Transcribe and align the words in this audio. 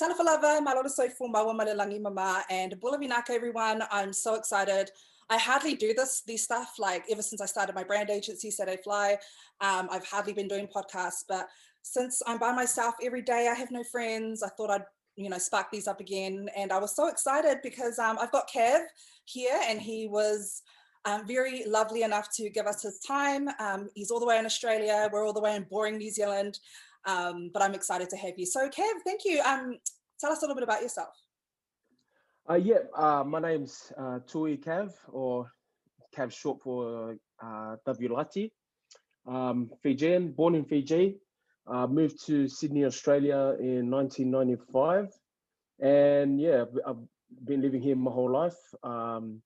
Talafalava, 0.00 0.60
Malolo 0.60 0.88
Soifu, 0.88 1.32
Mawa 1.32 1.54
Malelangi 1.54 2.00
Mama, 2.00 2.42
and 2.50 2.78
Bula 2.80 2.98
Vinaka, 2.98 3.30
everyone. 3.30 3.80
I'm 3.92 4.12
so 4.12 4.34
excited. 4.34 4.90
I 5.30 5.38
hardly 5.38 5.76
do 5.76 5.94
this, 5.94 6.22
these 6.26 6.42
stuff, 6.42 6.74
like 6.80 7.04
ever 7.08 7.22
since 7.22 7.40
I 7.40 7.46
started 7.46 7.76
my 7.76 7.84
brand 7.84 8.10
agency, 8.10 8.50
Saturday 8.50 8.82
Fly. 8.82 9.16
Um, 9.60 9.88
I've 9.92 10.04
hardly 10.04 10.32
been 10.32 10.48
doing 10.48 10.66
podcasts, 10.66 11.22
but 11.28 11.48
since 11.82 12.22
I'm 12.26 12.38
by 12.38 12.52
myself 12.52 12.96
every 13.04 13.22
day, 13.22 13.48
I 13.48 13.54
have 13.54 13.70
no 13.70 13.84
friends. 13.84 14.42
I 14.42 14.48
thought 14.48 14.70
I'd, 14.70 14.82
you 15.14 15.30
know, 15.30 15.38
spark 15.38 15.70
these 15.70 15.86
up 15.86 16.00
again. 16.00 16.48
And 16.56 16.72
I 16.72 16.78
was 16.78 16.96
so 16.96 17.06
excited 17.06 17.58
because 17.62 18.00
um, 18.00 18.18
I've 18.20 18.32
got 18.32 18.50
Kev 18.50 18.80
here 19.26 19.60
and 19.68 19.80
he 19.80 20.08
was 20.08 20.62
um, 21.04 21.24
very 21.24 21.64
lovely 21.66 22.02
enough 22.02 22.34
to 22.34 22.50
give 22.50 22.66
us 22.66 22.82
his 22.82 22.98
time. 22.98 23.48
Um, 23.60 23.90
he's 23.94 24.10
all 24.10 24.18
the 24.18 24.26
way 24.26 24.38
in 24.38 24.46
Australia. 24.46 25.08
We're 25.12 25.24
all 25.24 25.32
the 25.32 25.40
way 25.40 25.54
in 25.54 25.64
boring 25.70 25.98
New 25.98 26.10
Zealand. 26.10 26.58
Um, 27.06 27.50
but 27.52 27.62
I'm 27.62 27.74
excited 27.74 28.08
to 28.10 28.16
have 28.16 28.34
you. 28.36 28.46
So 28.46 28.68
Kev, 28.68 28.92
thank 29.04 29.24
you. 29.24 29.40
Um, 29.42 29.78
tell 30.20 30.32
us 30.32 30.38
a 30.38 30.40
little 30.42 30.56
bit 30.56 30.64
about 30.64 30.82
yourself. 30.82 31.14
Uh, 32.48 32.54
yeah, 32.54 32.80
uh, 32.94 33.24
my 33.24 33.40
name's 33.40 33.90
uh, 33.96 34.18
Tui 34.26 34.58
Cav, 34.58 34.92
or 35.10 35.50
Cav 36.14 36.30
short 36.30 36.60
for 36.62 37.16
uh, 37.42 37.76
Um, 39.26 39.70
Fijian, 39.82 40.32
born 40.32 40.54
in 40.54 40.64
Fiji, 40.64 41.16
uh, 41.66 41.86
moved 41.86 42.24
to 42.26 42.46
Sydney, 42.46 42.84
Australia 42.84 43.56
in 43.58 43.90
1995. 43.90 45.08
And 45.80 46.38
yeah, 46.38 46.64
I've 46.86 46.98
been 47.44 47.62
living 47.62 47.80
here 47.80 47.96
my 47.96 48.10
whole 48.10 48.30
life. 48.30 48.58
Um, 48.82 49.40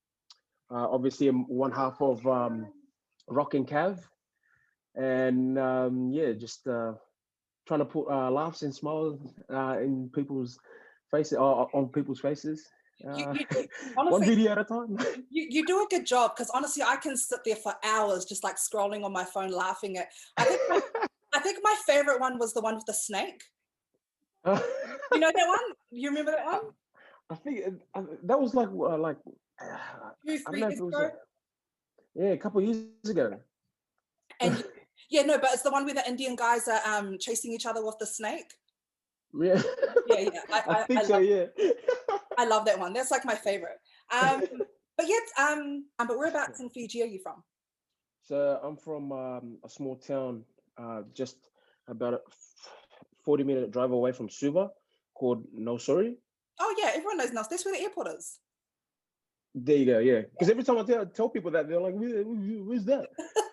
uh, 0.70 0.88
obviously, 0.90 1.28
I'm 1.28 1.46
one 1.48 1.70
half 1.70 2.02
of 2.02 2.26
um, 2.26 2.72
Rock 3.28 3.54
and 3.54 3.66
Cav. 3.66 4.00
And 4.96 5.56
um, 5.58 6.10
yeah, 6.10 6.32
just 6.32 6.66
uh, 6.66 6.94
trying 7.68 7.80
to 7.80 7.84
put 7.86 8.08
uh, 8.10 8.30
laughs 8.30 8.62
and 8.62 8.74
smiles 8.74 9.20
uh, 9.52 9.76
in 9.78 10.10
people's 10.14 10.58
faces, 11.10 11.34
or 11.38 11.68
on 11.76 11.88
people's 11.88 12.20
faces. 12.20 12.66
You, 13.00 13.24
Uh, 13.24 13.32
you, 13.34 13.46
you- 13.54 13.68
one 13.94 14.24
video 14.24 14.52
at 14.52 14.58
a 14.58 14.64
time. 14.64 14.96
you, 15.30 15.46
you 15.54 15.66
do 15.66 15.76
a 15.82 15.86
good 15.88 16.06
job 16.06 16.32
because 16.34 16.50
honestly, 16.50 16.82
I 16.82 16.96
can 16.96 17.16
sit 17.16 17.40
there 17.44 17.56
for 17.56 17.74
hours 17.84 18.24
just 18.24 18.42
like 18.42 18.56
scrolling 18.56 19.04
on 19.04 19.12
my 19.12 19.24
phone, 19.24 19.50
laughing 19.50 19.98
at. 19.98 20.08
I 20.36 20.44
think 20.44 20.60
my, 20.68 20.80
I 21.34 21.40
think 21.40 21.58
my 21.62 21.76
favorite 21.86 22.20
one 22.20 22.38
was 22.38 22.54
the 22.54 22.60
one 22.62 22.74
with 22.74 22.86
the 22.86 22.94
snake. 22.94 23.42
You 24.46 25.20
know 25.20 25.32
that 25.38 25.48
one? 25.56 25.66
You 25.90 26.08
remember 26.08 26.32
that 26.32 26.46
one? 26.46 26.60
I 27.30 27.34
think 27.34 27.58
it- 27.58 27.82
uh, 27.94 28.02
that 28.24 28.40
was 28.40 28.54
like 28.54 28.68
uh, 28.68 28.98
like 28.98 29.18
uh, 29.60 30.10
Two, 30.26 30.38
I 30.46 30.50
three 30.50 30.60
years 30.60 30.80
ago. 30.80 31.04
uh, 31.04 31.10
yeah 32.14 32.30
a 32.30 32.38
couple 32.38 32.60
of 32.60 32.66
years 32.66 33.10
ago. 33.10 33.38
And 34.40 34.64
yeah, 35.10 35.22
no, 35.22 35.38
but 35.38 35.50
it's 35.52 35.62
the 35.62 35.70
one 35.70 35.84
where 35.84 35.94
the 35.94 36.06
Indian 36.08 36.36
guys 36.36 36.68
are 36.68 36.80
um, 36.86 37.16
chasing 37.18 37.52
each 37.52 37.66
other 37.66 37.84
with 37.84 37.96
the 37.98 38.06
snake. 38.06 38.52
Yeah, 39.34 39.62
Yeah, 40.06 40.20
yeah. 40.20 40.40
I, 40.52 40.58
I, 40.68 40.74
I, 40.80 40.84
think 40.84 41.00
I 41.00 41.04
so. 41.04 41.14
love, 41.14 41.24
Yeah. 41.24 41.44
I 42.38 42.44
love 42.44 42.64
that 42.66 42.78
one. 42.78 42.92
That's 42.92 43.10
like 43.10 43.24
my 43.24 43.34
favorite. 43.34 43.78
Um, 44.10 44.42
but 44.96 45.08
yet, 45.08 45.22
um, 45.38 45.86
um, 45.98 46.06
but 46.06 46.16
whereabouts 46.18 46.60
in 46.60 46.70
Fiji 46.70 47.02
are 47.02 47.06
you 47.06 47.20
from? 47.22 47.42
so 48.22 48.60
I'm 48.62 48.76
from 48.76 49.10
um, 49.10 49.58
a 49.64 49.70
small 49.70 49.96
town 49.96 50.44
uh, 50.76 51.00
just 51.14 51.36
about 51.88 52.12
a 52.14 52.20
40 53.24 53.44
minute 53.44 53.70
drive 53.70 53.90
away 53.92 54.12
from 54.12 54.28
Suva 54.28 54.68
called 55.14 55.44
Nausori. 55.58 56.14
Oh 56.60 56.74
yeah, 56.78 56.90
everyone 56.94 57.16
knows 57.16 57.32
Nels. 57.32 57.48
That's 57.48 57.64
where 57.64 57.74
the 57.74 57.82
airport 57.82 58.08
is. 58.08 58.38
There 59.64 59.76
you 59.76 59.86
go. 59.86 59.98
Yeah, 59.98 60.22
because 60.32 60.50
every 60.50 60.62
time 60.64 60.78
I 60.78 60.82
tell, 60.84 61.06
tell 61.06 61.28
people 61.28 61.50
that 61.52 61.68
they're 61.68 61.80
like, 61.80 61.94
Where, 61.94 62.22
"Where's 62.24 62.84
that?" 62.84 63.08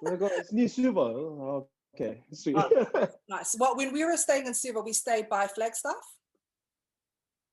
I 0.05 0.15
go, 0.15 0.27
"It's 0.31 0.51
near 0.53 0.67
Suva." 0.67 0.99
Oh, 0.99 1.67
okay, 1.95 2.23
sweet. 2.33 2.55
Oh. 2.57 3.07
Nice. 3.29 3.55
Well, 3.59 3.75
when 3.75 3.91
we 3.93 4.03
were 4.05 4.17
staying 4.17 4.45
in 4.47 4.53
Suva, 4.53 4.81
we 4.81 4.93
stayed 4.93 5.29
by 5.29 5.47
Flagstaff. 5.47 5.95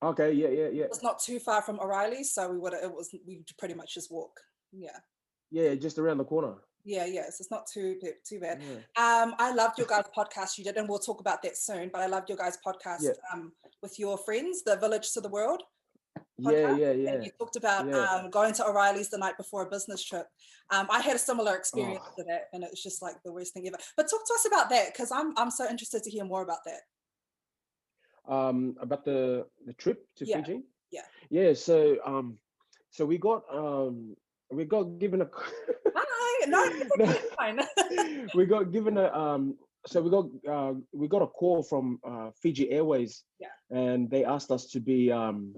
okay, 0.03 0.33
yeah, 0.33 0.49
yeah, 0.49 0.69
yeah, 0.73 0.85
It's 0.85 1.03
not 1.03 1.19
too 1.21 1.39
far 1.39 1.63
from 1.63 1.79
O'Reilly's, 1.81 2.33
so 2.33 2.51
we 2.51 2.59
would 2.59 2.73
it 2.75 2.93
was 2.93 3.15
we 3.27 3.43
pretty 3.59 3.75
much 3.75 3.95
just 3.95 4.11
walk. 4.11 4.39
Yeah, 4.73 4.99
yeah, 5.51 5.75
just 5.75 5.99
around 5.99 6.19
the 6.19 6.25
corner. 6.25 6.55
yeah, 6.85 7.07
yeah. 7.07 7.25
So 7.31 7.37
it's 7.41 7.51
not 7.51 7.67
too 7.73 7.97
too 8.29 8.41
bad. 8.41 8.61
Yeah. 8.63 9.23
Um, 9.23 9.35
I 9.39 9.53
loved 9.55 9.79
your 9.79 9.87
guys' 9.87 10.05
podcast 10.17 10.59
you 10.59 10.65
did, 10.65 10.77
and 10.77 10.89
we'll 10.89 10.99
talk 10.99 11.21
about 11.21 11.43
that 11.43 11.57
soon. 11.57 11.91
But 11.93 12.03
I 12.03 12.07
loved 12.07 12.29
your 12.29 12.39
guys' 12.39 12.59
podcast 12.67 13.03
Yeah. 13.03 13.13
um, 13.33 13.53
with 13.83 13.99
your 13.99 14.19
friends, 14.19 14.63
the 14.65 14.77
Village 14.77 15.13
to 15.13 15.21
the 15.21 15.29
World. 15.29 15.63
Yeah, 16.43 16.51
podcast, 16.53 16.79
yeah, 17.05 17.11
And 17.13 17.25
you 17.25 17.31
talked 17.39 17.57
about 17.57 17.87
Yeah. 17.87 18.05
um, 18.05 18.31
going 18.31 18.53
to 18.55 18.67
O'Reilly's 18.67 19.11
the 19.11 19.19
night 19.19 19.37
before 19.37 19.63
a 19.67 19.71
business 19.71 20.03
trip. 20.03 20.27
Um, 20.71 20.87
I 20.91 21.01
had 21.01 21.17
a 21.17 21.19
similar 21.19 21.55
experience 21.57 22.05
Oh. 22.11 22.15
to 22.19 22.25
that, 22.25 22.49
and 22.53 22.63
it 22.65 22.71
was 22.71 22.83
just 22.83 23.03
like 23.03 23.17
the 23.25 23.33
worst 23.33 23.53
thing 23.55 23.67
ever. 23.69 23.77
But 23.97 24.05
talk 24.11 24.27
to 24.27 24.35
us 24.35 24.47
about 24.47 24.71
that 24.71 24.93
because 24.93 25.11
I'm 25.13 25.33
I'm 25.37 25.51
so 25.51 25.69
interested 25.69 26.03
to 26.05 26.11
hear 26.11 26.25
more 26.25 26.43
about 26.43 26.65
that. 26.65 26.83
um 28.29 28.77
about 28.81 29.05
the 29.05 29.47
the 29.67 29.73
trip 29.75 30.07
to 30.17 30.25
Yeah, 30.25 30.37
Fiji. 30.43 30.63
yeah. 30.93 31.03
Yeah. 31.31 31.53
So 31.55 31.97
um, 32.07 32.39
so 32.91 33.05
we 33.05 33.19
got 33.19 33.43
um 33.53 34.15
we 34.51 34.65
got 34.65 34.99
given 34.99 35.23
a 35.23 35.29
Hi, 35.97 36.47
no, 36.47 36.63
No. 36.99 37.13
fine. 37.37 37.59
we 38.35 38.47
got 38.47 38.71
given 38.71 38.97
a 38.99 39.07
um 39.13 39.59
so 39.87 40.01
we 40.01 40.11
got 40.11 40.27
uh, 40.49 40.75
we 40.93 41.09
got 41.09 41.23
a 41.23 41.27
call 41.27 41.65
from 41.65 41.99
uh, 42.07 42.31
Fiji 42.41 42.71
Airways. 42.71 43.25
Yeah. 43.41 43.51
And 43.71 44.09
they 44.09 44.25
asked 44.25 44.53
us 44.53 44.67
to 44.71 44.79
be 44.81 45.11
um 45.11 45.57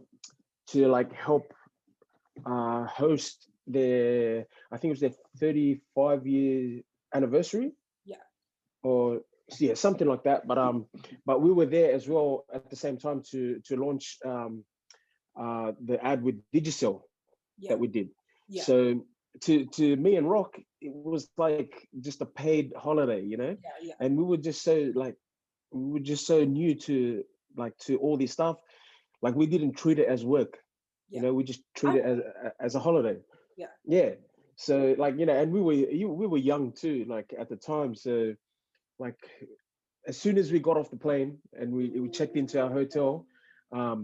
to 0.68 0.86
like 0.88 1.12
help 1.12 1.52
uh 2.46 2.84
host 2.86 3.48
their 3.66 4.46
I 4.72 4.76
think 4.76 4.90
it 4.90 4.96
was 4.96 5.00
their 5.00 5.14
35 5.38 6.26
year 6.26 6.82
anniversary. 7.14 7.72
Yeah. 8.04 8.16
Or 8.82 9.20
yeah, 9.58 9.74
something 9.74 10.08
like 10.08 10.24
that. 10.24 10.46
But 10.46 10.58
um 10.58 10.86
but 11.26 11.40
we 11.42 11.52
were 11.52 11.66
there 11.66 11.92
as 11.92 12.08
well 12.08 12.44
at 12.52 12.70
the 12.70 12.76
same 12.76 12.96
time 12.98 13.22
to 13.30 13.60
to 13.66 13.76
launch 13.76 14.18
um 14.24 14.64
uh 15.38 15.72
the 15.84 16.02
ad 16.04 16.22
with 16.22 16.40
Digicel 16.54 17.02
yeah, 17.58 17.70
that 17.70 17.78
we 17.78 17.88
did. 17.88 18.08
yeah, 18.48 18.62
So 18.62 19.04
to 19.42 19.64
to 19.66 19.96
me 19.96 20.16
and 20.16 20.28
Rock, 20.30 20.56
it 20.80 20.92
was 20.92 21.28
like 21.36 21.88
just 22.00 22.20
a 22.20 22.26
paid 22.26 22.72
holiday, 22.76 23.22
you 23.22 23.36
know. 23.36 23.56
yeah, 23.62 23.78
yeah, 23.82 23.94
And 24.00 24.16
we 24.16 24.24
were 24.24 24.36
just 24.36 24.62
so 24.62 24.90
like 24.94 25.16
we 25.72 25.92
were 25.92 26.00
just 26.00 26.26
so 26.26 26.44
new 26.44 26.74
to 26.86 27.24
like 27.56 27.76
to 27.86 27.96
all 27.98 28.16
this 28.16 28.32
stuff. 28.32 28.56
Like 29.24 29.34
we 29.34 29.46
didn't 29.46 29.72
treat 29.82 29.98
it 29.98 30.06
as 30.14 30.22
work, 30.36 30.52
Yeah. 31.08 31.16
you 31.16 31.22
know. 31.22 31.32
We 31.38 31.44
just 31.44 31.62
treat 31.74 31.94
it 32.00 32.04
as 32.04 32.18
a- 32.18 32.52
as 32.66 32.72
a 32.74 32.80
holiday. 32.86 33.16
Yeah. 33.56 33.72
Yeah. 33.98 34.10
So 34.56 34.94
like 34.98 35.14
you 35.18 35.26
know, 35.26 35.36
and 35.42 35.50
we 35.56 35.60
were 35.66 35.72
you, 36.00 36.06
we 36.22 36.26
were 36.26 36.42
young 36.52 36.72
too, 36.72 36.98
like 37.08 37.28
at 37.42 37.48
the 37.48 37.56
time. 37.56 37.94
So 37.94 38.34
like 38.98 39.18
as 40.06 40.16
soon 40.24 40.36
as 40.36 40.52
we 40.52 40.58
got 40.68 40.76
off 40.76 40.90
the 40.90 41.02
plane 41.06 41.30
and 41.58 41.72
we 41.72 41.84
we 42.02 42.08
checked 42.18 42.36
into 42.36 42.60
our 42.62 42.70
hotel, 42.70 43.26
um, 43.72 44.00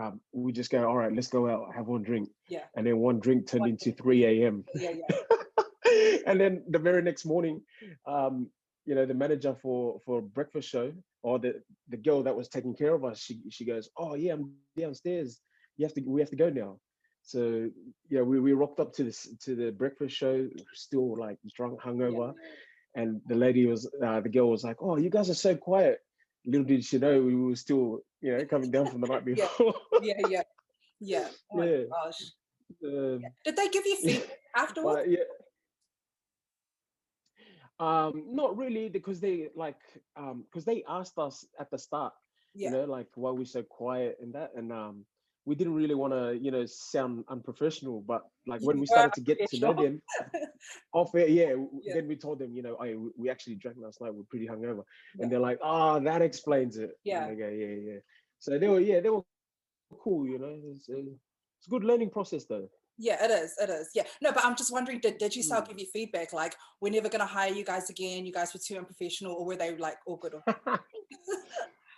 um, 0.00 0.20
we 0.32 0.52
just 0.52 0.70
go, 0.70 0.86
all 0.86 0.98
right, 1.02 1.14
let's 1.18 1.28
go 1.38 1.48
out, 1.52 1.74
have 1.74 1.86
one 1.88 2.02
drink. 2.02 2.28
Yeah. 2.48 2.64
And 2.76 2.86
then 2.86 2.98
one 2.98 3.18
drink 3.20 3.46
turned 3.48 3.62
One 3.62 3.70
into 3.70 3.90
3 3.92 4.24
a.m. 4.26 4.64
yeah, 4.74 4.90
yeah. 5.00 6.18
and 6.28 6.38
then 6.40 6.62
the 6.68 6.78
very 6.78 7.02
next 7.02 7.24
morning, 7.24 7.62
um, 8.06 8.50
you 8.86 8.94
know, 8.94 9.06
the 9.06 9.14
manager 9.14 9.54
for 9.54 9.98
for 10.04 10.20
breakfast 10.22 10.68
show 10.68 10.92
or 11.22 11.38
the 11.38 11.62
the 11.88 11.96
girl 11.96 12.22
that 12.22 12.36
was 12.36 12.48
taking 12.48 12.74
care 12.74 12.94
of 12.94 13.04
us, 13.04 13.18
she 13.20 13.40
she 13.50 13.64
goes, 13.64 13.88
oh 13.98 14.14
yeah, 14.14 14.34
I'm 14.34 14.44
downstairs. 14.44 15.40
You 15.76 15.86
have 15.86 15.94
to 15.94 16.00
we 16.06 16.20
have 16.20 16.30
to 16.30 16.36
go 16.36 16.50
now. 16.50 16.78
So 17.22 17.70
yeah, 18.10 18.20
we, 18.22 18.38
we 18.40 18.52
rocked 18.52 18.80
up 18.80 18.92
to 18.94 19.04
this 19.04 19.26
to 19.44 19.54
the 19.54 19.70
breakfast 19.70 20.14
show, 20.14 20.48
still 20.74 21.16
like 21.18 21.38
drunk, 21.56 21.80
hungover, 21.80 22.34
and 22.94 23.20
the 23.26 23.34
lady 23.34 23.66
was 23.66 23.90
uh, 24.04 24.20
the 24.20 24.28
girl 24.28 24.50
was 24.50 24.64
like, 24.64 24.76
oh, 24.80 24.96
you 24.98 25.10
guys 25.10 25.30
are 25.30 25.34
so 25.34 25.56
quiet. 25.56 25.98
Little 26.46 26.64
did 26.66 26.84
she 26.84 26.98
know 26.98 27.20
we 27.22 27.34
were 27.34 27.56
still 27.56 28.00
you 28.20 28.36
know 28.36 28.44
coming 28.44 28.70
down 28.70 28.86
from 28.86 29.00
the 29.00 29.06
night 29.08 29.24
before. 29.24 29.74
yeah, 30.02 30.20
yeah, 30.28 30.42
yeah. 31.00 31.28
Oh 31.52 31.56
my 31.58 31.66
Yeah. 31.66 31.84
gosh. 31.90 32.20
Um, 32.84 33.22
Did 33.44 33.56
they 33.56 33.68
give 33.68 33.86
you 33.86 33.96
feedback 34.04 34.38
afterwards? 34.56 35.00
but 35.00 35.08
yeah. 35.10 35.24
Um, 37.80 38.24
not 38.28 38.56
really 38.56 38.88
because 38.88 39.20
they 39.20 39.48
like 39.56 39.80
um 40.16 40.44
because 40.44 40.64
they 40.64 40.84
asked 40.88 41.18
us 41.18 41.44
at 41.58 41.70
the 41.70 41.78
start, 41.78 42.12
Yeah, 42.54 42.70
you 42.70 42.76
know, 42.76 42.84
like 42.84 43.08
why 43.16 43.32
we 43.32 43.44
so 43.44 43.62
quiet 43.62 44.18
and 44.20 44.32
that, 44.34 44.52
and 44.54 44.72
um 44.72 45.04
we 45.46 45.54
didn't 45.54 45.74
really 45.74 45.94
want 45.94 46.12
to, 46.14 46.38
you 46.40 46.50
know, 46.50 46.64
sound 46.66 47.24
unprofessional, 47.28 48.00
but 48.00 48.22
like 48.46 48.62
when 48.62 48.78
we 48.80 48.86
started 48.86 49.12
to 49.14 49.20
get 49.20 49.44
to 49.50 49.58
know 49.60 49.72
them 49.74 50.00
off 50.94 51.14
air, 51.14 51.26
yeah, 51.28 51.54
Yeah. 51.82 51.94
then 51.94 52.08
we 52.08 52.16
told 52.16 52.38
them, 52.38 52.54
you 52.54 52.62
know, 52.62 52.76
I 52.80 52.94
we 53.18 53.28
actually 53.28 53.56
drank 53.56 53.76
last 53.80 54.00
night, 54.00 54.14
we're 54.14 54.22
pretty 54.30 54.46
hungover, 54.46 54.84
Yeah. 55.16 55.22
and 55.24 55.32
they're 55.32 55.40
like, 55.40 55.58
oh, 55.62 56.00
that 56.00 56.22
explains 56.22 56.78
it. 56.78 56.92
Yeah. 57.04 57.26
And 57.26 57.38
go, 57.38 57.48
yeah, 57.48 57.74
yeah. 57.92 57.98
So 58.38 58.58
they 58.58 58.68
were, 58.68 58.80
yeah, 58.80 59.00
they 59.00 59.10
were 59.10 59.22
cool, 59.98 60.26
you 60.26 60.38
know. 60.38 60.60
It's, 60.70 60.88
uh, 60.88 60.94
it's 61.58 61.66
a 61.66 61.70
good 61.70 61.84
learning 61.84 62.10
process 62.10 62.44
though. 62.46 62.68
Yeah, 62.98 63.24
it 63.24 63.30
is. 63.30 63.54
It 63.60 63.70
is. 63.70 63.90
Yeah. 63.94 64.04
No, 64.22 64.32
but 64.32 64.44
I'm 64.44 64.56
just 64.56 64.72
wondering, 64.72 65.00
did 65.00 65.18
did 65.18 65.34
you 65.34 65.42
Mm. 65.42 65.66
give 65.68 65.78
you 65.78 65.86
feedback? 65.92 66.32
Like, 66.32 66.54
we're 66.80 66.92
never 66.92 67.08
gonna 67.08 67.26
hire 67.26 67.52
you 67.52 67.64
guys 67.64 67.90
again. 67.90 68.24
You 68.26 68.32
guys 68.32 68.52
were 68.54 68.60
too 68.60 68.76
unprofessional, 68.78 69.34
or 69.34 69.44
were 69.44 69.56
they 69.56 69.76
like 69.76 69.98
all 70.06 70.16
good? 70.16 70.34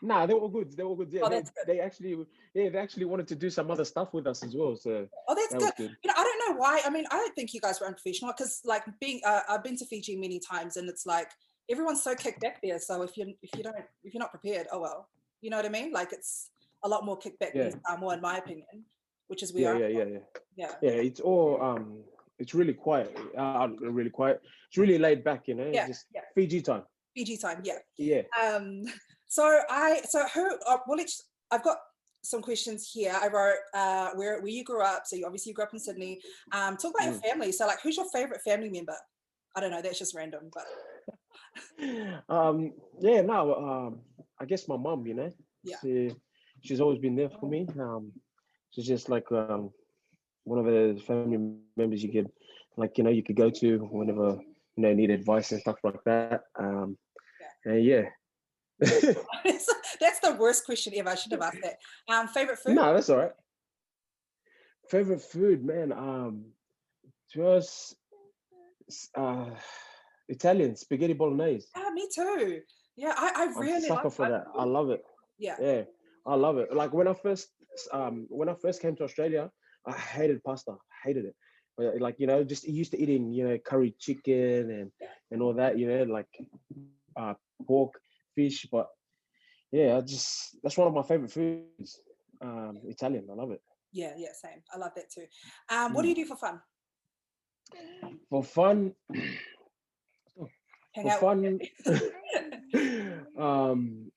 Nah, 0.02 0.26
they 0.26 0.34
were 0.34 0.40
all 0.40 0.50
good. 0.50 0.76
They 0.76 0.82
were 0.82 0.90
all 0.90 0.96
good. 0.96 1.10
Yeah, 1.10 1.22
Oh, 1.24 1.30
they, 1.30 1.36
good. 1.40 1.50
they 1.66 1.80
actually, 1.80 2.14
yeah, 2.52 2.68
they 2.68 2.78
actually 2.78 3.06
wanted 3.06 3.26
to 3.28 3.34
do 3.34 3.48
some 3.48 3.70
other 3.70 3.84
stuff 3.84 4.12
with 4.12 4.26
us 4.26 4.44
as 4.44 4.54
well. 4.54 4.76
So 4.76 5.08
Oh, 5.26 5.34
that's 5.34 5.54
that 5.54 5.58
good. 5.58 5.88
good. 5.88 5.96
You 6.04 6.08
know, 6.08 6.14
I 6.18 6.22
don't 6.22 6.50
know 6.50 6.60
why. 6.60 6.82
I 6.84 6.90
mean, 6.90 7.06
I 7.10 7.16
don't 7.16 7.34
think 7.34 7.54
you 7.54 7.60
guys 7.62 7.80
were 7.80 7.86
unprofessional 7.86 8.34
because, 8.36 8.60
like, 8.66 8.84
being 9.00 9.22
uh, 9.24 9.40
I've 9.48 9.64
been 9.64 9.76
to 9.78 9.86
Fiji 9.86 10.14
many 10.16 10.38
times, 10.38 10.76
and 10.76 10.86
it's 10.90 11.06
like 11.06 11.30
everyone's 11.70 12.02
so 12.02 12.14
kicked 12.14 12.40
back 12.40 12.60
there. 12.62 12.78
So 12.78 13.02
if 13.02 13.16
you 13.16 13.32
if 13.42 13.50
you 13.56 13.62
don't 13.62 13.74
if 14.04 14.12
you're 14.12 14.20
not 14.20 14.30
prepared, 14.30 14.66
oh 14.70 14.80
well. 14.80 15.08
You 15.40 15.48
know 15.50 15.56
what 15.56 15.66
I 15.66 15.70
mean? 15.70 15.92
Like 15.92 16.12
it's 16.12 16.50
a 16.84 16.88
lot 16.88 17.04
more 17.06 17.18
kickback 17.18 17.52
Yeah. 17.54 17.70
than 17.70 17.80
Samoa, 17.88 18.14
in 18.14 18.20
my 18.20 18.36
opinion, 18.36 18.66
which 19.28 19.42
is 19.42 19.52
we 19.52 19.62
Yeah, 19.62 19.70
are. 19.70 19.78
yeah, 19.78 19.88
yeah, 19.88 20.04
yeah. 20.04 20.18
yeah. 20.56 20.72
Yeah, 20.82 20.90
it's 20.90 21.20
all 21.20 21.60
um, 21.62 22.04
it's 22.38 22.54
really 22.54 22.74
quiet. 22.74 23.16
Uh, 23.36 23.68
really 23.80 24.10
quiet. 24.10 24.40
It's 24.68 24.78
really 24.78 24.98
laid 24.98 25.24
back, 25.24 25.48
you 25.48 25.54
know. 25.54 25.70
Yeah, 25.72 25.86
Just 25.86 26.06
yeah. 26.14 26.22
Fiji 26.34 26.62
time. 26.62 26.82
Fiji 27.14 27.36
time, 27.36 27.60
yeah. 27.64 27.78
Yeah. 27.96 28.22
Um, 28.42 28.84
so 29.28 29.60
I, 29.70 30.02
so 30.08 30.24
who? 30.34 30.46
Uh, 30.66 30.78
well, 30.86 30.98
it's, 30.98 31.22
I've 31.50 31.62
got 31.62 31.78
some 32.22 32.42
questions 32.42 32.90
here. 32.92 33.14
I 33.14 33.28
wrote 33.28 33.56
uh, 33.74 34.10
where 34.14 34.40
where 34.40 34.48
you 34.48 34.64
grew 34.64 34.82
up. 34.82 35.02
So 35.06 35.16
you 35.16 35.24
obviously 35.24 35.50
you 35.50 35.54
grew 35.54 35.64
up 35.64 35.72
in 35.72 35.78
Sydney. 35.78 36.20
Um, 36.52 36.76
talk 36.76 36.94
about 36.94 37.12
your 37.12 37.20
family. 37.20 37.52
So 37.52 37.66
like, 37.66 37.80
who's 37.82 37.96
your 37.96 38.08
favorite 38.12 38.42
family 38.42 38.68
member? 38.68 38.96
I 39.54 39.60
don't 39.60 39.70
know. 39.70 39.80
That's 39.80 39.98
just 39.98 40.14
random, 40.14 40.50
but 40.52 40.66
um, 42.28 42.72
yeah, 43.00 43.22
no, 43.22 43.54
um, 43.54 44.00
I 44.38 44.44
guess 44.44 44.68
my 44.68 44.76
mom, 44.76 45.06
you 45.06 45.14
know. 45.14 45.32
Yeah. 45.64 45.76
She, 45.82 46.10
she's 46.62 46.80
always 46.80 46.98
been 46.98 47.16
there 47.16 47.30
for 47.30 47.48
me. 47.48 47.66
Um, 47.80 48.12
she's 48.76 48.86
just 48.86 49.08
like 49.08 49.30
um, 49.32 49.70
one 50.44 50.58
of 50.58 50.66
the 50.66 51.02
family 51.06 51.38
members 51.76 52.02
you 52.02 52.12
could, 52.12 52.30
like, 52.76 52.98
you 52.98 53.04
know, 53.04 53.10
you 53.10 53.22
could 53.22 53.36
go 53.36 53.48
to 53.48 53.78
whenever 53.90 54.38
you 54.76 54.82
know 54.82 54.92
need 54.92 55.10
advice 55.10 55.50
and 55.52 55.60
stuff 55.62 55.76
like 55.82 56.02
that. 56.04 56.42
Um, 56.58 56.98
and 57.64 57.82
yeah. 57.82 58.02
that's 58.80 60.20
the 60.22 60.36
worst 60.38 60.66
question 60.66 60.92
ever. 60.96 61.08
I 61.08 61.14
should 61.14 61.32
have 61.32 61.40
asked 61.40 61.62
that. 61.62 61.78
Um, 62.12 62.28
favorite 62.28 62.58
food? 62.58 62.74
no, 62.74 62.92
that's 62.92 63.08
all 63.08 63.16
right. 63.16 63.32
Favorite 64.90 65.22
food, 65.22 65.64
man. 65.64 65.90
Um, 65.92 66.44
to 67.32 67.48
us, 67.48 67.94
uh, 69.16 69.46
Italian 70.28 70.76
spaghetti 70.76 71.14
bolognese. 71.14 71.66
Ah, 71.74 71.90
me 71.92 72.08
too. 72.14 72.60
Yeah, 72.96 73.14
I, 73.16 73.32
I 73.34 73.42
I'm 73.44 73.58
really 73.58 73.80
sucker 73.80 74.04
like 74.04 74.12
for 74.12 74.28
that. 74.28 74.44
I 74.54 74.64
love 74.64 74.90
it. 74.90 75.02
Yeah. 75.38 75.56
Yeah, 75.60 75.82
I 76.26 76.34
love 76.34 76.58
it. 76.58 76.72
Like 76.72 76.92
when 76.92 77.08
I 77.08 77.14
first, 77.14 77.48
um, 77.92 78.26
when 78.28 78.48
I 78.48 78.54
first 78.54 78.80
came 78.80 78.94
to 78.96 79.04
Australia, 79.04 79.50
I 79.86 79.92
hated 79.92 80.42
pasta. 80.44 80.74
Hated 81.04 81.26
it. 81.26 81.34
Like 82.00 82.16
you 82.18 82.26
know, 82.26 82.42
just 82.42 82.64
used 82.66 82.92
to 82.92 82.98
eating 83.00 83.32
you 83.32 83.46
know 83.48 83.58
curry 83.58 83.94
chicken 83.98 84.70
and 84.70 84.90
and 85.30 85.42
all 85.42 85.54
that. 85.54 85.78
You 85.78 85.88
know, 85.88 86.02
like 86.04 86.28
uh, 87.16 87.34
pork, 87.66 87.92
fish. 88.34 88.66
But 88.70 88.88
yeah, 89.72 89.96
I 89.96 90.00
just 90.00 90.56
that's 90.62 90.76
one 90.78 90.88
of 90.88 90.94
my 90.94 91.02
favorite 91.02 91.30
foods. 91.30 92.00
Um, 92.40 92.80
Italian. 92.84 93.26
I 93.30 93.34
love 93.34 93.50
it. 93.50 93.60
Yeah, 93.92 94.14
yeah, 94.16 94.32
same. 94.32 94.62
I 94.74 94.78
love 94.78 94.92
that 94.96 95.10
too. 95.10 95.26
Um, 95.70 95.92
what 95.94 96.02
do 96.02 96.08
Mm. 96.08 96.10
you 96.10 96.14
do 96.16 96.24
for 96.26 96.36
fun? 96.36 96.60
For 98.30 98.42
fun, 98.42 98.94
Hang 100.92 101.04
for 101.04 101.10
fun. 101.10 101.60
um, 103.38 104.10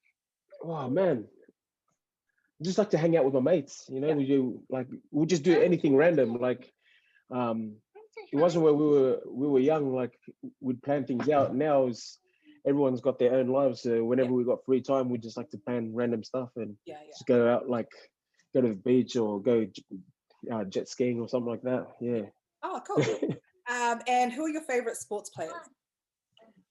oh 0.63 0.89
man, 0.89 1.25
just 2.61 2.77
like 2.77 2.89
to 2.91 2.97
hang 2.97 3.15
out 3.17 3.25
with 3.25 3.33
my 3.33 3.39
mates. 3.39 3.85
You 3.89 3.99
know, 3.99 4.09
Yeah. 4.09 4.15
we 4.15 4.25
do 4.25 4.61
like 4.69 4.87
we 5.11 5.25
just 5.25 5.43
do 5.43 5.59
anything 5.61 5.95
random. 5.95 6.35
Like, 6.35 6.71
um, 7.31 7.75
it 8.31 8.35
wasn't 8.35 8.63
where 8.63 8.73
we 8.73 8.85
were 8.85 9.19
we 9.27 9.47
were 9.47 9.59
young. 9.59 9.93
Like 9.93 10.17
we'd 10.59 10.81
plan 10.83 11.05
things 11.05 11.29
out. 11.29 11.55
Now 11.55 11.87
is 11.87 12.19
everyone's 12.65 13.01
got 13.01 13.19
their 13.19 13.35
own 13.35 13.47
lives. 13.47 13.81
So 13.81 14.03
whenever 14.03 14.33
we 14.33 14.43
got 14.43 14.65
free 14.65 14.81
time, 14.81 15.09
we 15.09 15.17
just 15.17 15.37
like 15.37 15.49
to 15.51 15.57
plan 15.57 15.93
random 15.93 16.23
stuff 16.23 16.49
and 16.55 16.75
yeah, 16.85 16.95
yeah. 17.01 17.11
just 17.11 17.25
go 17.25 17.47
out 17.49 17.69
like 17.69 17.91
go 18.53 18.61
to 18.61 18.69
the 18.69 18.75
beach 18.75 19.15
or 19.15 19.41
go 19.41 19.65
uh, 20.51 20.63
jet 20.65 20.87
skiing 20.87 21.19
or 21.19 21.29
something 21.29 21.49
like 21.51 21.61
that. 21.63 21.87
Yeah. 22.01 22.23
Oh, 22.63 22.81
cool. 22.85 23.03
um, 23.69 24.01
and 24.07 24.33
who 24.33 24.43
are 24.43 24.49
your 24.49 24.63
favorite 24.63 24.97
sports 24.97 25.29
players? 25.29 25.53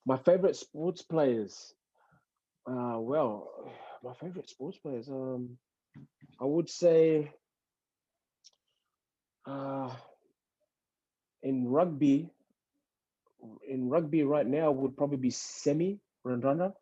My 0.06 0.18
favorite 0.18 0.56
sports 0.56 1.02
players. 1.02 1.74
Uh, 2.66 2.98
well, 2.98 3.72
my 4.02 4.12
favorite 4.14 4.48
sports 4.48 4.78
players. 4.78 5.08
Um, 5.08 5.56
I 6.40 6.44
would 6.44 6.68
say. 6.68 7.32
Uh, 9.46 9.90
in 11.42 11.66
rugby, 11.66 12.28
in 13.68 13.88
rugby 13.88 14.22
right 14.22 14.46
now 14.46 14.70
would 14.70 14.96
probably 14.96 15.16
be 15.16 15.30
Semi 15.30 15.98
Radradra. 16.26 16.72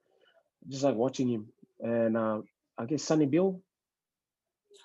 Just 0.69 0.82
like 0.82 0.97
watching 0.97 1.29
him, 1.29 1.47
and 1.81 2.17
uh, 2.17 2.41
I 2.79 2.87
guess 2.87 3.05
Sonny 3.05 3.26
Bill. 3.26 3.61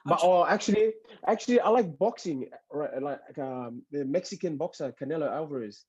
But 0.06 0.20
oh, 0.22 0.46
actually, 0.46 0.94
actually, 1.26 1.60
I 1.60 1.70
like 1.70 1.98
boxing. 1.98 2.50
Right, 2.72 3.02
like 3.02 3.20
um, 3.40 3.84
the 3.92 4.06
Mexican 4.06 4.58
boxer 4.58 4.94
Canelo 5.00 5.32
Alvarez 5.32 5.86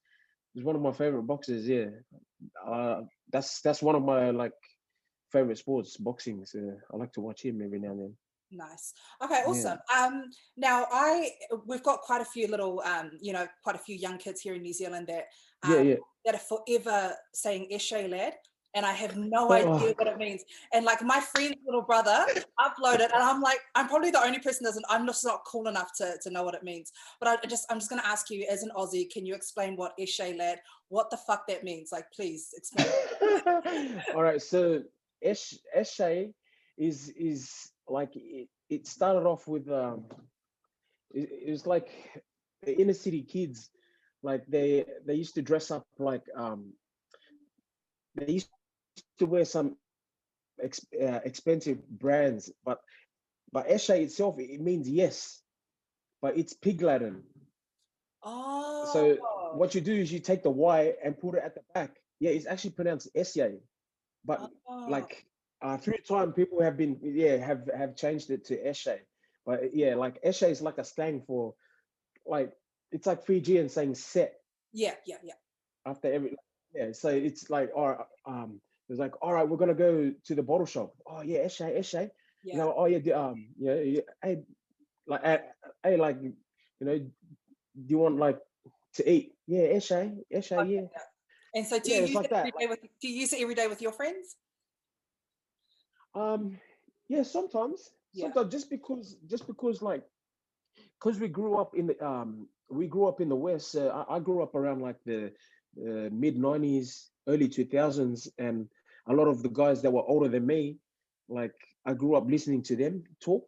is 0.55 0.65
one 0.65 0.77
of 0.77 0.83
my 0.83 0.93
favorite 0.93 1.25
boxers. 1.25 1.69
Yeah, 1.69 1.87
uh, 2.67 3.03
that's 3.31 3.61
that's 3.61 3.83
one 3.83 3.97
of 3.97 4.03
my 4.03 4.31
like 4.31 4.53
favorite 5.31 5.59
sports, 5.59 5.97
boxing. 5.97 6.47
So 6.47 6.59
I 6.93 6.97
like 6.97 7.13
to 7.15 7.21
watch 7.21 7.43
him 7.43 7.61
every 7.63 7.81
now 7.81 7.91
and 7.91 8.01
then. 8.01 8.17
Nice. 8.53 8.93
Okay, 9.23 9.43
awesome. 9.47 9.79
Um, 9.97 10.25
now 10.57 10.87
I 10.91 11.31
we've 11.67 11.83
got 11.83 12.01
quite 12.03 12.21
a 12.21 12.27
few 12.27 12.47
little 12.49 12.81
um, 12.85 13.11
you 13.21 13.33
know, 13.33 13.47
quite 13.63 13.77
a 13.77 13.81
few 13.81 13.97
young 13.97 14.19
kids 14.19 14.41
here 14.41 14.55
in 14.55 14.63
New 14.63 14.73
Zealand 14.75 15.07
that 15.09 15.25
um, 15.63 15.73
Yeah, 15.73 15.81
yeah. 15.83 15.97
that 16.27 16.35
are 16.35 16.39
forever 16.39 17.15
saying 17.33 17.69
Eshay 17.73 18.09
lad. 18.11 18.35
And 18.75 18.87
I 18.87 18.93
have 18.93 19.19
no 19.19 19.49
Oh. 19.49 19.53
idea 19.53 19.93
what 19.99 20.07
it 20.07 20.17
means. 20.17 20.45
And 20.73 20.87
like 20.87 21.03
my 21.03 21.21
friend's 21.21 21.59
little 21.67 21.83
brother 21.83 22.25
uploaded, 22.59 23.11
and 23.13 23.23
I'm 23.23 23.43
like, 23.43 23.61
I'm 23.75 23.87
probably 23.87 24.11
the 24.11 24.25
only 24.25 24.39
person 24.39 24.65
that 24.65 24.71
doesn't. 24.71 24.87
I'm 24.89 25.07
just 25.07 25.27
not 25.27 25.45
cool 25.45 25.69
enough 25.69 25.91
to, 25.99 26.17
to 26.23 26.31
know 26.31 26.43
what 26.43 26.55
it 26.55 26.63
means. 26.63 26.91
But 27.21 27.29
I 27.29 27.47
just, 27.47 27.67
I'm 27.71 27.79
just 27.81 27.91
gonna 27.91 28.03
ask 28.07 28.31
you, 28.31 28.47
as 28.51 28.63
an 28.63 28.71
Aussie, 28.75 29.11
can 29.13 29.27
you 29.27 29.35
explain 29.35 29.77
what 29.77 29.93
Eshay 30.01 30.39
lad, 30.39 30.59
what 30.89 31.11
the 31.11 31.19
fuck 31.19 31.47
that 31.49 31.65
means? 31.65 31.93
Like, 31.93 32.07
please 32.13 32.49
explain. 32.57 34.01
All 34.15 34.23
right, 34.23 34.41
so 34.41 34.83
Esh 35.23 35.53
Eshay 35.77 36.33
is 36.79 37.11
is 37.11 37.51
like 37.89 38.15
it, 38.17 38.49
it 38.69 38.87
started 38.87 39.27
off 39.27 39.47
with 39.47 39.69
um 39.71 40.05
it, 41.11 41.29
it 41.47 41.51
was 41.51 41.67
like 41.67 41.91
the 42.63 42.79
inner 42.81 42.95
city 42.95 43.23
kids 43.23 43.71
like 44.23 44.47
they 44.47 44.85
they 45.07 45.15
used 45.15 45.35
to 45.35 45.43
dress 45.43 45.71
up 45.71 45.87
like 45.99 46.25
um 46.37 46.73
they 48.15 48.33
used 48.33 48.49
to 49.19 49.27
wear 49.27 49.45
some 49.45 49.77
ex, 50.63 50.85
uh, 51.01 51.21
expensive 51.25 51.87
brands 51.89 52.53
but 52.65 52.81
but 53.53 53.69
Eshay 53.69 54.03
itself 54.03 54.39
it 54.39 54.61
means 54.61 54.89
yes 54.89 55.43
but 56.21 56.37
it's 56.37 56.53
pig 56.53 56.83
Latin 56.83 57.23
Oh, 58.25 58.89
so 58.93 59.17
what 59.55 59.75
you 59.75 59.81
do 59.81 59.93
is 59.93 60.13
you 60.13 60.21
take 60.21 60.45
the 60.45 60.51
Y 60.51 60.95
and 61.05 61.19
put 61.19 61.35
it 61.35 61.43
at 61.45 61.57
the 61.57 61.63
back. 61.75 61.97
Yeah 62.21 62.31
it's 62.31 62.47
actually 62.47 62.71
pronounced 62.71 63.09
Eshe 63.17 63.59
but 64.25 64.49
oh, 64.69 64.87
like 64.89 65.27
uh 65.63 65.77
through 65.77 65.99
time 66.07 66.33
people 66.33 66.61
have 66.61 66.77
been 66.77 66.99
yeah 67.03 67.37
have 67.37 67.69
have 67.77 67.97
changed 67.97 68.31
it 68.31 68.45
to 68.45 68.57
eshay 68.63 68.99
but 69.47 69.75
yeah 69.75 69.95
like 69.95 70.23
eshay 70.23 70.51
is 70.51 70.61
like 70.63 70.79
a 70.79 70.85
slang 70.85 71.23
for 71.27 71.55
like 72.27 72.53
it's 72.91 73.07
like 73.07 73.25
fijian 73.25 73.69
saying 73.69 73.95
set 73.95 74.35
yeah, 74.73 74.95
yeah, 75.07 75.17
yeah. 75.23 75.35
after 75.87 76.13
every 76.13 76.37
yeah 76.75 76.93
so 76.93 77.09
it's 77.09 77.51
like 77.51 77.71
all 77.77 77.89
right 77.91 78.07
um 78.27 78.61
it's 78.89 78.99
like 78.99 79.15
all 79.23 79.33
right 79.33 79.49
we're 79.49 79.57
gonna 79.57 79.75
go 79.75 80.13
to 80.25 80.35
the 80.35 80.43
bottle 80.43 80.67
shop 80.67 80.95
oh 81.07 81.23
yeah 81.23 81.41
eshay 81.47 81.79
eshay 81.79 82.11
Yeah. 82.43 82.55
you 82.55 82.59
know 82.59 82.75
oh 82.77 82.87
yeah 82.87 82.99
the- 82.99 83.13
um 83.19 83.49
yeah, 83.59 83.75
yeah 83.75 84.01
hey 84.23 84.43
like 85.07 85.23
hey 85.83 85.97
like 85.97 86.19
you 86.23 86.35
know 86.81 86.99
do 86.99 87.13
you 87.89 87.99
want 87.99 88.17
like 88.19 88.39
to 88.95 89.03
eat 89.11 89.35
yeah 89.47 89.67
eshay 89.79 90.19
eshay 90.33 90.59
Okay, 90.61 90.75
yeah 90.75 91.07
And 91.55 91.67
so, 91.67 91.79
do 91.79 91.91
Yeah, 91.91 92.01
you 92.01 92.07
use 92.07 92.15
like 92.17 92.25
it 92.27 92.33
every 92.33 92.51
that, 92.51 92.59
day 92.61 92.67
with? 92.73 92.81
Do 93.01 93.09
you 93.09 93.17
use 93.21 93.33
it 93.33 93.41
every 93.45 93.55
day 93.55 93.69
with 93.69 93.83
your 93.83 93.93
friends? 93.93 94.37
Um, 96.15 96.59
yeah, 97.09 97.23
sometimes, 97.23 97.91
Yeah. 98.13 98.29
sometimes 98.29 98.51
just 98.53 98.71
because, 98.71 99.17
just 99.27 99.47
because, 99.47 99.83
like, 99.83 100.05
because 100.99 101.21
we 101.21 101.29
grew 101.29 101.57
up 101.57 101.75
in 101.75 101.87
the 101.89 102.07
um, 102.07 102.49
we 102.71 102.87
grew 102.87 103.07
up 103.07 103.21
in 103.21 103.29
the 103.29 103.37
West. 103.37 103.77
Uh, 103.77 104.05
I, 104.09 104.17
I 104.17 104.21
grew 104.21 104.43
up 104.43 104.55
around 104.55 104.81
like 104.83 105.03
the 105.05 105.27
uh, 105.79 106.09
mid 106.13 106.37
'90s, 106.37 107.11
early 107.29 107.49
2000s, 107.49 108.29
and 108.39 108.69
a 109.07 109.15
lot 109.15 109.29
of 109.29 109.43
the 109.43 109.49
guys 109.51 109.83
that 109.83 109.91
were 109.93 110.05
older 110.07 110.29
than 110.29 110.47
me, 110.47 110.79
like, 111.29 111.55
I 111.85 111.95
grew 111.95 112.15
up 112.17 112.29
listening 112.29 112.63
to 112.65 112.77
them 112.77 113.05
talk. 113.21 113.45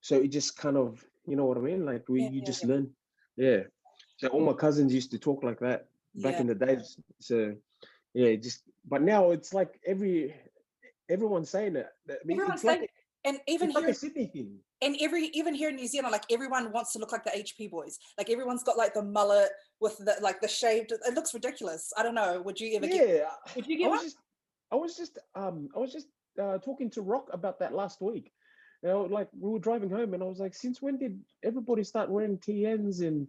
So 0.00 0.16
it 0.20 0.28
just 0.28 0.56
kind 0.56 0.76
of, 0.76 1.04
you 1.26 1.36
know 1.36 1.44
what 1.46 1.58
I 1.58 1.60
mean? 1.60 1.84
Like, 1.84 2.08
we 2.08 2.22
Yeah, 2.22 2.28
you 2.28 2.40
yeah, 2.40 2.46
just 2.46 2.64
learn, 2.64 2.90
yeah. 3.36 3.62
So 4.16 4.28
all 4.28 4.40
my 4.42 4.52
cousins 4.52 4.94
used 4.94 5.10
to 5.12 5.18
talk 5.18 5.42
like 5.42 5.60
that 5.60 5.88
back 6.14 6.40
in 6.40 6.46
the 6.46 6.54
days. 6.54 6.98
So 7.20 7.54
yeah, 8.14 8.34
just 8.36 8.62
but 8.88 9.02
now 9.02 9.30
it's 9.30 9.54
like 9.54 9.80
every 9.86 10.34
everyone's 11.12 11.50
saying 11.50 11.76
it. 11.76 11.86
I 12.10 12.14
mean, 12.24 12.38
Everyone's 12.38 12.64
it's 12.64 12.64
like 12.64 12.90
And 13.24 13.38
even 13.46 13.70
like 13.70 13.84
here, 13.84 13.90
a 13.90 13.94
Sydney 13.94 14.26
thing. 14.26 14.58
and 14.80 14.96
every 15.00 15.26
even 15.34 15.54
here 15.54 15.68
in 15.68 15.76
New 15.76 15.86
Zealand, 15.86 16.12
like 16.12 16.24
everyone 16.30 16.72
wants 16.72 16.92
to 16.94 16.98
look 16.98 17.12
like 17.12 17.24
the 17.24 17.30
HP 17.30 17.70
boys. 17.70 17.98
Like 18.18 18.30
everyone's 18.30 18.64
got 18.64 18.76
like 18.76 18.94
the 18.94 19.02
mullet 19.02 19.50
with 19.80 19.96
the 19.98 20.16
like 20.20 20.40
the 20.40 20.48
shaved. 20.48 20.92
It 20.92 21.14
looks 21.14 21.32
ridiculous. 21.34 21.92
I 21.96 22.02
don't 22.02 22.14
know. 22.14 22.42
Would 22.42 22.58
you 22.60 22.76
ever 22.76 22.86
get? 22.88 23.08
Yeah, 23.08 23.30
Would 23.54 23.66
you 23.66 23.86
I 23.86 23.88
was 23.88 24.02
just 24.02 24.16
I 24.72 24.76
was 24.76 24.96
just 24.96 25.18
um 25.34 25.68
I 25.76 25.78
was 25.78 25.92
just 25.92 26.08
uh, 26.40 26.58
talking 26.58 26.90
to 26.90 27.02
Rock 27.02 27.28
about 27.32 27.58
that 27.60 27.74
last 27.74 28.00
week. 28.00 28.32
You 28.82 28.88
know, 28.88 29.02
like 29.02 29.28
we 29.38 29.50
were 29.50 29.58
driving 29.60 29.90
home, 29.90 30.14
and 30.14 30.22
I 30.22 30.26
was 30.26 30.40
like, 30.40 30.54
since 30.54 30.82
when 30.82 30.98
did 30.98 31.20
everybody 31.44 31.84
start 31.84 32.10
wearing 32.10 32.38
TNs 32.38 33.06
and 33.06 33.28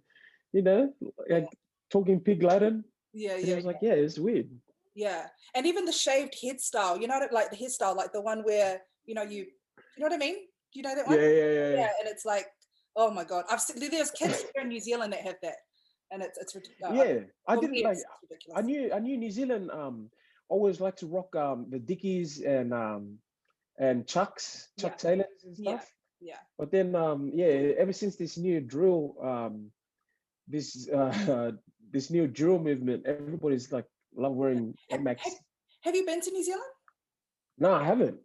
you 0.53 0.61
know, 0.63 0.91
like 1.29 1.47
talking 1.91 2.19
pig 2.19 2.41
Latin? 2.41 2.83
Yeah, 3.13 3.35
And 3.35 3.45
yeah, 3.45 3.53
I 3.53 3.57
was 3.57 3.65
like, 3.65 3.79
yeah, 3.81 3.93
it's 3.93 4.17
weird. 4.17 4.49
Yeah. 4.95 5.27
And 5.55 5.65
even 5.65 5.85
the 5.85 5.91
shaved 5.91 6.35
head 6.41 6.59
style. 6.61 6.99
You 6.99 7.07
know, 7.07 7.19
like 7.31 7.49
the 7.51 7.57
hairstyle, 7.57 7.95
like 7.95 8.11
the 8.13 8.21
one 8.21 8.43
where 8.43 8.81
you 9.05 9.15
know 9.15 9.23
you, 9.23 9.45
you 9.77 9.99
know 9.99 10.05
what 10.07 10.13
I 10.13 10.17
mean? 10.17 10.35
You 10.73 10.83
know 10.83 10.95
that 10.95 11.07
one? 11.07 11.19
Yeah, 11.19 11.27
yeah, 11.27 11.51
yeah. 11.51 11.69
Yeah, 11.75 11.89
and 11.99 12.07
it's 12.07 12.25
like, 12.25 12.47
oh 12.95 13.11
my 13.11 13.23
god, 13.23 13.45
I've 13.49 13.61
seen 13.61 13.79
there's 13.91 14.11
kids 14.11 14.41
here 14.53 14.63
in 14.63 14.69
New 14.69 14.79
Zealand 14.79 15.13
that 15.13 15.21
have 15.21 15.35
that, 15.41 15.57
and 16.11 16.21
it's 16.21 16.37
it's 16.37 16.55
ridiculous. 16.55 16.97
Yeah, 16.97 17.19
I 17.47 17.59
didn't 17.59 17.83
like. 17.83 17.97
I 18.55 18.61
knew 18.61 18.91
I 18.93 18.99
knew 18.99 19.17
New 19.17 19.31
Zealand 19.31 19.69
um 19.71 20.09
always 20.49 20.79
like 20.81 20.95
to 20.97 21.07
rock 21.07 21.35
um 21.35 21.67
the 21.69 21.79
Dickies 21.79 22.41
and 22.41 22.73
um 22.73 23.17
and 23.79 24.05
Chucks, 24.07 24.69
Chuck 24.79 24.93
Yeah. 24.93 24.97
Taylors 25.09 25.43
and 25.45 25.55
stuff 25.55 25.65
Yeah, 25.65 25.79
stuff. 25.79 25.91
yeah. 26.21 26.39
But 26.57 26.71
then 26.71 26.95
um 26.95 27.31
yeah, 27.33 27.73
ever 27.77 27.93
since 27.93 28.15
this 28.15 28.37
new 28.37 28.59
drill 28.61 29.15
um 29.21 29.71
this 30.47 30.89
uh 30.89 31.51
this 31.91 32.09
new 32.09 32.27
drill 32.27 32.59
movement, 32.59 33.05
everybody's 33.05 33.71
like 33.71 33.85
love 34.15 34.33
wearing 34.33 34.75
MX. 34.91 35.19
have, 35.19 35.33
have 35.81 35.95
you 35.95 36.05
been 36.05 36.21
to 36.21 36.31
New 36.31 36.43
Zealand? 36.43 36.63
No, 37.57 37.73
I 37.73 37.83
haven't. 37.83 38.17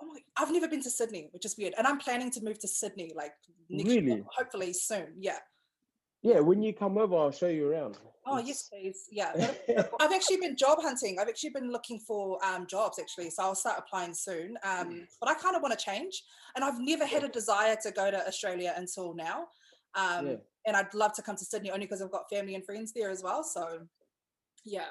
Oh 0.00 0.06
my, 0.06 0.18
I've 0.36 0.50
never 0.52 0.68
been 0.68 0.82
to 0.82 0.90
Sydney, 0.90 1.28
which 1.32 1.44
is 1.44 1.56
weird, 1.56 1.74
and 1.78 1.86
I'm 1.86 1.98
planning 1.98 2.30
to 2.32 2.42
move 2.42 2.58
to 2.60 2.68
Sydney 2.68 3.12
like 3.14 3.32
next 3.70 3.90
year, 3.90 4.02
Really? 4.02 4.24
hopefully 4.36 4.72
soon. 4.72 5.14
Yeah. 5.18 5.38
Yeah, 6.22 6.40
when 6.40 6.62
you 6.62 6.72
come 6.72 6.96
over, 6.98 7.16
I'll 7.16 7.30
show 7.30 7.48
you 7.48 7.70
around. 7.70 7.98
Oh 8.26 8.38
yes, 8.38 8.62
please. 8.72 9.06
Yeah. 9.12 9.32
I've 10.00 10.10
actually 10.12 10.38
been 10.38 10.56
job 10.56 10.78
hunting. 10.80 11.18
I've 11.20 11.28
actually 11.28 11.50
been 11.50 11.70
looking 11.70 12.00
for 12.00 12.42
um, 12.44 12.66
jobs 12.66 12.98
actually, 12.98 13.28
so 13.30 13.42
I'll 13.42 13.54
start 13.54 13.76
applying 13.78 14.14
soon. 14.14 14.56
Um, 14.64 15.06
but 15.20 15.28
I 15.28 15.34
kind 15.34 15.54
of 15.54 15.60
want 15.62 15.78
to 15.78 15.84
change, 15.84 16.22
and 16.56 16.64
I've 16.64 16.78
never 16.80 17.04
had 17.04 17.22
a 17.24 17.28
desire 17.28 17.76
to 17.82 17.90
go 17.92 18.10
to 18.10 18.26
Australia 18.26 18.72
until 18.76 19.14
now. 19.14 19.48
Um, 19.94 20.26
Yeah. 20.26 20.34
And 20.66 20.74
I'd 20.78 20.94
love 20.94 21.12
to 21.12 21.20
come 21.22 21.36
to 21.36 21.44
Sydney 21.44 21.70
only 21.70 21.84
because 21.84 22.00
I've 22.00 22.10
got 22.10 22.22
family 22.30 22.54
and 22.54 22.64
friends 22.64 22.90
there 22.94 23.10
as 23.10 23.22
well. 23.22 23.44
So, 23.44 23.80
yeah. 24.64 24.88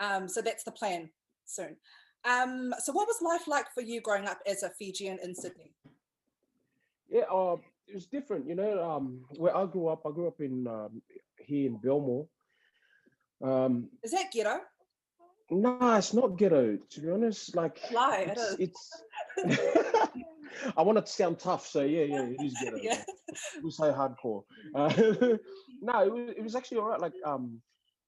Um, 0.00 0.28
so 0.28 0.42
that's 0.42 0.64
the 0.64 0.72
plan 0.72 1.10
soon. 1.46 1.76
Um, 2.24 2.74
so 2.78 2.92
what 2.92 3.06
was 3.06 3.20
life 3.20 3.46
like 3.46 3.66
for 3.74 3.82
you 3.82 4.00
growing 4.00 4.26
up 4.26 4.38
as 4.46 4.62
a 4.62 4.70
Fijian 4.70 5.18
in 5.22 5.34
Sydney? 5.34 5.72
Yeah, 7.08 7.24
uh, 7.32 7.56
it 7.86 7.94
was 7.94 8.06
different, 8.06 8.48
you 8.48 8.54
know. 8.54 8.82
Um, 8.82 9.24
where 9.36 9.56
I 9.56 9.66
grew 9.66 9.88
up, 9.88 10.02
I 10.06 10.10
grew 10.10 10.26
up 10.26 10.40
in 10.40 10.66
um, 10.66 11.02
here 11.38 11.66
in 11.68 11.76
Belmore. 11.76 12.26
Um, 13.42 13.90
Is 14.02 14.12
that 14.12 14.32
ghetto? 14.32 14.60
nah, 15.50 15.98
it's 15.98 16.14
not 16.14 16.38
ghetto. 16.38 16.78
To 16.90 17.00
be 17.00 17.10
honest, 17.10 17.54
like 17.54 17.78
Lie, 17.92 18.34
it 18.34 18.38
it's, 18.58 19.02
it's 19.36 20.12
I 20.76 20.82
want 20.82 20.98
it 20.98 21.06
to 21.06 21.12
sound 21.12 21.38
tough, 21.38 21.66
so 21.66 21.82
yeah, 21.82 22.04
yeah, 22.04 22.22
it 22.22 22.42
is 22.42 22.54
ghetto. 22.62 22.78
Yeah. 22.82 23.02
It 23.56 23.64
was 23.64 23.76
so 23.76 23.92
hardcore. 23.92 24.44
Uh, 24.74 25.36
no, 25.82 26.02
it 26.02 26.12
was, 26.12 26.34
it 26.38 26.42
was 26.42 26.54
actually 26.54 26.78
all 26.78 26.88
right. 26.88 27.00
Like, 27.00 27.12
um, 27.26 27.60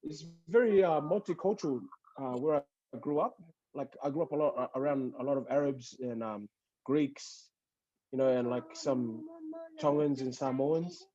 it's 0.03 0.25
very 0.47 0.83
uh, 0.83 1.01
multicultural 1.01 1.81
uh, 2.19 2.37
where 2.37 2.63
I 2.93 2.97
grew 2.99 3.19
up. 3.19 3.35
Like, 3.73 3.95
I 4.03 4.09
grew 4.09 4.23
up 4.23 4.31
a 4.31 4.35
lot 4.35 4.53
a- 4.57 4.79
around 4.79 5.13
a 5.19 5.23
lot 5.23 5.37
of 5.37 5.45
Arabs 5.49 5.95
and 5.99 6.23
um, 6.23 6.49
Greeks, 6.85 7.49
you 8.11 8.17
know, 8.17 8.29
and 8.29 8.49
like 8.49 8.63
some 8.73 9.23
Tongans 9.79 10.21
and 10.21 10.33
Samoans. 10.33 11.05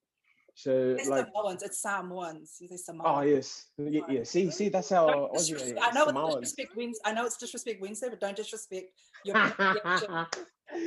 So, 0.54 0.96
It's 0.98 1.08
like, 1.08 1.26
Samoans. 1.26 1.62
It's 1.62 1.80
Samoans. 1.80 2.56
You 2.60 2.68
say 2.68 2.76
Samoans. 2.76 3.04
oh 3.06 3.20
yes, 3.22 3.66
yeah, 3.78 4.02
yeah. 4.08 4.22
See, 4.24 4.50
see, 4.50 4.68
that's 4.68 4.90
how 4.90 5.30
Aussie, 5.34 5.74
I 5.80 5.90
know 5.92 6.08
it's 6.10 6.40
disrespect 6.50 6.76
Wednesday. 6.76 7.00
I 7.04 7.12
know 7.14 7.24
it's 7.24 7.36
disrespect 7.38 7.80
Wednesday, 7.80 8.08
but 8.10 8.20
don't 8.20 8.36
disrespect 8.36 8.86
your 9.24 9.34
pronunciation, 9.40 10.26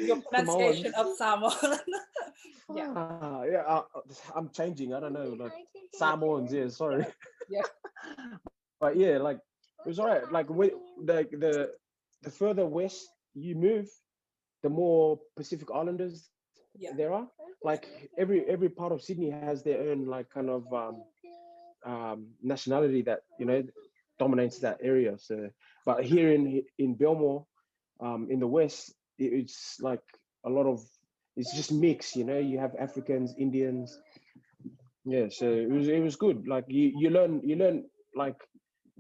your 0.06 0.22
pronunciation 0.22 0.94
of 0.94 1.08
Samoan. 1.18 1.52
yeah, 2.76 2.94
Ah, 2.96 3.44
yeah, 3.44 3.64
uh, 3.68 3.84
I'm 4.36 4.50
changing. 4.50 4.94
I 4.94 5.00
don't 5.00 5.14
know, 5.14 5.36
like 5.38 5.54
Samoans. 5.94 6.54
Yeah, 6.54 6.70
sorry. 6.70 7.06
Yeah. 7.50 7.62
but 8.80 8.96
yeah, 8.98 9.18
like 9.18 9.38
it 9.86 9.88
was 9.88 10.00
alright. 10.00 10.32
Like 10.32 10.50
with 10.50 10.74
the 11.04 11.28
the 11.32 11.72
the 12.24 12.32
further 12.32 12.66
west 12.66 13.08
you 13.34 13.56
move, 13.56 13.88
the 14.64 14.70
more 14.70 15.20
Pacific 15.36 15.70
Islanders 15.74 16.30
yeah, 16.78 16.92
there 16.96 17.14
are. 17.14 17.28
Like 17.64 17.88
every 18.18 18.46
every 18.48 18.70
part 18.70 18.92
of 18.94 19.02
Sydney 19.02 19.30
has 19.32 19.54
their 19.64 19.76
own 19.80 19.98
like 20.00 20.22
kind 20.22 20.42
of 20.42 20.62
um, 20.64 20.96
um, 21.86 22.28
nationality 22.42 23.02
that 23.04 23.22
you 23.40 23.46
know 23.46 23.64
dominates 24.20 24.60
that 24.60 24.78
area. 24.82 25.18
So, 25.18 25.50
but 25.86 26.04
here 26.06 26.32
in 26.32 26.64
in 26.78 26.96
Belmore, 26.96 27.46
um, 28.02 28.28
in 28.30 28.40
the 28.40 28.48
west, 28.48 28.94
it- 29.18 29.34
it's 29.34 29.78
like 29.82 30.04
a 30.46 30.50
lot 30.50 30.66
of 30.68 30.82
it's 31.36 31.54
just 31.56 31.72
mix. 31.72 32.16
You 32.16 32.26
know, 32.26 32.38
you 32.40 32.60
have 32.60 32.76
Africans, 32.80 33.34
Indians. 33.38 33.98
Yeah, 35.06 35.28
so 35.30 35.52
it 35.52 35.70
was 35.70 35.88
it 35.88 36.02
was 36.02 36.16
good. 36.16 36.48
Like 36.48 36.66
you 36.68 36.92
you 36.98 37.10
learn 37.12 37.42
you 37.44 37.56
learn 37.56 37.86
like 38.16 38.36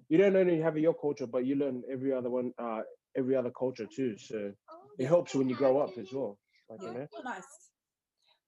you 0.07 0.17
don't 0.17 0.35
only 0.35 0.62
have 0.62 0.77
your 0.77 0.93
culture, 0.93 1.25
but 1.25 1.45
you 1.45 1.55
learn 1.55 1.81
every 1.91 2.13
other 2.13 2.29
one, 2.29 2.51
uh, 2.59 2.81
every 3.17 3.35
other 3.35 3.51
culture 3.57 3.88
too. 3.88 4.15
So 4.17 4.51
it 5.00 5.07
helps 5.07 5.33
when 5.33 5.50
you 5.50 5.55
grow 5.55 5.79
up 5.79 5.97
as 5.97 6.13
well. 6.13 6.38
Like 6.69 6.81
you 6.81 6.88
yeah. 6.88 6.93
know. 6.93 7.07
Oh, 7.17 7.21
nice, 7.24 7.43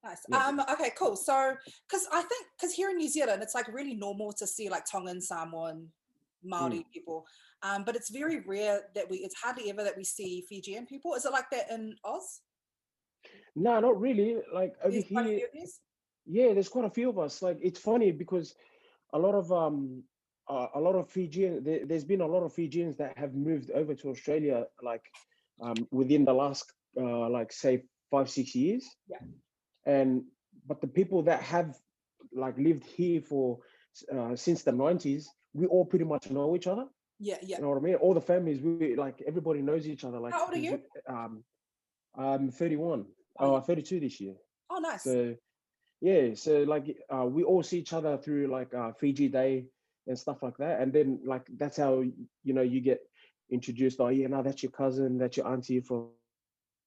nice. 0.04 0.20
Yeah. 0.28 0.46
Um, 0.46 0.60
okay, 0.72 0.92
cool. 0.96 1.16
So, 1.16 1.56
because 1.88 2.06
I 2.12 2.22
think 2.22 2.46
because 2.56 2.74
here 2.74 2.90
in 2.90 2.96
New 2.96 3.08
Zealand, 3.08 3.42
it's 3.42 3.54
like 3.54 3.66
really 3.68 3.94
normal 3.94 4.32
to 4.34 4.46
see 4.46 4.68
like 4.68 4.84
Tongan, 4.90 5.20
Samoan, 5.20 5.88
Maori 6.44 6.86
people. 6.92 7.26
Um, 7.64 7.82
but 7.82 7.96
it's 7.96 8.10
very 8.10 8.40
rare 8.46 8.82
that 8.94 9.10
we. 9.10 9.18
It's 9.18 9.34
hardly 9.34 9.68
ever 9.68 9.82
that 9.82 9.96
we 9.96 10.04
see 10.04 10.44
Fijian 10.48 10.86
people. 10.86 11.14
Is 11.14 11.24
it 11.24 11.32
like 11.32 11.50
that 11.50 11.72
in 11.72 11.96
Oz? 12.04 12.40
No, 13.56 13.80
not 13.80 14.00
really. 14.00 14.36
Like 14.54 14.74
over 14.84 14.92
There's 14.92 15.04
here, 15.06 15.24
few 15.24 15.44
of 15.44 15.52
these? 15.52 15.80
Yeah, 16.28 16.52
there's 16.52 16.68
quite 16.68 16.84
a 16.84 16.90
few 16.90 17.08
of 17.08 17.18
us. 17.18 17.42
Like 17.42 17.58
it's 17.62 17.80
funny 17.80 18.12
because 18.12 18.54
a 19.12 19.18
lot 19.18 19.34
of 19.34 19.50
um 19.52 20.02
uh, 20.48 20.68
a 20.74 20.80
lot 20.80 20.94
of 20.94 21.08
Fijian 21.08 21.64
there, 21.64 21.84
there's 21.84 22.04
been 22.04 22.20
a 22.20 22.26
lot 22.26 22.42
of 22.42 22.52
Fijians 22.52 22.96
that 22.96 23.16
have 23.18 23.34
moved 23.34 23.70
over 23.70 23.94
to 23.94 24.10
Australia 24.10 24.64
like 24.82 25.04
um 25.62 25.88
within 25.90 26.24
the 26.24 26.32
last 26.32 26.72
uh 27.00 27.28
like 27.28 27.52
say 27.52 27.82
five 28.10 28.30
six 28.30 28.54
years. 28.54 28.84
Yeah. 29.08 29.18
And 29.86 30.24
but 30.66 30.80
the 30.80 30.86
people 30.86 31.22
that 31.22 31.42
have 31.42 31.76
like 32.32 32.58
lived 32.58 32.84
here 32.84 33.20
for 33.20 33.58
uh, 34.14 34.36
since 34.36 34.62
the 34.62 34.70
90s, 34.70 35.24
we 35.54 35.66
all 35.66 35.84
pretty 35.84 36.04
much 36.04 36.30
know 36.30 36.54
each 36.54 36.66
other. 36.66 36.86
Yeah, 37.18 37.38
yeah. 37.42 37.56
You 37.56 37.62
know 37.62 37.70
what 37.70 37.78
I 37.78 37.80
mean? 37.80 37.94
All 37.96 38.14
the 38.14 38.20
families, 38.20 38.60
we 38.60 38.94
like 38.96 39.22
everybody 39.26 39.62
knows 39.62 39.88
each 39.88 40.04
other. 40.04 40.20
Like 40.20 40.34
How 40.34 40.44
old 40.44 40.54
are 40.54 40.58
you? 40.58 40.80
Um, 41.08 41.42
I'm 42.16 42.50
31. 42.50 43.06
Oh, 43.40 43.54
yeah. 43.54 43.60
32 43.60 44.00
this 44.00 44.20
year. 44.20 44.34
Oh, 44.70 44.78
nice. 44.78 45.02
So 45.02 45.34
yeah, 46.00 46.34
so 46.34 46.62
like 46.62 46.96
uh, 47.10 47.24
we 47.24 47.42
all 47.42 47.62
see 47.62 47.78
each 47.78 47.92
other 47.92 48.16
through 48.16 48.46
like 48.48 48.72
uh, 48.72 48.92
Fiji 48.92 49.28
Day 49.28 49.66
and 50.06 50.18
stuff 50.18 50.42
like 50.42 50.56
that, 50.58 50.80
and 50.80 50.92
then 50.92 51.20
like 51.24 51.46
that's 51.56 51.76
how 51.76 52.00
you 52.00 52.54
know 52.54 52.62
you 52.62 52.80
get 52.80 53.00
introduced. 53.50 54.00
Oh 54.00 54.08
yeah, 54.08 54.28
now 54.28 54.42
that's 54.42 54.62
your 54.62 54.72
cousin, 54.72 55.18
that's 55.18 55.36
your 55.36 55.48
auntie 55.48 55.80
from 55.80 56.08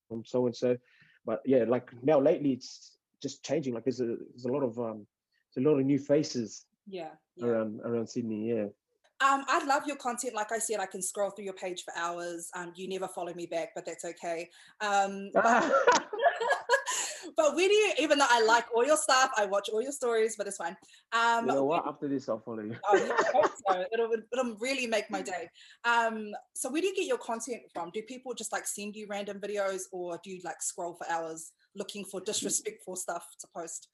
from 0.07 0.23
so 0.25 0.45
and 0.45 0.55
so. 0.55 0.77
But 1.25 1.41
yeah, 1.45 1.65
like 1.67 1.91
now 2.01 2.19
lately 2.19 2.53
it's 2.53 2.97
just 3.21 3.43
changing. 3.43 3.73
Like 3.73 3.83
there's 3.83 4.01
a 4.01 4.15
there's 4.33 4.45
a 4.45 4.51
lot 4.51 4.63
of 4.63 4.79
um 4.79 5.05
there's 5.53 5.65
a 5.65 5.69
lot 5.69 5.77
of 5.77 5.85
new 5.85 5.99
faces 5.99 6.65
yeah, 6.87 7.09
yeah. 7.35 7.47
around 7.47 7.81
around 7.81 8.07
Sydney. 8.07 8.49
Yeah. 8.49 8.67
Um, 9.21 9.45
I 9.47 9.63
love 9.65 9.83
your 9.85 9.97
content. 9.97 10.33
Like 10.33 10.51
I 10.51 10.57
said, 10.57 10.79
I 10.79 10.87
can 10.87 11.01
scroll 11.01 11.29
through 11.29 11.45
your 11.45 11.53
page 11.53 11.83
for 11.83 11.93
hours. 11.95 12.49
Um, 12.55 12.73
you 12.75 12.89
never 12.89 13.07
follow 13.07 13.33
me 13.35 13.45
back, 13.45 13.69
but 13.75 13.85
that's 13.85 14.03
okay. 14.03 14.49
Um, 14.79 15.29
but, 15.31 15.71
but 17.41 17.55
where 17.55 17.67
do 17.67 17.73
you? 17.73 17.93
Even 17.99 18.19
though 18.19 18.27
I 18.29 18.43
like 18.43 18.65
all 18.75 18.85
your 18.85 18.97
stuff, 18.97 19.31
I 19.37 19.45
watch 19.45 19.69
all 19.69 19.81
your 19.81 19.91
stories, 19.91 20.35
but 20.37 20.47
it's 20.47 20.57
fine. 20.57 20.75
Um, 21.11 21.47
you 21.47 21.53
know 21.53 21.65
what? 21.65 21.87
After 21.87 22.07
this, 22.07 22.29
I'll 22.29 22.39
follow 22.39 22.61
you. 22.63 22.75
Oh, 22.87 22.95
yeah, 22.95 23.41
so. 23.67 23.85
It'll, 23.91 24.11
it'll 24.31 24.55
really 24.59 24.87
make 24.87 25.09
my 25.09 25.21
day. 25.21 25.49
Um, 25.83 26.31
so 26.53 26.69
where 26.71 26.81
do 26.81 26.87
you 26.87 26.95
get 26.95 27.05
your 27.05 27.17
content 27.17 27.61
from? 27.73 27.89
Do 27.93 28.01
people 28.03 28.33
just 28.33 28.51
like 28.51 28.67
send 28.67 28.95
you 28.95 29.07
random 29.09 29.39
videos 29.39 29.81
or 29.91 30.19
do 30.23 30.31
you 30.31 30.41
like 30.43 30.61
scroll 30.61 30.93
for 30.93 31.09
hours 31.09 31.51
looking 31.75 32.05
for 32.05 32.21
disrespectful 32.21 32.95
stuff 32.95 33.25
to 33.39 33.47
post? 33.55 33.87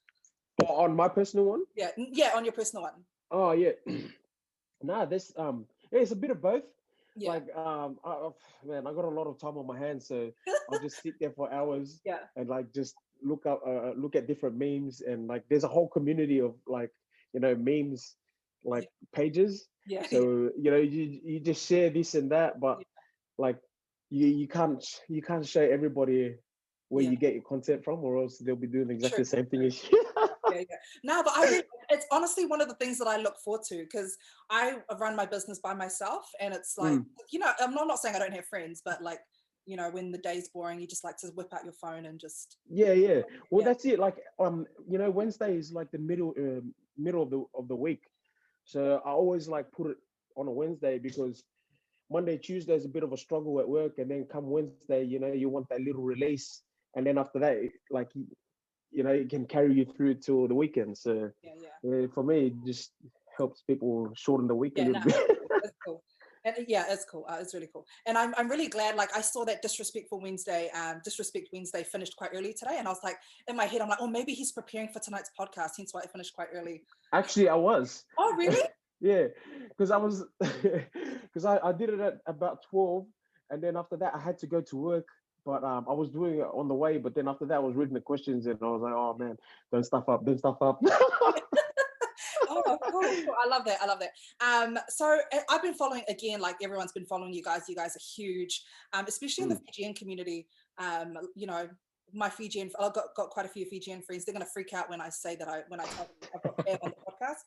Oh, 0.64 0.84
on 0.84 0.96
my 0.96 1.08
personal 1.08 1.46
one. 1.46 1.64
Yeah, 1.76 1.92
yeah, 1.98 2.32
on 2.36 2.44
your 2.44 2.54
personal 2.54 2.84
one. 2.84 2.94
Oh 3.30 3.52
yeah. 3.52 3.72
nah, 4.82 5.06
this 5.06 5.32
um 5.38 5.66
yeah, 5.92 6.00
it's 6.00 6.12
a 6.12 6.16
bit 6.16 6.32
of 6.32 6.42
both. 6.42 6.64
Yeah, 7.16 7.30
Like 7.30 7.56
um 7.56 7.98
I, 8.04 8.30
man, 8.66 8.88
I 8.88 8.94
got 8.94 9.06
a 9.06 9.10
lot 9.10 9.28
of 9.28 9.40
time 9.40 9.58
on 9.58 9.68
my 9.68 9.78
hands, 9.78 10.08
so 10.08 10.32
I'll 10.72 10.80
just 10.80 11.02
sit 11.04 11.14
there 11.20 11.32
for 11.32 11.54
hours 11.54 12.02
yeah, 12.06 12.20
and 12.36 12.50
like 12.50 12.74
just 12.74 12.96
look 13.24 13.46
up 13.46 13.62
uh, 13.66 13.92
look 13.96 14.16
at 14.16 14.28
different 14.28 14.58
memes 14.58 15.02
and 15.02 15.28
like 15.28 15.44
there's 15.50 15.64
a 15.64 15.68
whole 15.68 15.88
community 15.88 16.40
of 16.40 16.56
like 16.68 16.92
you 17.34 17.40
know 17.40 17.56
memes 17.56 18.16
like 18.64 18.88
pages. 19.14 19.68
yeah. 19.86 20.04
So 20.10 20.52
you 20.58 20.72
know 20.72 20.78
you 20.78 21.20
you 21.24 21.40
just 21.40 21.66
share 21.68 21.90
this 21.90 22.16
and 22.16 22.32
that, 22.32 22.60
but 22.60 22.82
like 23.38 23.58
you 24.10 24.28
you 24.28 24.48
can't 24.48 24.84
you 25.08 25.22
can't 25.22 25.46
show 25.46 25.62
everybody 25.62 26.36
where 26.90 27.04
Yeah. 27.04 27.12
you 27.12 27.18
get 27.18 27.34
your 27.34 27.44
content 27.44 27.84
from, 27.84 28.04
or 28.04 28.18
else 28.22 28.38
they'll 28.38 28.56
be 28.56 28.68
doing 28.68 28.90
exactly 28.90 29.18
True. 29.18 29.24
the 29.26 29.30
same 29.30 29.46
thing 29.48 29.64
as 29.64 29.84
you. 29.84 30.06
yeah, 30.52 30.64
yeah. 30.70 30.78
No, 31.04 31.22
but 31.22 31.34
I 31.36 31.44
really, 31.52 31.64
it's 31.90 32.06
honestly 32.12 32.46
one 32.46 32.62
of 32.62 32.70
the 32.70 32.76
things 32.76 32.98
that 33.00 33.08
I 33.08 33.18
look 33.18 33.38
forward 33.44 33.64
to 33.68 33.78
because 33.84 34.18
I 34.50 34.78
run 34.98 35.16
my 35.16 35.26
business 35.26 35.60
by 35.60 35.74
myself, 35.74 36.30
and 36.40 36.54
it's 36.54 36.78
like 36.78 36.94
Mm. 37.00 37.06
you 37.32 37.40
know 37.40 37.52
I'm 37.60 37.74
not, 37.74 37.82
I'm 37.82 37.88
not 37.90 38.00
saying 38.00 38.16
I 38.16 38.20
don't 38.20 38.34
have 38.34 38.46
friends, 38.46 38.82
but 38.84 39.02
like 39.04 39.20
you 39.68 39.76
know 39.76 39.90
when 39.92 40.12
the 40.12 40.18
day's 40.18 40.48
boring, 40.48 40.80
you 40.80 40.88
just 40.88 41.04
like 41.04 41.18
to 41.18 41.28
whip 41.36 41.54
out 41.54 41.64
your 41.66 41.74
phone 41.74 42.06
and 42.06 42.20
just 42.20 42.58
Yeah, 42.70 42.94
yeah. 42.94 43.22
Well, 43.52 43.62
Yeah. 43.62 43.68
that's 43.68 43.86
it. 43.86 44.00
Like, 44.00 44.18
um, 44.40 44.66
you 44.90 44.98
know, 44.98 45.12
Wednesday 45.12 45.56
is 45.58 45.72
like 45.74 45.92
the 45.92 46.00
middle, 46.00 46.34
uh, 46.40 46.62
middle 46.98 47.22
of 47.22 47.30
the 47.30 47.44
of 47.54 47.68
the 47.68 47.76
week, 47.76 48.04
so 48.64 49.02
I 49.06 49.12
always 49.12 49.48
like 49.48 49.72
put 49.72 49.92
it 49.92 49.98
on 50.36 50.48
a 50.48 50.52
Wednesday 50.52 50.98
because 51.00 51.44
Monday, 52.10 52.38
Tuesday 52.38 52.76
is 52.76 52.86
a 52.86 52.90
bit 52.90 53.04
of 53.04 53.12
a 53.12 53.18
struggle 53.18 53.60
at 53.60 53.68
work, 53.68 53.98
and 54.00 54.10
then 54.10 54.26
come 54.32 54.50
Wednesday, 54.50 55.04
you 55.04 55.20
know, 55.20 55.34
you 55.34 55.50
want 55.50 55.68
that 55.70 55.82
little 55.82 56.04
release, 56.04 56.64
and 56.96 57.06
then 57.06 57.18
after 57.18 57.40
that, 57.40 57.58
like 57.92 58.10
you, 58.92 59.04
know, 59.04 59.10
it 59.12 59.30
can 59.30 59.46
carry 59.46 59.74
you 59.74 59.86
through 59.86 60.16
till 60.16 60.48
the 60.48 60.56
weekend. 60.56 60.98
So 60.98 61.30
Yeah, 61.44 61.52
yeah. 61.84 62.06
uh, 62.06 62.08
for 62.14 62.24
me, 62.24 62.48
it 62.48 62.54
just 62.66 62.92
helps 63.38 63.62
people 63.64 64.10
shorten 64.16 64.48
the 64.48 64.56
week 64.56 64.80
a 64.80 64.84
little 64.84 65.02
bit. 65.04 65.38
And 66.48 66.58
uh, 66.58 66.62
yeah, 66.68 66.86
it's 66.90 67.06
cool. 67.06 67.26
Uh, 67.30 67.38
it's 67.42 67.54
really 67.54 67.70
cool. 67.72 67.86
And 68.06 68.18
I'm, 68.18 68.34
I'm 68.38 68.50
really 68.50 68.68
glad, 68.68 68.96
like 68.96 69.16
I 69.16 69.22
saw 69.22 69.44
that 69.46 69.62
Disrespectful 69.62 70.22
Wednesday, 70.22 70.70
um, 70.74 71.02
Disrespect 71.04 71.50
Wednesday 71.52 71.84
finished 71.84 72.16
quite 72.16 72.32
early 72.34 72.54
today. 72.54 72.76
And 72.78 72.88
I 72.88 72.92
was 72.92 73.02
like, 73.04 73.18
in 73.48 73.56
my 73.56 73.66
head, 73.66 73.82
I'm 73.82 73.90
like, 73.90 74.00
oh, 74.02 74.08
maybe 74.08 74.34
he's 74.34 74.54
preparing 74.54 74.88
for 74.90 75.00
tonight's 75.00 75.32
podcast. 75.38 75.72
Hence 75.78 75.94
why 75.94 76.02
it 76.02 76.12
finished 76.12 76.34
quite 76.34 76.48
early. 76.54 76.84
Actually, 77.14 77.50
I 77.50 77.56
was. 77.56 78.06
Oh, 78.18 78.34
really? 78.38 78.62
Yeah, 79.00 79.28
because 79.70 79.92
I 79.92 79.98
was, 79.98 80.24
because 80.40 81.46
I, 81.46 81.60
I 81.64 81.72
did 81.72 81.90
it 81.90 82.00
at 82.00 82.18
about 82.26 82.64
12, 82.72 83.06
and 83.52 83.62
then 83.62 83.78
after 83.78 83.96
that, 83.98 84.16
I 84.16 84.20
had 84.20 84.40
to 84.40 84.48
go 84.48 84.60
to 84.60 84.76
work. 84.76 85.06
But 85.46 85.64
um, 85.64 85.86
I 85.88 85.94
was 85.94 86.10
doing 86.10 86.40
it 86.40 86.48
on 86.52 86.68
the 86.68 86.74
way. 86.74 86.98
But 86.98 87.14
then 87.14 87.28
after 87.28 87.46
that, 87.46 87.58
I 87.58 87.60
was 87.60 87.76
reading 87.76 87.94
the 87.94 88.02
questions, 88.02 88.48
and 88.48 88.58
I 88.60 88.66
was 88.66 88.82
like, 88.82 88.94
oh 88.96 89.16
man, 89.16 89.38
don't 89.72 89.84
stuff 89.84 90.10
up, 90.10 90.26
don't 90.26 90.40
stuff 90.40 90.58
up. 90.62 90.82
oh, 92.66 92.78
cool, 92.90 93.02
cool. 93.02 93.36
I 93.44 93.48
love 93.48 93.66
that. 93.66 93.78
I 93.82 93.86
love 93.86 94.00
that. 94.00 94.12
Um, 94.46 94.78
so 94.90 95.20
uh, 95.34 95.40
I've 95.50 95.62
been 95.62 95.74
following 95.74 96.04
again, 96.10 96.40
like 96.40 96.58
everyone's 96.64 96.92
been 96.92 97.06
following 97.06 97.34
you 97.34 97.44
guys. 97.44 97.64
You 97.68 97.76
guys 97.76 97.96
are 97.96 98.06
huge, 98.16 98.64
um, 98.94 99.06
especially 99.08 99.44
in 99.44 99.50
the 99.50 99.60
Fijian 99.66 99.94
community. 99.94 100.48
Um, 100.78 101.18
you 101.36 101.48
know, 101.48 101.68
my 102.14 102.30
Fijian, 102.30 102.70
I've 102.80 102.94
got, 102.94 103.16
got 103.16 103.30
quite 103.30 103.46
a 103.46 103.50
few 103.50 103.66
Fijian 103.66 104.02
friends. 104.02 104.26
They're 104.26 104.34
gonna 104.34 104.46
freak 104.54 104.74
out 104.74 104.90
when 104.90 105.02
I 105.02 105.10
say 105.10 105.36
that 105.36 105.48
I 105.48 105.62
when 105.68 105.80
I 105.80 105.86
tell 105.86 106.06
them 106.06 106.30
I've 106.36 106.44
got 106.44 106.84
on 106.84 106.92
the 106.92 107.12
podcast. 107.12 107.44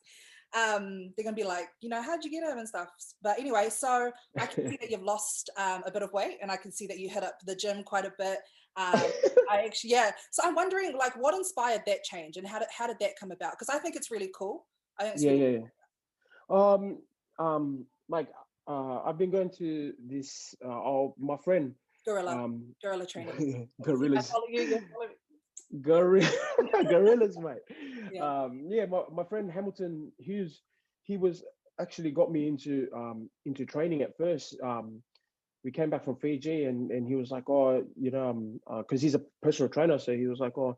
Um, 0.53 1.13
they're 1.15 1.23
gonna 1.23 1.35
be 1.35 1.43
like, 1.43 1.69
you 1.81 1.89
know, 1.89 2.01
how'd 2.01 2.23
you 2.23 2.31
get 2.31 2.43
him 2.43 2.57
and 2.57 2.67
stuff. 2.67 2.89
But 3.21 3.39
anyway, 3.39 3.69
so 3.69 4.11
I 4.37 4.45
can 4.45 4.69
see 4.69 4.77
that 4.81 4.91
you've 4.91 5.03
lost 5.03 5.49
um, 5.57 5.83
a 5.85 5.91
bit 5.91 6.03
of 6.03 6.11
weight, 6.13 6.37
and 6.41 6.51
I 6.51 6.57
can 6.57 6.71
see 6.71 6.87
that 6.87 6.99
you 6.99 7.09
hit 7.09 7.23
up 7.23 7.37
the 7.45 7.55
gym 7.55 7.83
quite 7.83 8.05
a 8.05 8.13
bit. 8.17 8.39
Um, 8.75 9.01
I 9.49 9.63
actually, 9.65 9.91
yeah. 9.91 10.11
So 10.31 10.43
I'm 10.45 10.55
wondering, 10.55 10.97
like, 10.97 11.13
what 11.13 11.35
inspired 11.35 11.81
that 11.87 12.03
change, 12.03 12.37
and 12.37 12.47
how 12.47 12.59
did 12.59 12.67
how 12.75 12.87
did 12.87 12.97
that 12.99 13.17
come 13.19 13.31
about? 13.31 13.53
Because 13.53 13.69
I 13.69 13.79
think 13.79 13.95
it's 13.95 14.11
really 14.11 14.31
cool. 14.35 14.65
I 15.01 15.07
it's 15.07 15.23
yeah, 15.23 15.31
yeah, 15.31 15.57
yeah. 15.57 15.65
Um, 16.49 16.99
um, 17.39 17.85
like 18.07 18.27
uh, 18.67 19.01
I've 19.03 19.17
been 19.17 19.31
going 19.31 19.49
to 19.57 19.93
this. 20.05 20.53
Uh, 20.63 20.69
oh, 20.69 21.15
my 21.19 21.37
friend, 21.37 21.73
gorilla, 22.05 22.43
um, 22.43 22.63
gorilla 22.81 23.05
training. 23.13 23.67
Gorillas, 23.81 24.29
follow 24.29 24.45
you, 24.49 24.61
you 24.61 24.81
follow 24.93 25.07
me. 25.07 25.81
gorilla, 25.81 26.29
gorillas, 26.89 27.37
mate. 27.41 27.57
Yeah. 28.11 28.43
Um, 28.43 28.65
yeah, 28.69 28.85
my, 28.85 29.03
my 29.11 29.23
friend 29.23 29.51
Hamilton 29.51 30.11
Hughes, 30.19 30.61
he 31.03 31.17
was 31.17 31.43
actually 31.79 32.11
got 32.11 32.31
me 32.31 32.47
into 32.47 32.87
um 32.95 33.29
into 33.45 33.65
training 33.65 34.01
at 34.03 34.15
first. 34.17 34.55
Um, 34.63 35.01
we 35.63 35.71
came 35.71 35.89
back 35.89 36.03
from 36.03 36.15
Fiji, 36.17 36.65
and 36.65 36.91
and 36.91 37.07
he 37.07 37.15
was 37.15 37.31
like, 37.31 37.49
oh, 37.49 37.83
you 37.99 38.11
know, 38.11 38.29
um, 38.29 38.59
because 38.79 39.01
he's 39.01 39.15
a 39.15 39.21
personal 39.41 39.69
trainer, 39.69 39.97
so 39.97 40.11
he 40.15 40.27
was 40.27 40.39
like, 40.39 40.57
oh, 40.57 40.77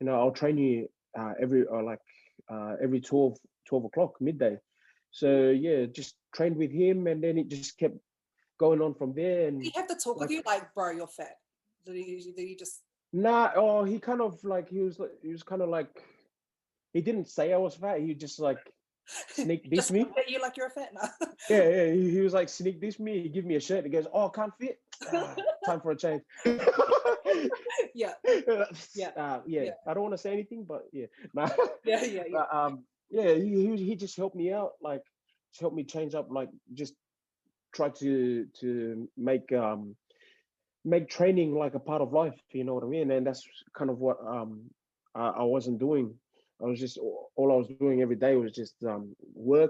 you 0.00 0.06
know, 0.06 0.18
I'll 0.20 0.32
train 0.32 0.58
you 0.58 0.88
uh, 1.18 1.32
every 1.40 1.64
uh, 1.66 1.82
like 1.82 2.00
uh, 2.50 2.74
every 2.82 3.00
12, 3.00 3.36
12 3.66 3.84
o'clock 3.86 4.20
midday. 4.20 4.58
So 5.10 5.50
yeah, 5.50 5.86
just 5.86 6.14
trained 6.34 6.56
with 6.56 6.72
him, 6.72 7.06
and 7.06 7.22
then 7.22 7.38
it 7.38 7.48
just 7.48 7.78
kept 7.78 7.96
going 8.58 8.80
on 8.80 8.94
from 8.94 9.12
there. 9.14 9.48
And 9.48 9.60
Did 9.62 9.72
he 9.72 9.80
have 9.80 9.88
to 9.88 9.96
talk 9.96 10.20
with 10.20 10.30
you 10.30 10.42
like, 10.46 10.72
bro, 10.74 10.90
you're 10.90 11.06
fat? 11.06 11.36
Did 11.84 11.96
he, 11.96 12.32
did 12.36 12.48
he 12.48 12.56
just? 12.56 12.80
Nah, 13.12 13.50
oh, 13.56 13.84
he 13.84 13.98
kind 13.98 14.20
of 14.22 14.42
like 14.42 14.70
he 14.70 14.80
was 14.80 14.98
like 14.98 15.10
he 15.22 15.28
was 15.32 15.42
kind 15.42 15.60
of 15.60 15.68
like 15.68 16.02
he 16.94 17.00
didn't 17.02 17.28
say 17.28 17.52
I 17.52 17.58
was 17.58 17.74
fat. 17.74 18.00
He 18.00 18.14
just 18.14 18.40
like 18.40 18.58
sneak 19.06 19.70
just 19.72 19.92
me. 19.92 20.06
you 20.28 20.40
like 20.40 20.56
you're 20.56 20.68
a 20.68 20.70
fat? 20.70 20.90
No. 20.94 21.02
Yeah, 21.50 21.68
yeah. 21.68 21.92
He, 21.92 22.10
he 22.10 22.20
was 22.20 22.32
like 22.32 22.48
sneak 22.48 22.80
diss 22.80 22.98
me. 23.00 23.22
He 23.22 23.28
give 23.28 23.44
me 23.44 23.56
a 23.56 23.60
shirt. 23.60 23.84
He 23.84 23.90
goes, 23.90 24.06
"Oh, 24.14 24.28
can't 24.28 24.52
fit. 24.60 24.78
Ah, 25.12 25.34
time 25.66 25.80
for 25.80 25.90
a 25.90 25.96
change." 25.96 26.22
yeah, 27.94 28.12
Yeah, 28.94 29.08
uh, 29.16 29.40
yeah. 29.44 29.62
yeah. 29.62 29.70
I 29.86 29.94
don't 29.94 30.04
want 30.04 30.14
to 30.14 30.18
say 30.18 30.32
anything, 30.32 30.64
but 30.64 30.86
yeah, 30.92 31.06
nah. 31.34 31.48
yeah, 31.84 32.04
yeah, 32.04 32.22
yeah. 32.28 32.32
But, 32.32 32.54
um, 32.54 32.84
yeah. 33.12 33.34
He, 33.34 33.50
he 33.68 33.86
he 33.88 33.96
just 33.96 34.16
helped 34.16 34.36
me 34.36 34.52
out, 34.52 34.72
like 34.82 35.02
helped 35.60 35.76
me 35.76 35.84
change 35.84 36.14
up, 36.14 36.28
like 36.30 36.50
just 36.74 36.94
try 37.74 37.90
to 37.90 38.46
to 38.60 39.08
make 39.16 39.52
um 39.52 39.96
make 40.84 41.08
training 41.08 41.54
like 41.54 41.74
a 41.74 41.80
part 41.80 42.02
of 42.02 42.12
life. 42.12 42.38
You 42.52 42.64
know 42.64 42.74
what 42.74 42.84
I 42.84 42.88
mean? 42.88 43.10
And 43.12 43.26
that's 43.26 43.46
kind 43.76 43.90
of 43.90 43.98
what 44.00 44.18
um 44.26 44.70
I, 45.14 45.28
I 45.42 45.44
wasn't 45.44 45.80
doing. 45.80 46.14
I 46.62 46.66
was 46.66 46.80
just 46.80 46.98
all 46.98 47.52
I 47.52 47.56
was 47.56 47.68
doing 47.68 47.92
every 47.92 48.08
day 48.08 48.28
was 48.28 48.46
just 48.46 48.70
um 48.76 49.06
work, 49.28 49.68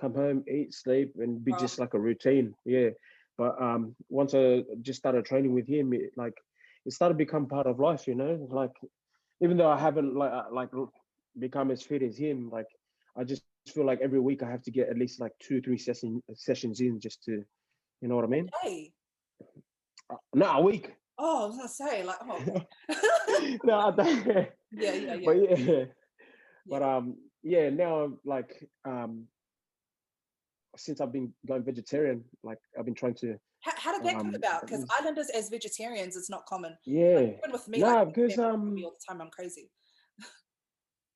come 0.00 0.14
home, 0.14 0.44
eat, 0.48 0.72
sleep, 0.72 1.12
and 1.18 1.44
be 1.44 1.52
Wow. 1.52 1.60
just 1.60 1.78
like 1.78 1.94
a 1.94 1.98
routine. 2.00 2.54
Yeah. 2.64 2.90
But 3.38 3.60
um 3.60 3.94
once 4.08 4.34
I 4.34 4.62
just 4.82 4.98
started 5.00 5.24
training 5.24 5.54
with 5.54 5.66
him, 5.68 5.92
it, 5.94 6.12
like 6.16 6.34
it 6.86 6.92
started 6.92 7.14
to 7.14 7.18
become 7.24 7.46
part 7.46 7.66
of 7.66 7.78
life. 7.80 8.06
You 8.06 8.14
know, 8.14 8.46
like 8.50 8.72
even 9.40 9.56
though 9.56 9.68
I 9.70 9.78
haven't 9.78 10.14
like 10.16 10.32
like 10.52 10.70
become 11.38 11.70
as 11.70 11.82
fit 11.82 12.02
as 12.02 12.16
him, 12.16 12.50
like 12.50 12.66
I 13.16 13.24
just 13.24 13.42
feel 13.68 13.84
like 13.84 14.00
every 14.00 14.20
week 14.20 14.42
I 14.42 14.50
have 14.50 14.62
to 14.62 14.70
get 14.70 14.88
at 14.88 14.98
least 14.98 15.20
like 15.20 15.32
two, 15.40 15.60
three 15.60 15.78
session 15.78 16.22
sessions 16.34 16.80
in 16.80 17.00
just 17.00 17.22
to, 17.24 17.32
you 18.00 18.08
know 18.08 18.16
what 18.16 18.24
I 18.24 18.28
mean? 18.28 18.48
Hey, 18.62 18.92
Uh, 20.10 20.16
No, 20.34 20.46
a 20.46 20.60
week. 20.62 20.94
oh, 21.18 21.44
I 21.44 21.46
was 21.46 21.56
gonna 21.56 21.68
say 21.68 22.02
like, 22.04 22.18
oh, 22.22 23.58
no, 23.64 23.74
I 23.74 23.92
yeah, 24.72 24.92
yeah, 24.92 24.92
yeah. 25.14 25.16
but 25.24 25.32
yeah, 25.60 25.84
but 26.66 26.82
um, 26.82 27.16
yeah. 27.42 27.70
Now 27.70 28.00
I'm 28.04 28.18
like 28.24 28.68
um, 28.84 29.26
since 30.76 31.00
I've 31.00 31.12
been 31.12 31.32
going 31.46 31.62
vegetarian, 31.64 32.24
like 32.42 32.58
I've 32.78 32.84
been 32.84 32.94
trying 32.94 33.14
to, 33.16 33.36
How, 33.60 33.72
how 33.76 33.92
did 33.98 34.04
that 34.06 34.16
come 34.16 34.28
um, 34.28 34.34
about? 34.34 34.62
Because 34.62 34.84
islanders 34.98 35.28
as 35.34 35.48
vegetarians, 35.48 36.16
it's 36.16 36.30
not 36.30 36.46
common. 36.46 36.76
yeah, 36.84 37.20
Even 37.20 37.52
with 37.52 37.68
me, 37.68 37.78
Nah, 37.80 38.02
like, 38.02 38.14
because, 38.14 38.38
um, 38.38 38.76
all 38.84 38.92
the 38.92 39.04
time 39.06 39.20
I'm 39.20 39.30
crazy. 39.30 39.70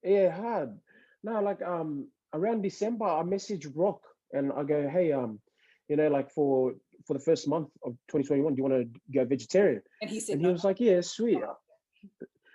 Yeah, 0.04 0.30
hard. 0.30 0.78
No, 1.22 1.40
like 1.40 1.62
um, 1.62 2.08
around 2.32 2.62
December, 2.62 3.06
I 3.06 3.22
message 3.22 3.66
Rock 3.74 4.00
and 4.32 4.52
I 4.52 4.62
go, 4.64 4.88
hey, 4.88 5.12
um, 5.12 5.40
you 5.88 5.96
know, 5.96 6.08
like 6.08 6.30
for 6.30 6.74
for 7.06 7.14
the 7.14 7.20
first 7.20 7.46
month 7.48 7.68
of 7.84 7.92
2021, 8.08 8.54
do 8.54 8.62
you 8.62 8.68
want 8.68 8.94
to 8.94 9.00
go 9.12 9.24
vegetarian? 9.24 9.82
And 10.00 10.10
he 10.10 10.20
said, 10.20 10.34
And 10.34 10.40
he 10.42 10.46
no. 10.46 10.52
was 10.52 10.64
like, 10.64 10.80
yeah, 10.80 11.00
sweet. 11.02 11.38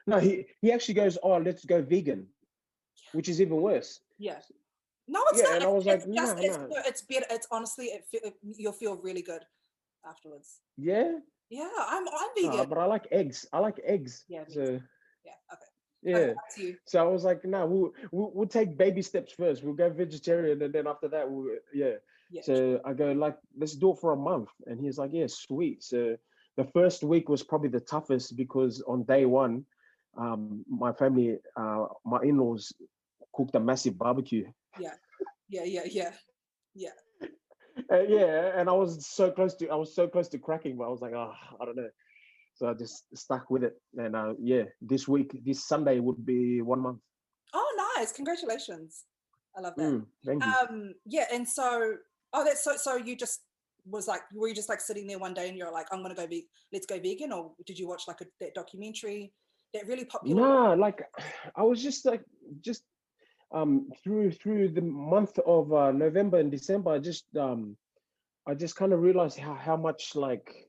No, 0.08 0.18
he 0.20 0.46
he 0.62 0.72
actually 0.72 0.96
goes, 0.96 1.18
oh, 1.22 1.38
let's 1.38 1.66
go 1.66 1.82
vegan, 1.82 2.28
which 3.14 3.30
is 3.30 3.40
even 3.42 3.62
worse. 3.62 4.00
yeah. 4.18 4.40
No, 5.12 5.22
it's 5.32 5.40
Yeah, 5.42 5.46
not. 5.46 5.56
and 5.56 5.64
I 5.64 5.68
It's- 5.68 5.74
was 5.76 5.86
like, 5.88 5.96
it's 5.96 6.06
just, 6.06 6.36
"Nah, 6.36 6.42
it's, 6.44 6.58
nah." 6.58 6.68
good- 6.68 6.86
it's 6.86 7.02
better. 7.02 7.26
It's 7.32 7.48
honestly, 7.50 7.86
it, 7.88 8.04
it, 8.14 8.34
you'll 8.62 8.74
feel 8.84 8.96
really 8.98 9.24
good 9.24 9.44
afterwards. 10.08 10.62
Yeah, 10.78 11.14
Yeah, 11.50 11.68
I'm 11.94 12.06
I'm 12.08 12.30
vegan. 12.38 12.70
but 12.70 12.78
I 12.78 12.86
like 12.86 13.08
eggs. 13.12 13.48
I 13.52 13.58
like 13.58 13.80
eggs. 13.84 14.24
Yeah, 14.28 14.44
So 14.48 14.62
yeah, 14.62 15.38
okay. 15.54 15.69
Yeah. 16.02 16.16
Okay, 16.16 16.34
back 16.34 16.56
to 16.56 16.64
you. 16.64 16.78
So 16.86 17.00
I 17.00 17.12
was 17.12 17.24
like, 17.24 17.44
no, 17.46 17.66
we'll, 17.66 17.92
we'll 18.12 18.32
we'll 18.34 18.48
take 18.48 18.78
baby 18.78 19.02
steps 19.02 19.34
first. 19.34 19.64
We'll 19.64 19.74
go 19.74 19.90
vegetarian, 19.90 20.62
and 20.62 20.74
then 20.74 20.88
after 20.88 21.08
that, 21.10 21.30
we'll 21.30 21.58
yeah. 21.74 21.96
Yeah. 22.32 22.42
So 22.44 22.80
I 22.86 22.94
go 22.94 23.12
like, 23.12 23.38
let's 23.58 23.76
do 23.76 23.92
it 23.92 24.00
for 24.00 24.14
a 24.14 24.18
month, 24.18 24.50
and 24.68 24.80
he's 24.80 24.98
like, 24.98 25.12
yeah, 25.14 25.26
sweet. 25.28 25.84
So 25.84 26.16
the 26.58 26.66
first 26.66 27.04
week 27.04 27.28
was 27.28 27.42
probably 27.42 27.70
the 27.70 27.80
toughest 27.80 28.38
because 28.38 28.82
on 28.88 29.04
day 29.04 29.26
one, 29.26 29.66
um, 30.18 30.64
my 30.70 30.92
family, 30.94 31.38
uh, 31.56 31.86
my 32.06 32.22
in-laws 32.22 32.74
cooked 33.34 33.56
a 33.56 33.60
massive 33.60 33.98
barbecue. 33.98 34.46
yeah, 35.48 35.64
yeah, 35.66 35.84
yeah, 35.90 36.12
yeah. 36.76 36.90
Uh, 37.92 38.02
yeah, 38.02 38.52
and 38.60 38.68
I 38.70 38.74
was 38.74 39.08
so 39.08 39.32
close 39.32 39.56
to 39.56 39.70
I 39.70 39.76
was 39.76 39.96
so 39.96 40.06
close 40.06 40.28
to 40.30 40.38
cracking, 40.38 40.76
but 40.76 40.84
I 40.84 40.90
was 40.90 41.00
like, 41.00 41.14
oh, 41.14 41.34
I 41.60 41.66
don't 41.66 41.78
know. 41.78 41.90
So 42.60 42.68
I 42.68 42.74
just 42.74 43.06
stuck 43.16 43.50
with 43.50 43.64
it, 43.64 43.82
and 43.98 44.18
uh, 44.18 44.34
yeah, 44.38 44.64
this 44.82 45.08
week, 45.08 45.32
this 45.46 45.66
Sunday 45.66 46.02
would 46.02 46.26
be 46.26 46.62
one 46.62 46.82
month. 46.82 47.00
Oh, 47.54 47.94
nice! 47.96 48.12
Congratulations. 48.12 49.06
I 49.56 49.62
love 49.62 49.76
that. 49.78 49.84
Mm, 49.84 50.06
thank 50.26 50.46
you. 50.46 50.52
Um, 50.52 50.94
yeah, 51.06 51.24
and 51.32 51.48
so 51.48 51.94
oh, 52.34 52.44
that's 52.44 52.62
so. 52.62 52.76
So 52.76 52.98
you 52.98 53.16
just 53.16 53.40
was 53.86 54.10
like, 54.10 54.24
were 54.34 54.50
you 54.50 54.54
just 54.54 54.68
like 54.68 54.82
sitting 54.82 55.08
there 55.08 55.20
one 55.20 55.34
day 55.34 55.48
and 55.48 55.58
you're 55.58 55.72
like, 55.72 55.88
I'm 55.94 56.02
gonna 56.02 56.16
go 56.16 56.28
ve- 56.28 56.50
let's 56.74 56.86
go 56.86 57.00
vegan, 57.00 57.32
or 57.32 57.54
did 57.66 57.80
you 57.80 57.88
watch 57.88 58.04
like 58.10 58.20
a, 58.20 58.26
that 58.42 58.56
documentary, 58.56 59.32
that 59.74 59.88
really 59.88 60.04
popular? 60.04 60.42
Nah, 60.42 60.74
like 60.74 61.02
I 61.56 61.64
was 61.64 61.82
just 61.82 62.06
like 62.06 62.26
just 62.60 62.84
um 63.54 63.88
through 64.04 64.32
through 64.32 64.68
the 64.68 64.82
month 64.82 65.40
of 65.48 65.72
uh, 65.72 65.94
November 65.94 66.40
and 66.40 66.52
December, 66.52 66.92
I 66.92 67.00
just 67.00 67.24
um 67.38 67.78
I 68.46 68.54
just 68.54 68.76
kind 68.76 68.92
of 68.92 69.00
realized 69.00 69.40
how 69.40 69.54
how 69.54 69.78
much 69.78 70.14
like 70.14 70.69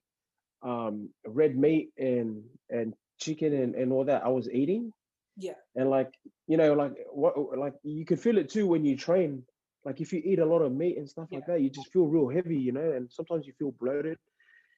um 0.62 1.08
red 1.26 1.56
meat 1.56 1.90
and 1.98 2.42
and 2.68 2.94
chicken 3.18 3.52
and 3.54 3.74
and 3.74 3.92
all 3.92 4.04
that 4.04 4.24
I 4.24 4.28
was 4.28 4.48
eating. 4.50 4.92
Yeah. 5.36 5.54
And 5.76 5.88
like 5.90 6.12
you 6.46 6.56
know 6.56 6.74
like 6.74 6.92
what 7.12 7.34
like 7.58 7.74
you 7.82 8.04
can 8.04 8.16
feel 8.16 8.38
it 8.38 8.48
too 8.48 8.66
when 8.66 8.84
you 8.84 8.96
train. 8.96 9.42
Like 9.84 10.00
if 10.00 10.12
you 10.12 10.20
eat 10.22 10.40
a 10.40 10.44
lot 10.44 10.60
of 10.60 10.72
meat 10.72 10.98
and 10.98 11.08
stuff 11.08 11.28
like 11.30 11.46
that, 11.46 11.62
you 11.62 11.70
just 11.70 11.90
feel 11.90 12.06
real 12.06 12.28
heavy, 12.28 12.58
you 12.58 12.72
know, 12.72 12.92
and 12.92 13.10
sometimes 13.10 13.46
you 13.46 13.54
feel 13.58 13.72
bloated 13.80 14.18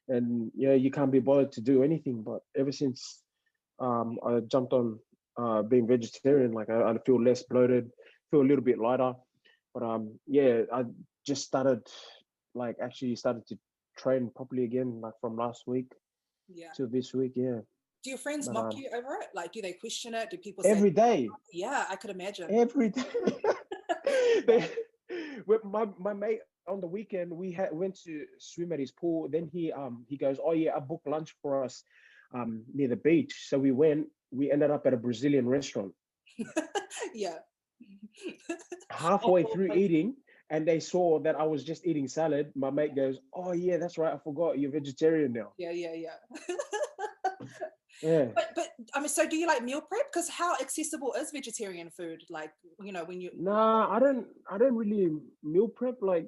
and 0.07 0.49
you 0.55 0.69
know 0.69 0.73
you 0.73 0.91
can't 0.91 1.11
be 1.11 1.19
bothered 1.19 1.51
to 1.53 1.61
do 1.61 1.83
anything. 1.83 2.23
But 2.23 2.39
ever 2.57 2.71
since 2.71 3.21
um, 3.79 4.17
I 4.25 4.39
jumped 4.39 4.73
on 4.73 4.99
uh, 5.37 5.61
being 5.63 5.87
vegetarian. 5.87 6.51
Like 6.51 6.69
I, 6.69 6.91
I 6.91 6.97
feel 7.05 7.21
less 7.21 7.43
bloated, 7.43 7.89
feel 8.31 8.41
a 8.41 8.49
little 8.49 8.63
bit 8.63 8.79
lighter. 8.79 9.13
But 9.73 9.83
um, 9.83 10.19
yeah, 10.27 10.61
I 10.71 10.83
just 11.25 11.43
started 11.43 11.87
like 12.55 12.75
actually 12.81 13.15
started 13.15 13.47
to 13.47 13.57
train 13.97 14.31
properly 14.35 14.63
again, 14.63 14.99
like 15.01 15.13
from 15.21 15.35
last 15.37 15.63
week 15.67 15.91
Yeah. 16.47 16.71
to 16.77 16.87
this 16.87 17.13
week. 17.13 17.33
Yeah, 17.35 17.59
Do 18.03 18.09
your 18.09 18.17
friends 18.19 18.47
But, 18.47 18.53
mock 18.53 18.73
um, 18.73 18.79
you 18.79 18.89
over 18.93 19.15
it? 19.21 19.27
Like, 19.33 19.51
do 19.53 19.61
they 19.61 19.73
question 19.73 20.13
it? 20.13 20.29
Do 20.29 20.37
people 20.37 20.63
say, 20.63 20.71
every 20.71 20.91
day, 20.91 21.29
yeah, 21.51 21.85
I 21.89 21.95
could 21.95 22.09
imagine. 22.09 22.49
every 22.51 22.89
day. 22.89 23.03
They- 24.47 24.69
with 25.45 25.63
my 25.63 25.85
my 25.99 26.13
mate 26.13 26.39
on 26.67 26.79
the 26.81 26.87
weekend, 26.87 27.31
we 27.31 27.51
had 27.51 27.69
went 27.73 27.95
to 28.03 28.25
swim 28.39 28.71
at 28.71 28.79
his 28.79 28.91
pool. 28.91 29.27
Then 29.29 29.47
he 29.51 29.71
um 29.71 30.05
he 30.07 30.17
goes, 30.17 30.37
oh 30.43 30.53
yeah, 30.53 30.75
I 30.75 30.79
booked 30.79 31.07
lunch 31.07 31.35
for 31.41 31.63
us 31.63 31.83
um 32.33 32.63
near 32.73 32.87
the 32.87 32.95
beach. 32.95 33.33
So 33.49 33.59
we 33.59 33.71
went. 33.71 34.07
We 34.31 34.51
ended 34.51 34.71
up 34.71 34.85
at 34.87 34.93
a 34.93 34.97
Brazilian 34.97 35.47
restaurant. 35.47 35.93
yeah. 37.13 37.37
halfway 38.89 39.43
Oh, 39.45 39.53
through 39.53 39.73
eating 39.73 40.15
and 40.49 40.67
they 40.67 40.79
saw 40.79 41.19
that 41.19 41.35
I 41.35 41.43
was 41.43 41.63
just 41.63 41.85
eating 41.85 42.07
salad, 42.07 42.51
my 42.55 42.69
mate 42.69 42.95
goes, 42.95 43.19
Oh 43.33 43.53
yeah, 43.53 43.77
that's 43.77 43.97
right, 43.97 44.13
I 44.13 44.17
forgot 44.17 44.59
you're 44.59 44.71
vegetarian 44.71 45.33
now. 45.33 45.53
yeah, 45.57 45.71
yeah, 45.71 45.93
yeah. 45.93 46.17
Yeah. 48.01 48.25
but 48.35 48.49
but 48.53 48.67
I 48.93 48.99
mean, 48.99 49.07
so 49.07 49.25
do 49.27 49.37
you 49.37 49.47
like 49.47 49.63
meal 49.63 49.79
prep? 49.79 50.11
Because 50.11 50.27
how 50.27 50.55
accessible 50.55 51.13
is 51.17 51.31
vegetarian 51.31 51.89
food? 51.89 52.21
Like, 52.29 52.51
you 52.81 52.91
know, 52.91 53.05
when 53.05 53.21
you 53.21 53.31
Nah, 53.37 53.89
I 53.89 53.99
don't 53.99 54.27
I 54.51 54.57
don't 54.57 54.75
really 54.75 55.09
meal 55.41 55.69
prep 55.69 56.01
like 56.01 56.27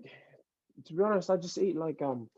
to 0.86 0.94
be 0.94 1.04
honest, 1.04 1.30
I 1.30 1.36
just 1.36 1.58
eat 1.58 1.76
like 1.76 2.02
um 2.02 2.30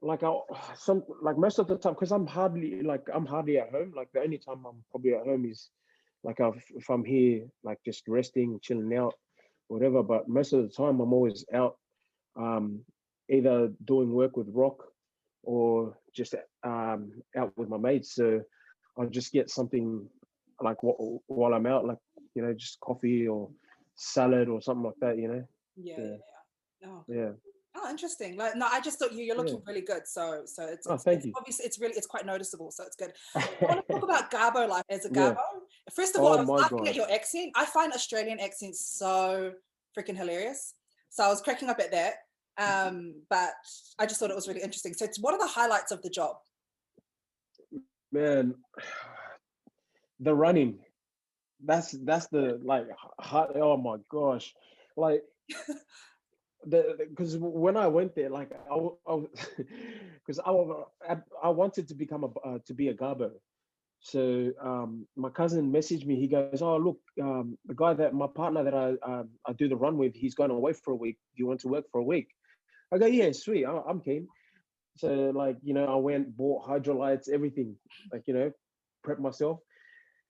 like 0.00 0.22
I 0.22 0.32
some 0.76 1.02
like 1.20 1.38
most 1.38 1.58
of 1.58 1.66
the 1.66 1.76
time 1.76 1.94
because 1.94 2.12
I'm 2.12 2.26
hardly 2.26 2.82
like 2.82 3.02
I'm 3.12 3.26
hardly 3.26 3.58
at 3.58 3.70
home. 3.70 3.92
Like 3.96 4.12
the 4.12 4.20
only 4.20 4.38
time 4.38 4.64
I'm 4.64 4.84
probably 4.90 5.14
at 5.14 5.24
home 5.24 5.44
is 5.44 5.70
like 6.22 6.36
if, 6.38 6.70
if 6.70 6.88
I'm 6.88 7.04
here 7.04 7.46
like 7.64 7.78
just 7.84 8.06
resting, 8.06 8.60
chilling 8.62 8.96
out, 8.96 9.14
whatever. 9.72 10.02
But 10.02 10.28
most 10.28 10.52
of 10.52 10.62
the 10.62 10.68
time 10.68 11.00
I'm 11.00 11.12
always 11.12 11.44
out, 11.54 11.78
um, 12.36 12.84
either 13.30 13.72
doing 13.84 14.12
work 14.12 14.36
with 14.36 14.48
Rock 14.52 14.84
or 15.42 15.98
just 16.14 16.34
um 16.62 17.12
out 17.36 17.52
with 17.56 17.68
my 17.68 17.78
mates. 17.78 18.14
So 18.14 18.42
I'll 18.98 19.08
just 19.08 19.32
get 19.32 19.50
something 19.50 20.06
like 20.60 20.78
wh- 20.80 21.18
while 21.30 21.54
I'm 21.54 21.66
out, 21.66 21.86
like 21.86 21.98
you 22.34 22.42
know, 22.42 22.52
just 22.54 22.78
coffee 22.80 23.26
or 23.26 23.50
salad 23.96 24.48
or 24.48 24.60
something 24.60 24.84
like 24.84 25.00
that. 25.00 25.18
You 25.18 25.28
know, 25.28 25.44
yeah, 25.76 25.94
Yeah. 25.98 26.04
yeah, 26.04 26.16
yeah. 26.82 26.88
Oh, 26.88 27.04
yeah. 27.08 27.30
oh, 27.76 27.90
interesting. 27.90 28.36
Like, 28.36 28.56
no, 28.56 28.66
I 28.70 28.80
just 28.80 28.98
thought 28.98 29.12
you 29.12 29.24
you're 29.24 29.36
looking 29.36 29.54
Yeah. 29.54 29.66
really 29.66 29.80
good. 29.80 30.06
So 30.06 30.42
so 30.44 30.64
it's, 30.66 30.86
Oh, 30.86 30.94
it's, 30.94 31.04
thank 31.04 31.18
it's 31.18 31.26
you. 31.26 31.32
obviously 31.36 31.64
it's 31.66 31.78
really 31.80 31.94
it's 31.94 32.06
quite 32.06 32.26
noticeable. 32.26 32.70
So 32.70 32.84
it's 32.84 32.96
good. 32.96 33.12
I 33.34 33.46
want 33.62 33.86
to 33.86 33.92
talk 33.92 34.04
about 34.04 34.30
Garbo 34.30 34.68
life 34.68 34.84
as 34.90 35.06
a 35.06 35.10
Yeah. 35.12 35.30
First 35.94 36.16
of 36.16 36.22
all, 36.22 36.32
Oh 36.32 36.38
I 36.38 36.40
was 36.40 36.48
laughing 36.48 36.78
God. 36.78 36.88
at 36.88 36.94
your 36.94 37.10
accent. 37.10 37.52
I 37.54 37.66
find 37.66 37.92
Australian 37.92 38.40
accents 38.40 38.80
so 38.98 39.52
freaking 39.96 40.16
hilarious. 40.16 40.74
So 41.10 41.24
I 41.24 41.28
was 41.28 41.40
cracking 41.40 41.68
up 41.68 41.80
at 41.80 41.92
that. 41.92 42.14
Um, 42.58 43.14
but 43.28 43.50
I 43.98 44.06
just 44.06 44.20
thought 44.20 44.30
it 44.30 44.36
was 44.36 44.48
really 44.48 44.62
interesting. 44.62 44.94
So 44.94 45.04
it's 45.04 45.18
what 45.20 45.34
are 45.34 45.38
the 45.38 45.46
highlights 45.46 45.92
of 45.92 46.02
the 46.02 46.10
job? 46.10 46.36
man 48.12 48.54
the 50.20 50.32
running 50.32 50.78
that's 51.64 51.92
that's 52.04 52.26
the 52.28 52.60
like 52.64 52.86
hot 53.18 53.50
oh 53.56 53.76
my 53.76 53.96
gosh 54.08 54.54
like 54.96 55.22
the 56.66 56.96
because 57.10 57.36
when 57.38 57.76
i 57.76 57.88
went 57.88 58.14
there 58.14 58.30
like 58.30 58.52
i 58.70 59.16
because 60.24 60.38
I, 60.38 60.50
I 61.10 61.16
i 61.42 61.48
wanted 61.48 61.88
to 61.88 61.94
become 61.94 62.22
a 62.22 62.48
uh, 62.48 62.58
to 62.66 62.74
be 62.74 62.88
a 62.88 62.94
garbo 62.94 63.32
so 64.02 64.50
um 64.60 65.06
my 65.16 65.30
cousin 65.30 65.72
messaged 65.72 66.06
me. 66.06 66.16
He 66.16 66.26
goes 66.26 66.60
oh 66.60 66.76
look 66.76 66.98
um 67.20 67.56
the 67.66 67.74
guy 67.74 67.94
that 67.94 68.14
my 68.14 68.26
partner 68.26 68.64
that 68.64 68.74
i 68.74 68.94
um, 69.08 69.30
i 69.46 69.52
do 69.52 69.68
the 69.68 69.76
run 69.76 69.96
with 69.96 70.14
he's 70.14 70.34
going 70.34 70.50
away 70.50 70.72
for 70.72 70.92
a 70.92 70.96
week. 70.96 71.18
Do 71.34 71.42
you 71.42 71.46
want 71.46 71.60
to 71.60 71.68
work 71.68 71.84
for 71.90 72.00
a 72.00 72.04
week? 72.04 72.28
I 72.92 72.98
go 72.98 73.06
yeah 73.06 73.30
sweet. 73.32 73.64
I, 73.64 73.80
i'm 73.88 74.00
keen. 74.00 74.28
So 74.96 75.32
like 75.34 75.56
you 75.62 75.72
know, 75.72 75.86
I 75.86 75.96
went 75.96 76.36
bought 76.36 76.66
Hydralytes, 76.66 77.28
everything, 77.28 77.76
like 78.12 78.24
you 78.26 78.34
know, 78.34 78.52
prep 79.04 79.20
myself, 79.20 79.60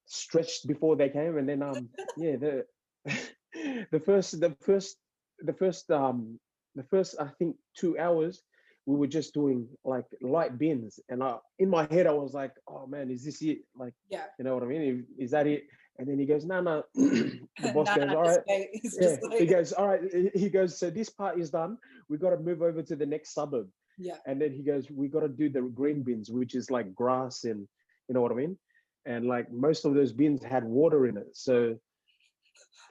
stretched 0.07 0.67
before 0.69 0.97
they 0.97 1.09
came, 1.09 1.39
and 1.39 1.49
then 1.49 1.63
um 1.63 1.89
yeah 2.17 2.37
the 2.37 2.65
the 3.91 4.01
first 4.01 4.39
the 4.39 4.55
first 4.61 4.99
the 5.41 5.53
first 5.55 5.91
um 5.91 6.39
the 6.75 6.85
first 6.85 7.17
I 7.19 7.29
think 7.39 7.57
two 7.75 7.99
hours 7.99 8.43
we 8.87 8.97
were 8.97 9.07
just 9.07 9.33
doing 9.35 9.69
like 9.85 10.07
light 10.21 10.59
bins, 10.59 10.99
and 11.09 11.23
I 11.23 11.37
in 11.59 11.69
my 11.71 11.87
head 11.91 12.07
I 12.07 12.13
was 12.13 12.35
like, 12.35 12.53
oh 12.69 12.87
man, 12.87 13.11
is 13.11 13.25
this 13.25 13.41
it? 13.43 13.59
Like 13.77 13.95
Yeah. 14.11 14.25
you 14.39 14.45
know 14.45 14.55
what 14.55 14.63
I 14.65 14.67
mean? 14.67 15.07
Is 15.19 15.31
that 15.33 15.47
it? 15.47 15.65
And 15.99 16.09
then 16.09 16.19
he 16.19 16.25
goes, 16.27 16.45
no, 16.45 16.61
no. 16.61 16.83
the 16.95 17.39
boss 17.75 17.95
goes, 17.95 18.09
all 18.15 18.23
right. 18.23 18.41
Yeah, 18.49 18.91
just 19.03 19.21
he 19.39 19.47
goes, 19.47 19.73
all 19.73 19.89
right. 19.89 20.01
he- 20.13 20.41
He 20.41 20.49
goes, 20.49 20.79
so 20.79 20.91
this 20.91 21.11
part 21.11 21.39
is 21.39 21.51
done. 21.51 21.77
We 22.09 22.17
got 22.19 22.31
to 22.31 22.39
move 22.39 22.63
over 22.63 22.83
to 22.83 22.97
the 22.97 23.07
next 23.07 23.35
suburb. 23.35 23.69
yeah. 23.99 24.17
And 24.27 24.41
then 24.41 24.53
he 24.53 24.63
goes, 24.63 24.91
we 24.91 25.07
got 25.09 25.21
to 25.21 25.29
do 25.29 25.49
the 25.51 25.61
green 25.63 26.03
bins, 26.03 26.31
which 26.31 26.55
is 26.55 26.71
like 26.71 26.95
grass 26.95 27.45
and 27.45 27.69
you 28.09 28.15
know 28.15 28.23
what 28.23 28.33
I 28.33 28.35
mean? 28.37 28.59
And 29.05 29.27
like 29.27 29.53
most 29.53 29.85
of 29.85 29.95
those 29.95 30.13
bins 30.13 30.43
had 30.43 30.65
water 30.65 31.07
in 31.07 31.17
it. 31.19 31.29
So 31.37 31.77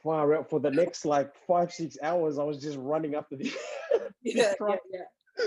far 0.04 0.34
out 0.36 0.50
for 0.50 0.60
the 0.60 0.72
next 0.72 1.04
like 1.06 1.34
five, 1.48 1.72
six 1.72 1.98
hours, 2.04 2.38
I 2.40 2.44
was 2.44 2.62
just 2.62 2.78
running 2.78 3.16
up 3.16 3.30
to 3.30 3.36
the 3.36 3.52
Yeah, 4.24 4.54
yeah, 4.62 4.76
yeah. 4.94 5.00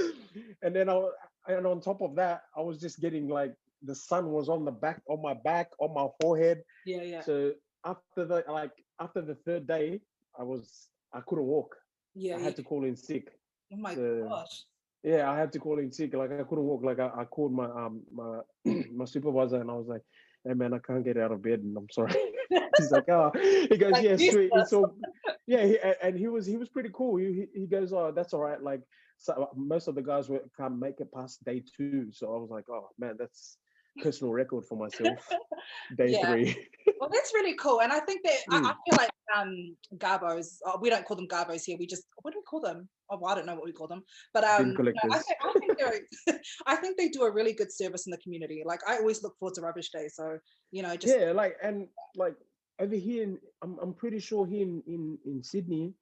and 0.62 0.74
then 0.74 0.88
I 0.88 1.08
and 1.48 1.66
on 1.66 1.80
top 1.80 2.00
of 2.02 2.14
that, 2.16 2.42
I 2.56 2.60
was 2.60 2.80
just 2.80 3.00
getting 3.00 3.28
like 3.28 3.54
the 3.82 3.94
sun 3.94 4.30
was 4.30 4.48
on 4.48 4.64
the 4.64 4.70
back, 4.72 5.02
on 5.08 5.20
my 5.22 5.34
back, 5.34 5.70
on 5.78 5.92
my 5.94 6.06
forehead. 6.20 6.62
Yeah, 6.86 7.02
yeah. 7.02 7.20
So 7.22 7.52
after 7.84 8.24
the 8.24 8.44
like 8.48 8.72
after 9.00 9.20
the 9.20 9.34
third 9.34 9.66
day, 9.66 10.00
I 10.38 10.42
was 10.42 10.88
I 11.12 11.20
couldn't 11.26 11.44
walk. 11.46 11.76
yeah, 12.14 12.34
I 12.34 12.38
yeah. 12.38 12.44
had 12.44 12.56
to 12.56 12.62
call 12.62 12.84
in 12.84 12.96
sick. 12.96 13.28
Oh 13.72 13.76
my 13.76 13.94
the- 13.94 14.26
gosh. 14.28 14.64
Yeah, 15.02 15.30
I 15.30 15.38
had 15.38 15.52
to 15.52 15.58
call 15.58 15.78
in 15.80 15.92
sick. 15.92 16.14
Like 16.14 16.32
I 16.32 16.44
couldn't 16.44 16.64
walk. 16.64 16.82
Like 16.82 16.98
I, 16.98 17.10
I 17.14 17.24
called 17.26 17.52
my 17.52 17.66
um 17.66 18.00
my 18.10 18.40
my 18.94 19.04
supervisor 19.04 19.60
and 19.60 19.70
I 19.70 19.74
was 19.74 19.86
like, 19.86 20.00
"Hey 20.46 20.54
man, 20.54 20.72
I 20.72 20.78
can't 20.78 21.04
get 21.04 21.18
out 21.18 21.30
of 21.30 21.42
bed 21.42 21.60
and 21.60 21.76
I'm 21.76 21.90
sorry." 21.90 22.14
He's 22.78 22.90
like, 22.90 23.08
"Oh," 23.10 23.30
he 23.34 23.76
goes, 23.76 23.92
Like, 23.92 24.02
"Yeah, 24.04 24.16
sweet. 24.16 24.50
It's 24.54 24.72
all." 24.72 24.94
Yeah, 25.46 25.66
he, 25.66 25.78
and 26.02 26.18
he 26.18 26.26
was 26.28 26.46
he 26.46 26.56
was 26.56 26.70
pretty 26.70 26.88
cool. 26.94 27.16
He, 27.16 27.44
he 27.54 27.66
goes, 27.66 27.92
"Oh, 27.92 28.12
that's 28.16 28.32
all 28.32 28.40
right." 28.40 28.62
Like 28.62 28.80
so, 29.18 29.48
most 29.54 29.88
of 29.88 29.94
the 29.94 30.02
guys 30.02 30.28
were, 30.28 30.42
can't 30.56 30.78
make 30.78 31.00
it 31.00 31.12
past 31.12 31.44
day 31.44 31.62
two, 31.76 32.08
so 32.12 32.34
I 32.34 32.38
was 32.38 32.50
like, 32.50 32.64
"Oh 32.68 32.88
man, 32.98 33.16
that's 33.18 33.58
personal 34.02 34.32
record 34.32 34.64
for 34.66 34.76
myself." 34.76 35.26
Day 35.96 36.12
Yeah. 36.12 36.26
three. 36.26 36.68
Well, 37.00 37.10
that's 37.12 37.34
really 37.34 37.54
cool. 37.56 37.82
And 37.82 37.92
I 37.92 37.98
think 38.00 38.22
that 38.24 38.38
I, 38.50 38.58
Mm. 38.60 38.66
I 38.66 38.74
feel 38.86 38.96
like 38.96 39.10
um 39.36 39.76
Garbos, 39.98 40.58
uh, 40.64 40.78
we 40.80 40.88
don't 40.88 41.04
call 41.04 41.16
them 41.16 41.26
Garbos 41.28 41.64
here. 41.64 41.76
We 41.78 41.86
just 41.86 42.04
what 42.22 42.32
do 42.32 42.38
we 42.38 42.44
call 42.44 42.60
them? 42.60 42.88
Oh, 43.10 43.18
well, 43.20 43.32
I 43.32 43.34
don't 43.34 43.46
know 43.46 43.56
what 43.56 43.64
we 43.64 43.72
call 43.72 43.88
them. 43.88 44.02
But 44.32 44.44
um, 44.44 44.72
no, 44.72 44.84
I, 45.12 45.18
think, 45.18 45.38
I 45.42 45.52
think 45.58 45.78
they're 45.78 46.38
I 46.66 46.76
think 46.76 46.96
they 46.96 47.08
do 47.08 47.24
a 47.24 47.30
really 47.30 47.52
good 47.52 47.72
service 47.72 48.06
in 48.06 48.10
the 48.10 48.18
community. 48.18 48.62
Like 48.64 48.80
I 48.88 48.96
always 48.98 49.22
look 49.22 49.36
forward 49.38 49.54
to 49.56 49.60
rubbish 49.60 49.90
day. 49.90 50.08
So 50.08 50.38
you 50.70 50.82
know, 50.82 50.96
just 50.96 51.14
yeah, 51.14 51.32
like 51.32 51.56
and 51.62 51.88
like 52.16 52.36
over 52.78 52.96
here, 52.96 53.24
in, 53.24 53.38
I'm 53.62 53.76
I'm 53.82 53.92
pretty 53.92 54.20
sure 54.20 54.46
here 54.46 54.62
in 54.62 54.82
in 54.86 55.18
in 55.26 55.42
Sydney, 55.42 55.92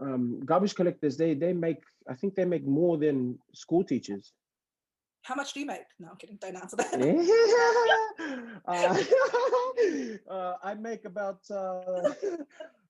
um, 0.00 0.40
garbage 0.44 0.74
collectors 0.74 1.16
they 1.16 1.34
they 1.34 1.52
make 1.52 1.82
I 2.08 2.14
think 2.14 2.34
they 2.34 2.44
make 2.44 2.66
more 2.66 2.98
than 2.98 3.38
school 3.54 3.84
teachers. 3.84 4.32
how 5.22 5.34
much 5.34 5.54
do 5.54 5.60
you 5.60 5.66
make? 5.66 5.86
No, 5.98 6.08
I'm 6.10 6.16
kidding. 6.16 6.38
Don't 6.40 6.56
answer 6.56 6.76
that. 6.76 6.92
uh, 8.68 9.02
uh, 10.34 10.54
I 10.62 10.74
make 10.74 11.06
about 11.06 11.40
uh, 11.50 12.12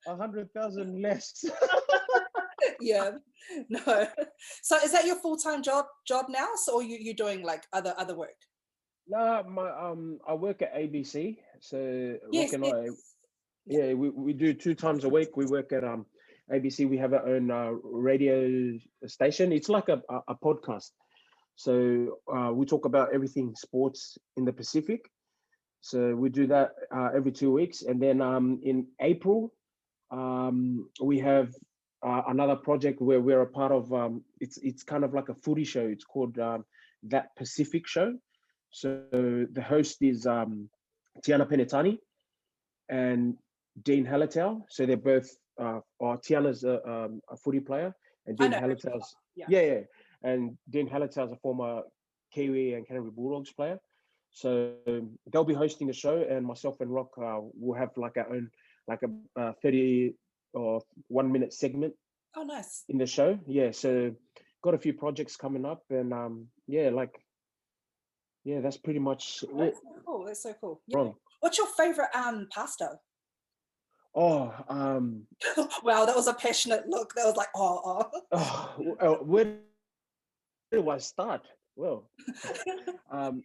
a 0.06 0.16
hundred 0.16 0.52
thousand 0.52 1.00
less. 1.00 1.44
yeah, 2.80 3.12
no. 3.68 4.08
So 4.62 4.76
is 4.78 4.92
that 4.92 5.06
your 5.06 5.16
full 5.16 5.36
time 5.36 5.62
job 5.62 5.86
job 6.06 6.26
now? 6.28 6.48
So 6.56 6.74
or 6.74 6.82
you 6.82 6.98
you 7.00 7.14
doing 7.14 7.42
like 7.42 7.64
other 7.72 7.94
other 7.98 8.16
work? 8.16 8.36
no, 9.06 9.42
my 9.48 9.70
um, 9.70 10.18
I 10.26 10.34
work 10.34 10.62
at 10.62 10.74
ABC, 10.74 11.38
so 11.60 12.18
Yes, 12.32 12.52
and 12.52 12.64
I, 12.64 12.88
yeah, 13.66 13.94
we, 13.94 14.10
we 14.10 14.32
do 14.32 14.54
two 14.54 14.74
times 14.74 15.04
a 15.04 15.08
week. 15.08 15.36
We 15.36 15.46
work 15.46 15.72
at 15.72 15.84
um 15.84 16.06
ABC. 16.52 16.88
We 16.88 16.98
have 16.98 17.12
our 17.12 17.26
own 17.26 17.50
uh, 17.50 17.70
radio 17.82 18.78
station. 19.06 19.52
It's 19.52 19.68
like 19.68 19.88
a, 19.88 20.02
a, 20.08 20.20
a 20.28 20.34
podcast. 20.34 20.90
So 21.56 22.18
uh, 22.34 22.52
we 22.52 22.66
talk 22.66 22.84
about 22.84 23.14
everything 23.14 23.54
sports 23.56 24.18
in 24.36 24.44
the 24.44 24.52
Pacific. 24.52 25.08
So 25.80 26.14
we 26.14 26.30
do 26.30 26.46
that 26.48 26.72
uh, 26.94 27.10
every 27.14 27.32
two 27.32 27.52
weeks, 27.52 27.82
and 27.82 28.00
then 28.00 28.22
um, 28.22 28.60
in 28.62 28.86
April 29.00 29.52
um, 30.10 30.88
we 31.02 31.18
have 31.20 31.54
uh, 32.02 32.22
another 32.28 32.56
project 32.56 33.00
where 33.00 33.20
we're 33.20 33.42
a 33.42 33.46
part 33.46 33.72
of. 33.72 33.92
Um, 33.92 34.22
it's 34.40 34.58
it's 34.58 34.82
kind 34.82 35.04
of 35.04 35.14
like 35.14 35.28
a 35.28 35.34
footy 35.34 35.64
show. 35.64 35.86
It's 35.86 36.04
called 36.04 36.38
um, 36.38 36.64
that 37.04 37.34
Pacific 37.36 37.86
Show. 37.86 38.14
So 38.70 39.02
the 39.12 39.62
host 39.62 40.02
is 40.02 40.26
um, 40.26 40.68
Tiana 41.24 41.48
Penitani 41.48 41.98
and 42.88 43.36
Dene 43.82 44.06
Halatau. 44.06 44.62
So 44.68 44.86
they're 44.86 44.96
both. 44.96 45.28
Uh, 45.60 45.80
or 46.00 46.18
Tiana's 46.18 46.64
a, 46.64 46.86
um, 46.88 47.20
a 47.30 47.36
footy 47.36 47.60
player, 47.60 47.94
and 48.26 48.36
Dene 48.36 48.50
know 48.50 48.76
yeah. 49.36 49.46
yeah, 49.48 49.60
yeah. 49.60 49.80
And 50.22 50.56
Dene 50.68 50.88
Halatau's 50.88 51.32
a 51.32 51.36
former 51.36 51.82
Kiwi 52.32 52.74
and 52.74 52.86
Canterbury 52.86 53.12
Bulldogs 53.14 53.52
player. 53.52 53.78
So 54.30 54.74
um, 54.88 55.16
they'll 55.32 55.44
be 55.44 55.54
hosting 55.54 55.86
the 55.86 55.92
show, 55.92 56.26
and 56.28 56.44
myself 56.44 56.80
and 56.80 56.92
Rock 56.92 57.10
uh, 57.18 57.38
will 57.58 57.78
have 57.78 57.90
like 57.96 58.16
our 58.16 58.28
own, 58.34 58.50
like 58.88 59.00
a 59.02 59.40
uh, 59.40 59.52
30 59.62 60.14
or 60.54 60.80
one 61.08 61.30
minute 61.30 61.52
segment 61.52 61.94
Oh, 62.36 62.42
nice. 62.42 62.84
in 62.88 62.98
the 62.98 63.06
show. 63.06 63.38
Yeah, 63.46 63.70
so 63.70 64.12
got 64.62 64.74
a 64.74 64.78
few 64.78 64.92
projects 64.92 65.36
coming 65.36 65.64
up, 65.64 65.82
and 65.90 66.12
um, 66.12 66.48
yeah, 66.66 66.90
like 66.90 67.12
yeah, 68.44 68.60
that's 68.60 68.76
pretty 68.76 68.98
much 68.98 69.44
it. 69.44 69.56
That's 69.56 69.78
so 69.78 70.02
cool. 70.04 70.24
That's 70.24 70.42
so 70.42 70.54
cool. 70.60 70.80
Yeah. 70.88 70.98
Wrong. 70.98 71.14
What's 71.40 71.58
your 71.58 71.66
favorite 71.66 72.10
um 72.14 72.48
pasta? 72.52 72.98
Oh, 74.14 74.54
um, 74.68 75.26
wow, 75.82 76.04
that 76.04 76.14
was 76.14 76.28
a 76.28 76.34
passionate 76.34 76.88
look. 76.88 77.14
That 77.14 77.24
was 77.26 77.36
like, 77.36 77.48
oh, 77.56 77.80
oh. 77.84 78.20
oh, 78.32 78.96
uh, 79.00 79.24
where 79.24 79.56
do 80.70 80.88
I 80.88 80.98
start? 80.98 81.42
Well, 81.74 82.08
um, 83.10 83.42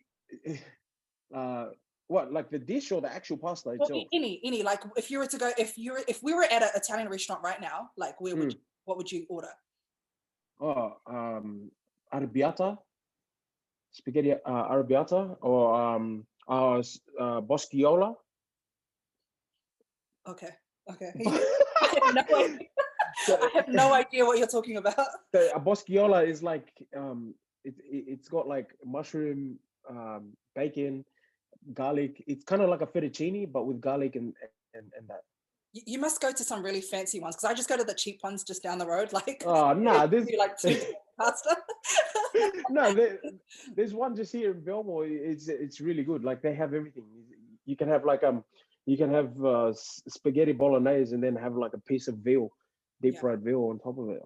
uh, 1.33 1.65
what 2.07 2.31
like 2.31 2.51
the 2.51 2.59
dish 2.59 2.91
or 2.91 3.01
the 3.01 3.11
actual 3.11 3.37
pasta 3.37 3.69
Well, 3.69 3.81
itself? 3.81 4.03
any, 4.13 4.39
any. 4.43 4.61
Like, 4.61 4.81
if 4.95 5.09
you 5.09 5.17
were 5.19 5.25
to 5.25 5.37
go, 5.37 5.51
if 5.57 5.75
you 5.77 5.93
were, 5.93 6.03
if 6.07 6.21
we 6.21 6.33
were 6.35 6.43
at 6.43 6.61
an 6.61 6.69
Italian 6.75 7.09
restaurant 7.09 7.41
right 7.43 7.59
now, 7.59 7.89
like, 7.97 8.19
where 8.21 8.35
would, 8.35 8.49
Mm. 8.49 8.53
you, 8.53 8.59
what 8.85 8.97
would 8.97 9.11
you 9.11 9.25
order? 9.29 9.53
Oh, 10.59 10.97
um, 11.07 11.71
arrabbiata, 12.13 12.77
spaghetti 13.91 14.33
uh, 14.33 14.37
arrabbiata, 14.45 15.37
or 15.41 15.73
um, 15.81 16.27
uh, 16.47 16.77
uh, 16.77 17.41
boscaiola. 17.41 18.15
Okay, 20.29 20.49
okay. 20.91 21.11
I 21.81 21.99
have 22.05 22.13
no 22.13 22.37
idea. 22.45 22.67
I 23.29 23.49
have 23.55 23.67
no 23.67 23.93
idea 23.93 24.25
what 24.25 24.37
you're 24.37 24.47
talking 24.47 24.77
about. 24.77 25.07
the 25.33 25.55
a 25.55 25.59
boscaiola 25.59 26.27
is 26.27 26.43
like 26.43 26.67
um 26.95 27.33
it, 27.63 27.75
it 27.79 28.03
it's 28.07 28.29
got 28.29 28.47
like 28.47 28.69
mushroom 28.85 29.57
um 29.89 30.33
bacon 30.55 31.03
garlic 31.73 32.23
it's 32.27 32.43
kind 32.45 32.61
of 32.61 32.69
like 32.69 32.81
a 32.81 32.85
fettuccine 32.87 33.51
but 33.51 33.65
with 33.65 33.81
garlic 33.81 34.15
and 34.15 34.33
and, 34.73 34.85
and 34.97 35.07
that 35.07 35.23
You, 35.73 35.81
you 35.93 35.99
must 35.99 36.21
go 36.21 36.31
to 36.31 36.43
some 36.43 36.63
really 36.63 36.81
fancy 36.81 37.19
ones 37.19 37.35
because 37.35 37.49
I 37.51 37.53
just 37.53 37.69
go 37.69 37.77
to 37.77 37.83
the 37.83 37.93
cheap 37.93 38.19
ones 38.23 38.43
just 38.43 38.63
down 38.63 38.77
the 38.77 38.87
road. 38.87 39.11
Like, 39.13 39.43
oh 39.45 39.73
nah 39.73 40.05
they 40.05 40.19
this 40.19 40.37
like 40.37 40.57
pasta. 41.19 41.57
no 42.69 42.93
there, 42.93 43.19
there's 43.75 43.93
one 43.93 44.15
just 44.15 44.31
here 44.31 44.51
in 44.51 44.61
belmore 44.61 45.05
it's 45.05 45.47
it's 45.47 45.81
really 45.81 46.03
good 46.03 46.23
like 46.23 46.41
they 46.41 46.53
have 46.53 46.73
everything 46.73 47.03
you 47.65 47.75
can 47.75 47.87
have 47.87 48.05
like 48.05 48.23
um 48.23 48.43
you 48.85 48.97
can 48.97 49.13
have 49.13 49.31
uh, 49.43 49.71
spaghetti 50.07 50.51
bolognese 50.53 51.13
and 51.13 51.23
then 51.23 51.35
have 51.35 51.55
like 51.55 51.73
a 51.73 51.81
piece 51.81 52.07
of 52.07 52.15
veal 52.17 52.49
deep 53.01 53.15
Yeah. 53.15 53.21
fried 53.21 53.41
veal 53.41 53.63
on 53.69 53.79
top 53.79 53.97
of 53.97 54.09
it 54.09 54.21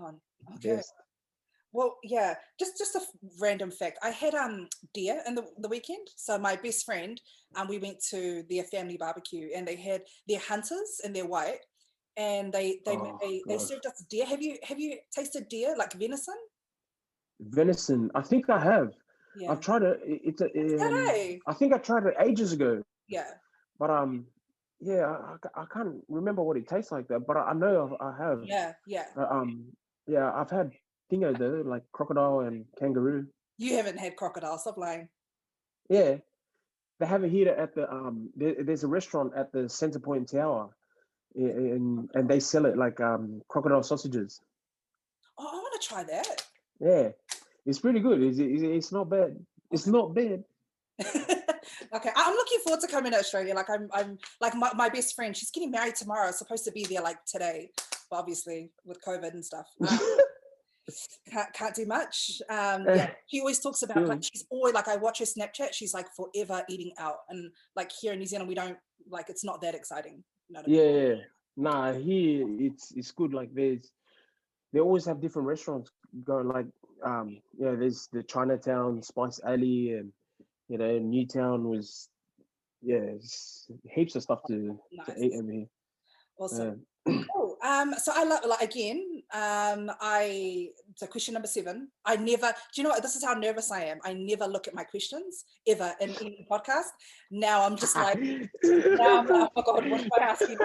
Oh, 0.00 0.14
okay. 0.54 0.76
Best. 0.76 0.92
Well, 1.72 1.96
yeah, 2.02 2.34
just 2.58 2.78
just 2.78 2.94
a 2.94 3.00
random 3.40 3.70
fact. 3.70 3.98
I 4.02 4.10
had 4.10 4.34
um 4.34 4.68
deer 4.94 5.20
in 5.26 5.34
the, 5.34 5.44
the 5.58 5.68
weekend. 5.68 6.06
So 6.16 6.38
my 6.38 6.56
best 6.56 6.86
friend, 6.86 7.20
um, 7.56 7.68
we 7.68 7.78
went 7.78 7.98
to 8.10 8.42
their 8.48 8.64
family 8.64 8.96
barbecue 8.96 9.50
and 9.54 9.66
they 9.66 9.76
had 9.76 10.02
their 10.28 10.38
hunters 10.38 11.00
and 11.04 11.14
they're 11.14 11.26
white, 11.26 11.58
and 12.16 12.52
they 12.52 12.80
they 12.86 12.96
Oh, 12.96 13.18
they, 13.20 13.42
they 13.48 13.58
served 13.58 13.86
us 13.86 14.02
deer. 14.08 14.24
Have 14.24 14.40
you 14.40 14.56
have 14.62 14.78
you 14.78 14.98
tasted 15.14 15.48
deer 15.48 15.74
like 15.76 15.92
venison? 15.94 16.36
venison 17.40 18.10
i 18.14 18.22
think 18.22 18.48
i 18.50 18.58
have 18.58 18.92
Yeah, 19.36 19.52
i've 19.52 19.60
tried 19.60 19.82
it 19.82 20.00
it- 20.04 20.22
it's 20.24 20.40
a, 20.40 20.46
um, 20.84 21.40
i 21.46 21.54
think 21.54 21.72
i 21.72 21.78
tried 21.78 22.04
it 22.06 22.14
ages 22.20 22.52
ago 22.52 22.82
yeah. 23.08 23.30
But 23.78 23.90
um, 23.90 24.26
yeah, 24.80 25.06
I, 25.06 25.62
I 25.62 25.64
can't 25.72 25.96
remember 26.08 26.42
what 26.42 26.56
it 26.56 26.68
tastes 26.68 26.92
like 26.92 27.08
that. 27.08 27.26
But 27.26 27.36
I, 27.36 27.50
I 27.50 27.54
know 27.54 27.96
I, 28.00 28.04
I 28.08 28.16
have. 28.18 28.40
Yeah, 28.44 28.72
yeah. 28.86 29.06
Uh, 29.16 29.26
um, 29.30 29.66
yeah, 30.06 30.32
I've 30.34 30.50
had 30.50 30.72
dingo 31.10 31.32
though, 31.32 31.62
like 31.64 31.82
crocodile 31.92 32.40
and 32.40 32.64
kangaroo. 32.78 33.26
You 33.56 33.76
haven't 33.76 33.98
had 33.98 34.16
crocodile. 34.16 34.58
Stop 34.58 34.78
lying. 34.78 35.08
Yeah, 35.88 36.16
they 37.00 37.06
have 37.06 37.24
it 37.24 37.30
here 37.30 37.48
at 37.48 37.74
the 37.74 37.90
um. 37.90 38.30
There, 38.36 38.54
there's 38.62 38.84
a 38.84 38.88
restaurant 38.88 39.32
at 39.36 39.52
the 39.52 39.60
Centrepoint 39.60 40.30
Tower, 40.30 40.70
and 41.34 42.08
and 42.14 42.28
they 42.28 42.40
sell 42.40 42.66
it 42.66 42.76
like 42.76 43.00
um 43.00 43.42
crocodile 43.48 43.82
sausages. 43.82 44.40
Oh, 45.38 45.48
I 45.48 45.54
want 45.54 45.80
to 45.80 45.88
try 45.88 46.02
that. 46.04 46.42
Yeah, 46.80 47.08
it's 47.66 47.78
pretty 47.78 48.00
good. 48.00 48.22
It's 48.22 48.38
it's, 48.38 48.62
it's 48.62 48.92
not 48.92 49.08
bad. 49.10 49.36
It's 49.70 49.86
not 49.86 50.14
bad. 50.14 50.44
okay, 51.94 52.10
I'm 52.14 52.34
looking 52.34 52.58
forward 52.64 52.80
to 52.80 52.86
coming 52.86 53.12
to 53.12 53.18
Australia. 53.18 53.54
Like 53.54 53.70
I'm, 53.70 53.88
I'm 53.92 54.18
like 54.40 54.54
my, 54.54 54.70
my 54.74 54.88
best 54.88 55.14
friend. 55.14 55.36
She's 55.36 55.50
getting 55.50 55.70
married 55.70 55.94
tomorrow. 55.94 56.30
Supposed 56.30 56.64
to 56.64 56.72
be 56.72 56.84
there 56.84 57.02
like 57.02 57.24
today, 57.24 57.70
but 58.10 58.16
obviously 58.16 58.70
with 58.84 59.02
COVID 59.04 59.32
and 59.32 59.44
stuff, 59.44 59.66
um, 59.88 59.98
can't 61.30 61.52
can't 61.52 61.74
do 61.74 61.86
much. 61.86 62.40
Um, 62.48 62.84
yeah, 62.86 63.10
she 63.26 63.40
always 63.40 63.60
talks 63.60 63.82
about 63.82 64.06
like 64.06 64.22
she's 64.22 64.46
always 64.50 64.74
like 64.74 64.88
I 64.88 64.96
watch 64.96 65.18
her 65.18 65.24
Snapchat. 65.24 65.72
She's 65.72 65.94
like 65.94 66.06
forever 66.14 66.62
eating 66.68 66.92
out, 66.98 67.18
and 67.28 67.50
like 67.76 67.90
here 67.92 68.12
in 68.12 68.18
New 68.18 68.26
Zealand 68.26 68.48
we 68.48 68.54
don't 68.54 68.78
like 69.10 69.28
it's 69.28 69.44
not 69.44 69.60
that 69.62 69.74
exciting. 69.74 70.22
You 70.48 70.54
know 70.54 70.60
I 70.60 70.68
mean? 70.68 70.76
Yeah, 70.76 71.08
yeah. 71.08 71.14
Nah, 71.56 71.92
here 71.92 72.46
it's 72.58 72.92
it's 72.94 73.10
good. 73.12 73.34
Like 73.34 73.52
there's 73.54 73.90
they 74.72 74.80
always 74.80 75.04
have 75.06 75.20
different 75.20 75.48
restaurants 75.48 75.90
going. 76.24 76.48
Like 76.48 76.66
um, 77.04 77.40
yeah, 77.58 77.74
there's 77.74 78.08
the 78.12 78.22
Chinatown 78.22 79.02
Spice 79.02 79.40
Alley, 79.44 79.92
and 79.92 80.12
you 80.68 80.78
know 80.78 80.98
Newtown 80.98 81.68
was 81.68 82.08
yeah, 82.82 83.10
heaps 83.90 84.14
of 84.14 84.22
stuff 84.22 84.40
to, 84.48 84.78
to 85.06 85.12
eat 85.18 85.32
Nice. 85.32 85.40
over 85.40 85.52
here. 85.52 85.66
Awesome. 86.38 86.80
Yeah. 87.06 87.22
Cool. 87.32 87.56
Um, 87.64 87.94
so 87.96 88.12
I 88.14 88.24
love 88.24 88.40
like 88.46 88.60
again. 88.60 89.22
Um, 89.32 89.90
I 89.98 90.68
so 90.94 91.06
question 91.06 91.32
number 91.32 91.48
seven. 91.48 91.88
I 92.04 92.16
never. 92.16 92.48
Do 92.48 92.52
you 92.74 92.82
know 92.82 92.90
what? 92.90 93.02
This 93.02 93.16
is 93.16 93.24
how 93.24 93.32
nervous 93.32 93.72
I 93.72 93.84
am. 93.84 93.98
I 94.04 94.12
never 94.12 94.46
look 94.46 94.68
at 94.68 94.74
my 94.74 94.84
questions 94.84 95.44
ever 95.66 95.94
in 96.02 96.10
any 96.10 96.46
podcast. 96.50 96.90
Now 97.30 97.64
I'm 97.64 97.76
just 97.76 97.96
like, 97.96 98.20
now 98.62 99.20
I'm 99.20 99.26
like, 99.26 99.30
oh 99.30 99.48
my 99.56 99.62
god, 99.64 99.90
what 99.90 100.00
am 100.02 100.08
I 100.20 100.24
asking? 100.24 100.58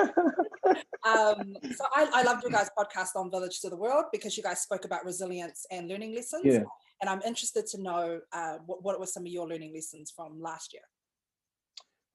Um, 1.06 1.58
so 1.76 1.86
I, 1.94 2.10
I 2.14 2.24
loved 2.24 2.44
your 2.44 2.52
guys' 2.52 2.70
podcast 2.78 3.16
on 3.16 3.30
Village 3.32 3.60
to 3.62 3.70
the 3.70 3.76
World 3.76 4.06
because 4.12 4.38
you 4.38 4.44
guys 4.44 4.62
spoke 4.62 4.86
about 4.86 5.06
resilience 5.06 5.66
and 5.72 5.88
learning 5.88 6.16
lessons. 6.16 6.44
Yeah. 6.46 6.64
And 7.04 7.10
I'm 7.10 7.22
interested 7.24 7.68
to 7.68 7.82
know 7.82 8.22
uh, 8.32 8.60
what 8.66 8.82
what 8.82 8.98
were 8.98 9.06
some 9.06 9.24
of 9.24 9.28
your 9.28 9.46
learning 9.46 9.74
lessons 9.74 10.10
from 10.16 10.42
last 10.42 10.72
year. 10.72 10.84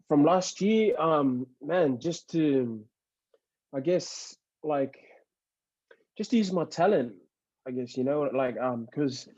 From 0.09 0.25
last 0.25 0.63
year, 0.63 0.99
um, 0.99 1.47
man, 1.61 2.01
just 2.01 2.31
to, 2.31 2.83
I 3.75 3.81
guess, 3.81 4.35
like, 4.63 4.97
just 6.17 6.31
to 6.31 6.39
use 6.39 6.51
my 6.51 6.65
talent. 6.65 7.13
I 7.67 7.73
guess 7.73 7.99
you 7.99 8.05
know, 8.05 8.31
like, 8.35 8.57
um, 8.59 8.87
because 8.87 9.29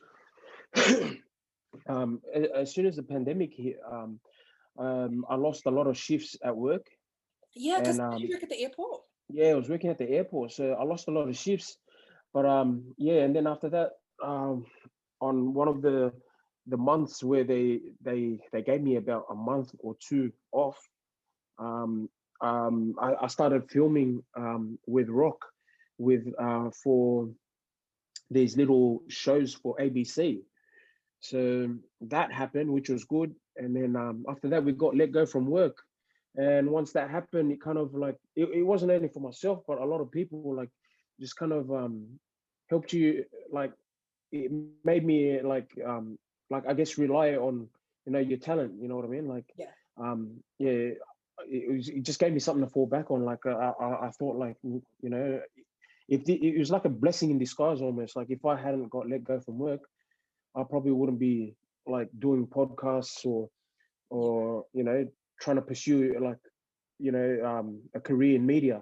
um, 1.89 2.21
as 2.55 2.73
soon 2.73 2.87
as 2.87 2.95
the 2.95 3.03
pandemic 3.03 3.53
hit, 3.53 3.81
um, 3.91 4.21
um, 4.79 5.25
I 5.29 5.35
lost 5.35 5.67
a 5.67 5.71
lot 5.73 5.89
of 5.89 5.99
shifts 5.99 6.37
at 6.45 6.57
work. 6.57 6.87
Yeah, 7.57 7.81
because 7.81 7.99
And, 7.99 8.21
you 8.21 8.27
um, 8.29 8.35
work 8.35 8.45
at 8.45 8.51
the 8.51 8.63
airport. 8.63 9.01
Yeah, 9.29 9.49
I 9.49 9.55
was 9.55 9.69
working 9.69 9.91
at 9.91 9.99
the 9.99 10.11
airport, 10.11 10.53
so 10.53 10.75
I 10.75 10.85
lost 10.85 11.09
a 11.09 11.11
lot 11.11 11.29
of 11.29 11.37
shifts. 11.37 11.77
But 12.33 12.47
um, 12.47 12.95
yeah, 12.99 13.25
and 13.25 13.35
then 13.35 13.49
after 13.49 13.69
that, 13.71 13.91
um, 14.23 14.67
on 15.21 15.55
one 15.55 15.69
of 15.69 15.83
the 15.83 16.13
the 16.67 16.77
months 16.77 17.23
where 17.23 17.45
they 17.45 17.81
they 18.03 18.39
they 18.53 18.63
gave 18.63 18.83
me 18.83 18.97
about 18.97 19.27
a 19.31 19.35
month 19.35 19.71
or 19.79 19.97
two 20.01 20.33
off, 20.53 20.79
um, 21.59 22.09
um, 22.41 22.95
I, 23.01 23.15
I 23.23 23.27
started 23.27 23.71
filming 23.71 24.23
um, 24.37 24.79
with 24.87 25.09
Rock 25.09 25.45
with 25.99 26.27
uh, 26.39 26.71
for 26.71 27.29
these 28.31 28.57
little 28.57 29.03
shows 29.09 29.55
for 29.55 29.77
ABC. 29.79 30.41
So 31.21 31.75
that 32.01 32.33
happened, 32.33 32.73
which 32.73 32.89
was 32.89 33.05
good. 33.05 33.35
And 33.57 33.77
then 33.77 33.95
um, 33.97 34.25
after 34.29 34.49
that, 34.49 34.65
we 34.65 34.73
got 34.73 34.97
let 34.97 35.13
go 35.13 35.27
from 35.27 35.47
work. 35.47 35.77
And 36.37 36.71
once 36.71 36.93
that 36.93 37.11
happened, 37.11 37.53
it 37.53 37.61
kind 37.61 37.77
of 37.77 37.95
like 37.95 38.17
it, 38.37 38.49
it 38.55 38.63
wasn't 38.63 38.93
only 38.93 39.09
for 39.09 39.21
myself, 39.21 39.61
but 39.67 39.79
a 39.79 39.85
lot 39.85 40.01
of 40.01 40.11
people 40.11 40.55
like 40.55 40.71
just 41.19 41.37
kind 41.37 41.53
of 41.53 41.71
um, 41.71 42.07
helped 42.71 42.93
you 42.93 43.25
like 43.53 43.73
it 44.33 44.51
made 44.53 44.77
me 44.77 45.13
like 45.13 45.43
um, 45.59 45.91
like 46.25 46.41
I 46.43 46.51
guess 46.51 46.73
rely 46.73 47.11
on 47.13 47.69
you 47.91 48.13
know 48.13 48.19
your 48.21 48.39
talent. 48.39 48.73
You 48.81 48.89
know 48.89 48.97
what 48.97 49.05
I 49.05 49.09
mean? 49.09 49.27
Like 49.29 49.45
Yeah. 49.57 49.67
um, 49.99 50.39
yeah, 50.59 50.91
it, 51.49 51.73
was, 51.73 51.89
it 51.89 52.03
just 52.03 52.19
gave 52.19 52.33
me 52.33 52.39
something 52.41 52.65
to 52.65 52.71
fall 52.71 52.87
back 52.87 53.11
on. 53.11 53.25
Like 53.25 53.45
uh, 53.47 53.51
I, 53.51 53.73
I, 53.85 54.07
I 54.07 54.11
thought 54.11 54.37
like 54.37 54.57
you 54.63 54.83
know 55.11 55.41
if 56.09 56.25
the, 56.25 56.35
it 56.35 56.59
was 56.59 56.71
like 56.71 56.85
a 56.85 56.91
blessing 56.91 57.31
in 57.31 57.39
disguise 57.39 57.81
almost. 57.83 58.17
Like 58.17 58.31
if 58.31 58.45
I 58.45 58.57
hadn't 58.57 58.89
got 58.91 59.09
let 59.09 59.25
go 59.25 59.41
from 59.41 59.59
work, 59.59 59.81
I 60.57 60.63
probably 60.69 60.93
wouldn't 60.93 61.19
be 61.19 61.55
like 61.87 62.09
doing 62.19 62.47
podcasts 62.47 63.25
or 63.27 63.49
or 64.11 64.65
you 64.73 64.85
know 64.85 65.07
trying 65.41 65.57
to 65.57 65.63
pursue 65.63 66.15
like 66.23 66.39
you 66.99 67.13
know 67.13 67.39
um, 67.45 67.81
a 67.95 68.01
career 68.01 68.37
in 68.37 68.47
media. 68.47 68.81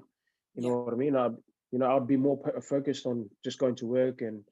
You 0.54 0.62
Yeah. 0.62 0.70
know 0.70 0.70
what 0.70 0.80
I 0.80 0.84
mean? 0.84 1.00
I 1.00 1.12
you 1.56 1.78
know 1.78 1.78
I'd 1.80 1.94
be 1.94 2.04
more 2.04 2.26
focused 2.52 2.96
on 2.96 3.24
just 3.44 3.58
going 3.58 3.74
to 3.76 3.86
work 3.86 4.20
and 4.20 4.42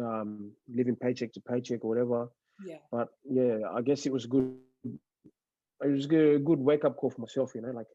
um, 0.00 0.52
living 0.68 0.96
paycheck 0.96 1.32
to 1.32 1.40
paycheck 1.40 1.84
or 1.84 1.88
whatever. 1.88 2.28
Yeah. 2.64 2.78
But 2.90 3.08
yeah, 3.28 3.58
I 3.74 3.82
guess 3.82 4.06
it 4.06 4.12
was 4.12 4.26
good. 4.26 4.54
It 4.84 5.88
was 5.88 6.04
a 6.06 6.38
good 6.38 6.60
wake 6.60 6.84
up 6.84 6.96
call 6.96 7.10
for 7.10 7.20
myself. 7.20 7.52
You 7.54 7.62
know, 7.62 7.70
like 7.70 7.88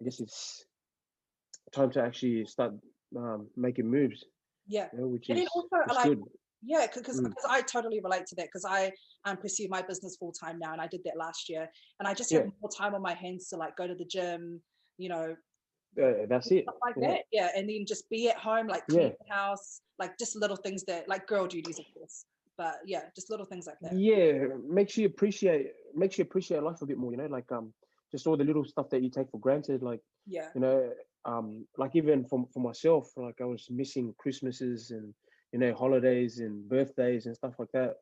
I 0.00 0.04
guess 0.04 0.20
it's 0.20 0.64
time 1.72 1.90
to 1.92 2.02
actually 2.02 2.46
start 2.46 2.72
um, 3.16 3.48
making 3.56 3.90
moves. 3.90 4.24
Yeah. 4.66 4.88
You 4.92 5.00
know, 5.00 5.06
which 5.08 5.28
And 5.28 5.38
is 5.38 5.48
also 5.54 5.76
like 5.94 6.08
good. 6.08 6.22
Yeah, 6.66 6.86
because 6.86 7.20
Mm. 7.20 7.32
I 7.48 7.60
totally 7.60 8.00
relate 8.02 8.26
to 8.26 8.36
that 8.36 8.46
because 8.46 8.64
I 8.64 8.90
um, 9.26 9.36
pursue 9.36 9.68
my 9.68 9.82
business 9.82 10.16
full 10.16 10.32
time 10.32 10.58
now, 10.58 10.72
and 10.72 10.80
I 10.80 10.86
did 10.86 11.02
that 11.04 11.16
last 11.18 11.48
year, 11.50 11.68
and 11.98 12.08
I 12.08 12.14
just 12.14 12.30
Yeah. 12.32 12.38
have 12.38 12.52
more 12.60 12.70
time 12.70 12.94
on 12.94 13.02
my 13.02 13.12
hands 13.12 13.48
to 13.48 13.56
like 13.56 13.76
go 13.76 13.86
to 13.86 13.94
the 13.94 14.06
gym, 14.06 14.62
you 14.96 15.10
know, 15.10 15.36
Uh, 16.00 16.26
that's 16.28 16.50
it. 16.50 16.64
stuff 16.64 16.76
like 16.82 16.94
yeah. 17.00 17.08
that. 17.08 17.20
Yeah, 17.32 17.48
and 17.56 17.68
then 17.68 17.84
just 17.86 18.08
be 18.10 18.28
at 18.28 18.36
home, 18.36 18.66
like 18.66 18.84
Yeah. 18.88 19.00
clean 19.00 19.14
the 19.26 19.34
house, 19.34 19.80
like 19.98 20.18
just 20.18 20.36
little 20.36 20.56
things 20.56 20.84
that 20.84 21.08
like 21.08 21.26
girl 21.26 21.46
duties, 21.46 21.78
of 21.78 21.86
course. 21.94 22.26
but 22.56 22.76
yeah, 22.86 23.02
just 23.16 23.30
little 23.30 23.46
things 23.46 23.66
like 23.66 23.78
that. 23.80 23.92
Yeah, 23.94 24.46
makes 24.68 24.96
you 24.96 25.06
appreciate 25.06 25.72
makes 25.94 26.18
you 26.18 26.22
appreciate 26.22 26.62
life 26.62 26.80
a 26.82 26.86
bit 26.86 26.98
more. 26.98 27.10
You 27.12 27.18
know, 27.18 27.26
like 27.26 27.50
um, 27.52 27.72
just 28.12 28.26
all 28.26 28.36
the 28.36 28.44
little 28.44 28.64
stuff 28.64 28.90
that 28.90 29.02
you 29.02 29.10
take 29.10 29.30
for 29.30 29.38
granted. 29.40 29.82
Like 29.82 30.00
Yeah. 30.26 30.48
you 30.54 30.60
know, 30.60 30.92
um, 31.24 31.66
like 31.76 31.94
even 31.96 32.24
for 32.24 32.46
for 32.52 32.60
myself, 32.60 33.10
like 33.16 33.40
I 33.40 33.44
was 33.44 33.66
missing 33.70 34.14
Christmases 34.18 34.90
and 34.90 35.14
you 35.52 35.58
know 35.58 35.74
holidays 35.74 36.40
and 36.40 36.68
birthdays 36.68 37.26
and 37.26 37.34
stuff 37.36 37.54
like 37.58 37.72
that. 37.72 37.96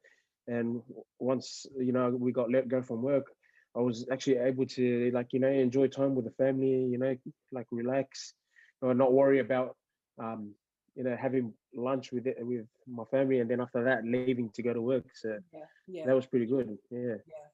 And 0.48 0.83
once 1.18 1.66
you 1.78 1.92
know 1.92 2.11
we 2.11 2.33
got 2.33 2.50
let 2.50 2.68
go 2.68 2.83
from 2.83 3.02
work, 3.02 3.26
I 3.76 3.80
was 3.80 4.06
actually 4.12 4.37
able 4.37 4.66
to 4.66 5.11
like 5.14 5.32
you 5.32 5.40
know 5.40 5.48
enjoy 5.48 5.88
time 5.88 6.14
with 6.14 6.24
the 6.26 6.30
family. 6.32 6.85
You 6.92 6.98
know, 6.98 7.16
like 7.52 7.66
relax 7.70 8.35
or 8.80 8.94
not 8.94 9.12
worry 9.12 9.38
about 9.40 9.76
um, 10.18 10.52
you 10.94 11.04
know 11.04 11.16
having 11.16 11.54
lunch 11.74 12.12
with 12.12 12.26
it 12.26 12.37
with 12.40 12.66
my 12.87 13.04
family 13.11 13.40
and 13.40 13.50
then 13.50 13.61
after 13.61 13.82
that 13.85 14.04
leaving 14.04 14.50
to 14.50 14.62
go 14.62 14.72
to 14.74 14.82
work. 14.82 15.04
So 15.14 15.38
Yeah. 15.52 15.61
Yeah. 15.87 16.06
that 16.06 16.14
was 16.14 16.26
pretty 16.26 16.46
good. 16.46 16.76
Yeah. 16.90 17.16
yeah. 17.26 17.48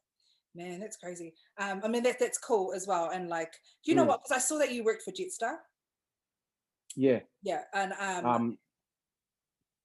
Man, 0.55 0.81
that's 0.81 0.97
crazy. 0.97 1.35
Um, 1.59 1.81
I 1.85 1.89
mean 1.89 2.03
that 2.03 2.19
that's 2.19 2.39
cool 2.39 2.73
as 2.75 2.87
well. 2.87 3.11
And 3.11 3.29
like, 3.29 3.53
you 3.85 3.95
know 3.95 4.05
Mm. 4.05 4.09
what? 4.09 4.23
Because 4.25 4.37
I 4.37 4.41
saw 4.41 4.59
that 4.59 4.73
you 4.73 4.83
worked 4.83 5.03
for 5.03 5.13
Jetstar. 5.13 5.59
Yeah. 6.97 7.21
Yeah. 7.43 7.63
And 7.73 7.93
um, 7.93 8.27
Um. 8.27 8.59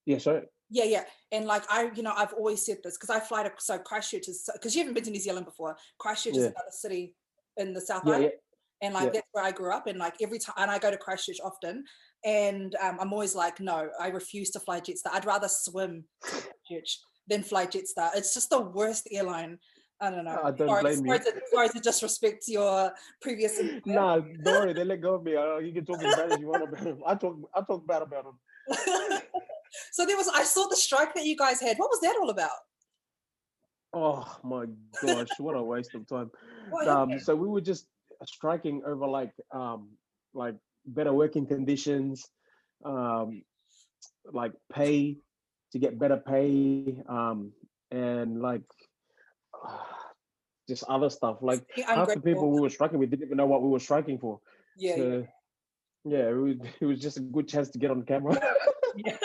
Yeah. 0.06 0.18
So 0.18 0.46
yeah, 0.70 0.86
yeah. 0.86 1.04
And 1.32 1.46
like 1.46 1.64
I, 1.70 1.92
you 1.96 2.04
know, 2.04 2.14
I've 2.16 2.34
always 2.34 2.66
said 2.66 2.78
this 2.84 2.98
because 2.98 3.10
I 3.10 3.20
fly 3.20 3.44
to 3.44 3.52
so 3.60 3.78
Christchurch 3.78 4.28
is 4.28 4.50
because 4.54 4.76
you 4.76 4.82
haven't 4.82 4.96
been 4.96 5.04
to 5.04 5.12
New 5.12 5.20
Zealand 5.20 5.46
before. 5.46 5.78
Christchurch 6.00 6.36
is 6.36 6.44
another 6.46 6.72
city 6.72 7.16
in 7.58 7.74
the 7.74 7.82
South 7.82 8.04
yeah, 8.06 8.14
Island. 8.14 8.32
yeah. 8.34 8.88
and 8.88 8.94
like 8.94 9.06
Yeah. 9.06 9.10
that's 9.14 9.28
where 9.32 9.44
I 9.44 9.52
grew 9.52 9.72
up. 9.72 9.88
And 9.88 10.00
like 10.00 10.16
every 10.22 10.40
time, 10.40 10.56
and 10.58 10.72
I 10.72 10.80
go 10.80 10.90
to 10.92 10.98
Christchurch 10.98 11.40
often, 11.44 11.86
and 12.26 12.76
um, 12.82 12.98
I'm 13.00 13.14
always 13.14 13.36
like, 13.36 13.60
no, 13.60 13.90
I 14.00 14.08
refuse 14.08 14.50
to 14.52 14.60
fly 14.60 14.80
Jetstar. 14.80 15.14
I'd 15.14 15.26
rather 15.26 15.48
swim 15.48 16.06
to 16.26 16.32
Christchurch 16.68 17.00
than 17.28 17.44
fly 17.44 17.66
Jetstar. 17.68 18.10
It's 18.16 18.34
just 18.34 18.50
the 18.50 18.62
worst 18.62 19.08
airline. 19.12 19.60
I 20.02 20.10
don't 20.10 20.26
know. 20.26 20.40
I 20.44 20.52
don't 20.52 20.68
sorry, 20.68 20.82
blame 20.82 20.96
sorry 21.06 21.20
you. 21.20 21.32
To, 21.32 21.42
sorry 21.54 21.70
to 21.70 21.80
disrespect 21.80 22.44
your 22.48 22.92
previous. 23.22 23.62
Nah, 23.86 24.20
don't 24.20 24.62
worry. 24.62 24.74
They 24.74 24.84
let 24.84 25.02
go 25.02 25.16
of 25.16 25.24
me. 25.24 25.36
Uh, 25.36 25.58
you 25.60 25.72
can 25.72 25.86
talk 25.86 26.04
as 26.04 26.16
bad 26.16 26.32
as 26.34 26.40
you 26.40 26.48
want 26.48 26.64
about 26.64 26.80
him. 26.84 26.98
I 27.06 27.16
talk. 27.16 27.38
I 27.56 27.62
talk 27.62 27.88
bad 27.88 28.02
about 28.02 28.26
him. 28.26 29.20
so 29.92 30.06
there 30.06 30.18
was, 30.18 30.28
I 30.28 30.44
saw 30.44 30.68
the 30.68 30.76
strike 30.76 31.14
that 31.16 31.26
you 31.26 31.36
guys 31.36 31.62
had. 31.62 31.78
What 31.78 31.90
was 31.90 32.02
that 32.02 32.16
all 32.22 32.30
about? 32.30 32.50
Oh 33.94 34.26
my 34.44 34.66
gosh, 35.02 35.28
what 35.38 35.56
a 35.56 35.64
waste 35.64 35.94
of 35.96 36.08
time. 36.08 36.32
Um, 36.88 37.20
so 37.20 37.36
we 37.36 37.48
were 37.48 37.62
just 37.62 37.86
striking 38.26 38.82
over 38.88 39.06
like 39.06 39.32
um 39.52 39.90
like 40.34 40.56
better 40.86 41.14
working 41.14 41.46
conditions, 41.46 42.26
um, 42.84 43.44
like 44.32 44.54
pay 44.72 45.18
to 45.72 45.80
get 45.80 46.00
better 46.00 46.18
pay, 46.18 46.98
um, 47.08 47.52
and 47.92 48.42
like 48.42 48.64
just 50.70 50.84
other 50.90 51.10
stuff. 51.10 51.38
Like 51.42 51.64
half 51.86 52.08
the 52.08 52.22
people 52.22 52.52
we 52.52 52.62
were 52.62 52.70
striking 52.70 53.00
with 53.00 53.12
didn't 53.12 53.26
even 53.26 53.38
know 53.38 53.46
what 53.46 53.62
we 53.62 53.70
were 53.70 53.80
striking 53.80 54.18
for. 54.18 54.40
Yeah, 54.78 54.96
yeah. 54.96 55.22
yeah, 56.06 56.30
it 56.30 56.34
was, 56.34 56.56
it 56.82 56.86
was 56.86 57.00
just 57.00 57.18
a 57.18 57.22
good 57.22 57.48
chance 57.48 57.70
to 57.70 57.78
get 57.80 57.92
on 57.92 58.04
camera. 58.04 58.40
Yeah. 58.96 59.18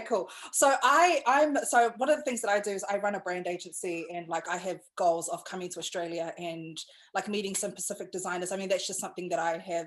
cool. 0.06 0.28
So 0.52 0.74
I 0.82 1.22
I'm 1.26 1.56
so 1.64 1.92
one 1.96 2.10
of 2.10 2.16
the 2.16 2.22
things 2.22 2.40
that 2.42 2.50
I 2.50 2.60
do 2.60 2.70
is 2.70 2.84
I 2.88 2.98
run 2.98 3.14
a 3.14 3.20
brand 3.20 3.46
agency 3.46 4.06
and 4.12 4.28
like 4.28 4.48
I 4.48 4.56
have 4.56 4.80
goals 4.96 5.28
of 5.28 5.44
coming 5.44 5.68
to 5.70 5.78
Australia 5.78 6.32
and 6.38 6.78
like 7.14 7.28
meeting 7.28 7.54
some 7.54 7.72
Pacific 7.72 8.12
designers. 8.12 8.52
I 8.52 8.56
mean 8.56 8.68
that's 8.68 8.86
just 8.86 9.00
something 9.00 9.28
that 9.30 9.38
I 9.38 9.58
have 9.58 9.86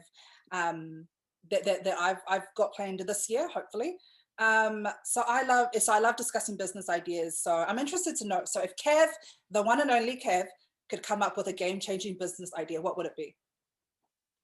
um 0.52 1.08
that 1.52 1.64
that, 1.66 1.84
that 1.84 1.98
I've 2.00 2.22
I've 2.28 2.48
got 2.56 2.74
planned 2.74 3.00
this 3.00 3.30
year, 3.30 3.48
hopefully. 3.48 3.96
Um 4.40 4.88
so 5.04 5.24
I 5.28 5.44
love 5.44 5.68
so 5.80 5.94
I 5.94 6.00
love 6.00 6.16
discussing 6.16 6.58
business 6.58 6.90
ideas. 6.90 7.40
So 7.42 7.52
I'm 7.52 7.80
interested 7.80 8.16
to 8.18 8.28
know 8.28 8.42
so 8.46 8.62
if 8.62 8.74
Kev, 8.76 9.08
the 9.52 9.64
one 9.64 9.82
and 9.82 9.92
only 9.92 10.18
Kev, 10.18 10.46
could 10.90 11.04
come 11.04 11.22
up 11.22 11.36
with 11.38 11.48
a 11.48 11.54
game-changing 11.54 12.18
business 12.18 12.52
idea, 12.58 12.82
what 12.82 12.98
would 12.98 13.06
it 13.06 13.16
be? 13.18 13.36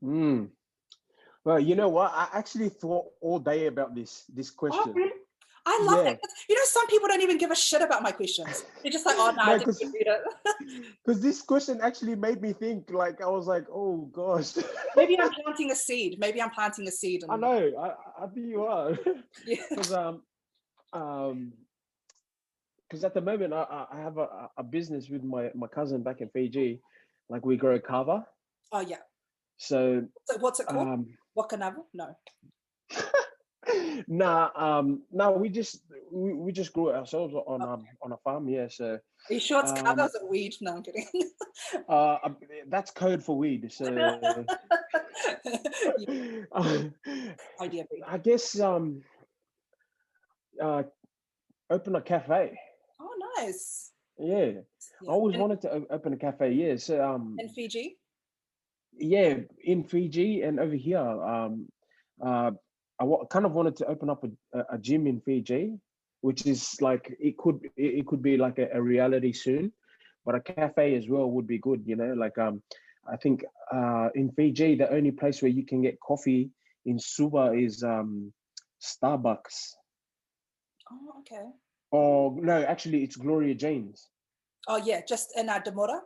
Mm. 0.04 0.49
Well, 1.45 1.60
you 1.60 1.76
know 1.76 1.89
what? 1.89 2.12
I 2.13 2.28
actually 2.34 2.69
thought 2.69 3.06
all 3.21 3.39
day 3.39 3.67
about 3.67 3.95
this 3.95 4.23
this 4.34 4.49
Oh, 4.49 4.56
question. 4.58 4.93
really? 4.93 5.12
I 5.65 5.80
love 5.84 6.04
Yeah. 6.06 6.12
that. 6.13 6.21
You 6.49 6.56
know, 6.56 6.62
some 6.65 6.88
people 6.88 7.08
don't 7.08 7.21
even 7.21 7.38
give 7.38 7.52
a 7.52 7.56
shit 7.56 7.82
about 7.82 8.04
my 8.04 8.12
questions. 8.12 8.65
They're 8.82 8.91
just 8.91 9.06
like, 9.06 9.15
oh 9.17 9.32
no, 9.36 9.43
No, 9.43 9.52
I 9.54 9.58
didn't 9.58 9.93
read 9.93 10.08
it. 10.08 10.21
Because 11.06 11.21
this 11.21 11.41
question 11.41 11.80
actually 11.82 12.15
made 12.15 12.41
me 12.41 12.52
think. 12.54 12.91
Like 12.91 13.21
I 13.21 13.28
was 13.28 13.47
like, 13.47 13.65
oh 13.71 14.10
gosh. 14.12 14.58
Maybe 14.95 15.17
I'm 15.19 15.32
planting 15.43 15.71
a 15.71 15.76
seed. 15.76 16.19
Maybe 16.19 16.41
I'm 16.41 16.49
planting 16.52 16.88
a 16.88 16.91
seed. 16.91 17.23
I 17.30 17.34
and- 17.34 17.41
know. 17.41 17.71
I, 17.80 18.23
I 18.23 18.28
think 18.28 18.47
you 18.47 18.63
are. 18.63 18.97
Yeah. 19.45 19.63
Because 19.69 19.93
um 19.93 20.21
um 20.91 21.54
because 22.89 23.04
at 23.06 23.13
the 23.13 23.21
moment 23.21 23.54
I, 23.54 23.63
I- 23.63 23.88
I 23.97 23.99
have 24.02 24.17
a, 24.17 24.49
a- 24.58 24.63
business 24.63 25.10
with 25.10 25.23
my 25.23 25.49
my 25.56 25.67
cousin 25.67 26.04
back 26.04 26.19
in 26.21 26.30
Fiji. 26.30 26.82
Like 27.30 27.45
we 27.45 27.56
grow 27.58 27.80
kava. 27.80 28.28
Oh 28.73 28.82
yeah. 28.82 28.97
So 29.58 30.04
So 30.26 30.38
what's 30.39 30.60
it 30.60 30.67
called? 30.67 30.88
um 30.88 31.08
Wakanavu? 31.38 31.86
No. 31.93 32.15
nah 34.08 34.49
um 34.56 35.04
no 35.12 35.32
we 35.32 35.49
just 35.49 35.82
we, 36.12 36.34
we 36.34 36.52
just 36.52 36.73
grew 36.73 36.89
it 36.89 36.95
ourselves 36.95 37.34
on 37.34 37.62
um 37.62 37.86
on 38.02 38.12
a 38.12 38.17
farm 38.17 38.47
yeah 38.49 38.67
so 38.67 38.93
Are 39.30 39.34
you 39.34 39.39
sure 39.39 39.62
it's 39.62 39.71
Um, 39.71 39.86
cover? 39.86 40.06
Is 40.06 40.15
it 40.15 40.28
weed? 40.30 40.54
No, 40.62 40.76
I'm 40.78 40.84
kidding. 40.84 41.08
uh 41.89 42.17
um, 42.23 42.38
that's 42.67 42.91
code 42.91 43.23
for 43.23 43.38
weed 43.38 43.71
so 43.71 43.86
Idea. 47.62 47.86
I 48.08 48.17
guess 48.17 48.60
um 48.60 49.02
uh 50.62 50.84
open 51.69 51.95
a 51.95 52.02
cafe. 52.02 52.58
Oh, 52.99 53.15
nice. 53.38 53.91
Yeah. 54.17 54.45
Yeah. 54.45 54.62
I 55.10 55.12
always 55.12 55.38
wanted 55.38 55.62
to 55.62 55.86
open 55.89 56.13
a 56.13 56.17
cafe, 56.17 56.52
yeah. 56.52 56.76
So 56.78 57.04
um 57.04 57.36
in 57.39 57.49
Fiji. 57.49 57.97
yeah, 58.97 59.38
in 59.63 59.84
Fiji 59.84 60.41
and 60.43 60.60
over 60.60 60.76
here. 60.76 60.99
Um 60.99 61.67
uh 62.23 62.52
I 63.00 63.06
kind 63.30 63.46
of 63.46 63.54
wanted 63.54 63.76
to 63.78 63.88
open 63.88 64.10
up 64.10 64.24
a, 64.24 64.60
a- 64.70 64.78
gym 64.78 65.08
in 65.08 65.20
Fiji, 65.22 65.74
which 66.22 66.46
is 66.46 66.76
like 66.82 67.16
it 67.20 67.38
could 67.38 67.60
it, 67.76 68.06
could 68.08 68.22
be 68.22 68.38
like 68.38 68.60
a, 68.60 68.70
a 68.74 68.82
reality 68.82 69.34
soon, 69.34 69.72
but 70.26 70.36
a 70.36 70.40
cafe 70.42 70.96
as 70.96 71.10
well 71.10 71.30
would 71.32 71.48
be 71.48 71.58
good, 71.58 71.84
you 71.86 71.96
know, 71.96 72.14
like 72.14 72.38
um 72.38 72.62
I 73.12 73.18
think 73.18 73.44
uh 73.72 74.10
in 74.16 74.32
Fiji 74.32 74.76
the 74.76 74.90
only 74.92 75.12
place 75.12 75.42
where 75.42 75.52
you 75.52 75.66
can 75.66 75.82
get 75.82 76.00
coffee 76.00 76.50
in 76.86 77.00
Suva 77.00 77.54
is 77.54 77.84
um 77.84 78.32
Starbucks. 78.82 79.74
Oh, 80.92 81.20
okay. 81.20 81.46
Oh 81.92 82.38
no, 82.42 82.64
actually, 82.64 83.04
it's 83.04 83.16
Gloria 83.16 83.56
Jean's. 83.56 84.10
Oh 84.68 84.78
yeah, 84.78 85.02
just 85.08 85.38
in 85.38 85.50
uh, 85.50 85.60
Demora. 85.60 86.00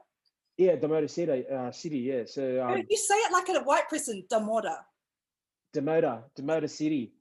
Yeah, 0.57 0.75
Damodar 0.75 1.07
City. 1.07 1.45
Uh, 1.47 1.71
city. 1.71 1.99
Yeah. 1.99 2.23
So 2.25 2.63
um, 2.65 2.83
you 2.89 2.97
say 2.97 3.15
it 3.15 3.31
like 3.31 3.49
a 3.49 3.59
white 3.63 3.87
person, 3.89 4.23
Demora. 4.31 4.77
Damodar, 5.73 6.23
Damodar 6.35 6.67
City. 6.67 7.13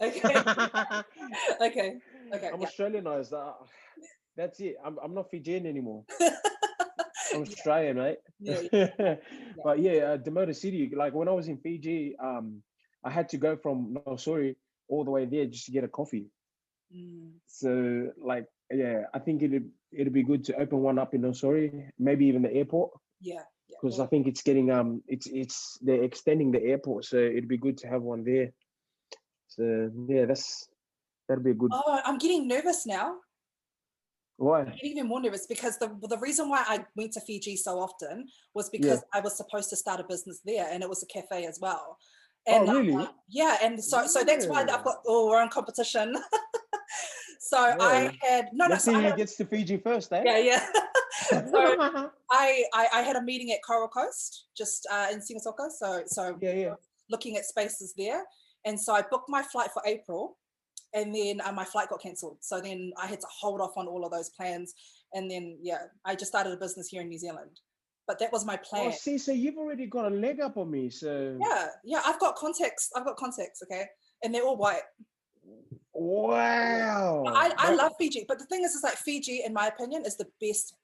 Okay. 0.00 0.20
Okay. 1.60 1.62
Okay. 1.62 1.92
I'm 2.32 2.32
okay. 2.32 2.50
Okay. 2.50 2.50
yeah. 2.58 2.66
Australianized. 2.66 3.32
Uh, 3.32 3.52
that's 4.36 4.60
it. 4.60 4.76
I'm 4.84 4.98
I'm 5.02 5.14
not 5.14 5.30
Fijian 5.30 5.66
anymore. 5.66 6.04
I'm 6.20 6.30
Yeah, 7.34 7.40
Australian, 7.42 7.96
mate. 7.96 8.18
yeah, 8.40 9.16
but 9.64 9.78
yeah, 9.80 10.12
uh, 10.12 10.16
Damodar 10.18 10.52
City. 10.54 10.90
Like 10.94 11.14
when 11.14 11.28
I 11.28 11.32
was 11.32 11.48
in 11.48 11.58
Fiji, 11.58 12.14
um, 12.22 12.62
I 13.04 13.10
had 13.10 13.28
to 13.30 13.38
go 13.38 13.56
from 13.56 13.96
Nausori 14.06 14.54
all 14.88 15.04
the 15.04 15.10
way 15.10 15.24
there 15.24 15.46
just 15.46 15.66
to 15.66 15.72
get 15.72 15.84
a 15.84 15.88
coffee. 15.88 16.26
Mm, 16.94 17.32
So 17.46 18.12
like, 18.22 18.46
yeah, 18.70 19.04
I 19.14 19.18
think 19.18 19.42
it'd 19.42 19.70
it'd 19.92 20.12
be 20.12 20.22
good 20.22 20.44
to 20.44 20.56
open 20.60 20.78
one 20.80 20.98
up 20.98 21.14
in 21.14 21.22
Nausori, 21.22 21.88
maybe 21.98 22.26
even 22.26 22.42
the 22.42 22.52
airport. 22.52 22.90
yeah. 23.20 23.42
Yeah. 23.82 23.88
because 23.88 24.00
I 24.00 24.06
think 24.06 24.26
it's 24.26 24.42
getting 24.42 24.70
um 24.70 25.02
it's 25.06 25.26
it's 25.26 25.78
they're 25.82 26.04
extending 26.04 26.52
the 26.52 26.62
airport, 26.62 27.04
so 27.04 27.16
it'd 27.16 27.48
be 27.48 27.58
good 27.58 27.78
to 27.78 27.88
have 27.88 28.02
one 28.02 28.24
there. 28.24 28.52
So 29.48 29.90
yeah, 30.08 30.26
that's 30.26 30.68
that'd 31.28 31.44
be 31.44 31.50
a 31.50 31.54
good. 31.54 31.70
Oh, 31.72 32.00
I'm 32.04 32.18
getting 32.18 32.48
nervous 32.48 32.86
now. 32.86 33.16
Why? 34.36 34.60
I'm 34.60 34.66
getting 34.66 34.90
even 34.92 35.08
more 35.08 35.20
nervous 35.20 35.46
because 35.46 35.78
the 35.78 35.96
the 36.08 36.18
reason 36.18 36.48
why 36.48 36.64
I 36.66 36.84
went 36.96 37.12
to 37.12 37.20
Fiji 37.20 37.56
so 37.56 37.78
often 37.78 38.26
was 38.54 38.70
because 38.70 39.02
I 39.12 39.20
was 39.20 39.36
supposed 39.36 39.70
to 39.70 39.76
start 39.76 40.00
a 40.00 40.04
business 40.04 40.40
there, 40.44 40.68
and 40.70 40.82
it 40.82 40.88
was 40.88 41.02
a 41.02 41.06
cafe 41.06 41.46
as 41.46 41.58
well. 41.60 41.98
Oh, 42.48 42.60
And 42.60 42.68
um, 42.68 42.86
really? 42.86 43.08
yeah, 43.28 43.58
and 43.62 43.82
so 43.82 44.06
so 44.06 44.24
that's 44.24 44.46
why 44.46 44.62
I've 44.62 44.84
got. 44.84 44.96
Oh, 45.06 45.28
we're 45.28 45.40
on 45.40 45.48
competition. 45.48 46.14
so 47.52 47.58
Yeah. 47.66 47.76
I 47.80 48.18
had 48.20 48.44
no, 48.52 48.66
no. 48.66 48.72
Let's 48.72 48.84
So 48.84 48.92
see 48.92 48.96
I 48.98 49.00
who 49.00 49.08
had, 49.08 49.16
gets 49.16 49.36
to 49.36 49.44
Fiji 49.44 49.76
first, 49.78 50.12
eh? 50.12 50.22
yeah, 50.24 50.38
yeah. 50.38 50.66
so 51.52 52.10
I, 52.30 52.64
I 52.80 52.84
I 52.98 53.02
had 53.02 53.16
a 53.16 53.22
meeting 53.30 53.52
at 53.52 53.60
Coral 53.66 53.88
Coast, 53.88 54.30
just 54.56 54.86
uh, 54.90 55.08
in 55.12 55.18
Sigatoka. 55.20 55.70
So 55.70 56.02
so 56.06 56.22
yeah, 56.40 56.54
yeah. 56.54 56.74
looking 57.10 57.36
at 57.36 57.44
spaces 57.44 57.94
there. 57.96 58.22
And 58.64 58.78
so 58.78 58.94
I 58.94 59.02
booked 59.02 59.28
my 59.28 59.42
flight 59.42 59.70
for 59.74 59.82
April 59.84 60.38
and 60.94 61.14
then 61.14 61.40
uh, 61.44 61.52
my 61.52 61.64
flight 61.64 61.88
got 61.88 62.02
cancelled. 62.02 62.38
So 62.40 62.60
then 62.60 62.92
I 63.00 63.06
had 63.06 63.20
to 63.20 63.26
hold 63.40 63.60
off 63.60 63.76
on 63.76 63.86
all 63.86 64.04
of 64.04 64.12
those 64.12 64.30
plans. 64.30 64.74
And 65.14 65.30
then, 65.30 65.58
yeah, 65.62 65.84
I 66.04 66.14
just 66.14 66.30
started 66.30 66.52
a 66.52 66.56
business 66.56 66.88
here 66.88 67.02
in 67.02 67.08
New 67.08 67.18
Zealand. 67.18 67.60
But 68.06 68.18
that 68.18 68.32
was 68.32 68.44
my 68.44 68.56
plan. 68.56 68.88
Oh, 68.88 68.90
see, 68.90 69.16
so 69.16 69.32
you've 69.32 69.56
already 69.56 69.86
got 69.86 70.10
a 70.10 70.14
leg 70.14 70.40
up 70.40 70.56
on 70.56 70.70
me. 70.70 70.90
So 70.90 71.38
yeah, 71.40 71.68
yeah, 71.84 72.02
I've 72.04 72.18
got 72.18 72.34
contacts. 72.36 72.90
I've 72.96 73.04
got 73.04 73.16
contacts, 73.16 73.62
okay? 73.62 73.84
And 74.22 74.34
they're 74.34 74.44
all 74.44 74.56
white. 74.56 74.82
Wow. 75.94 77.24
I, 77.26 77.52
I 77.58 77.74
love 77.74 77.92
Fiji, 77.98 78.24
but 78.26 78.38
the 78.38 78.46
thing 78.46 78.64
is, 78.64 78.74
is 78.74 78.82
like 78.82 78.96
Fiji, 78.96 79.42
in 79.44 79.52
my 79.52 79.66
opinion, 79.66 80.04
is 80.06 80.16
the 80.16 80.26
best 80.40 80.74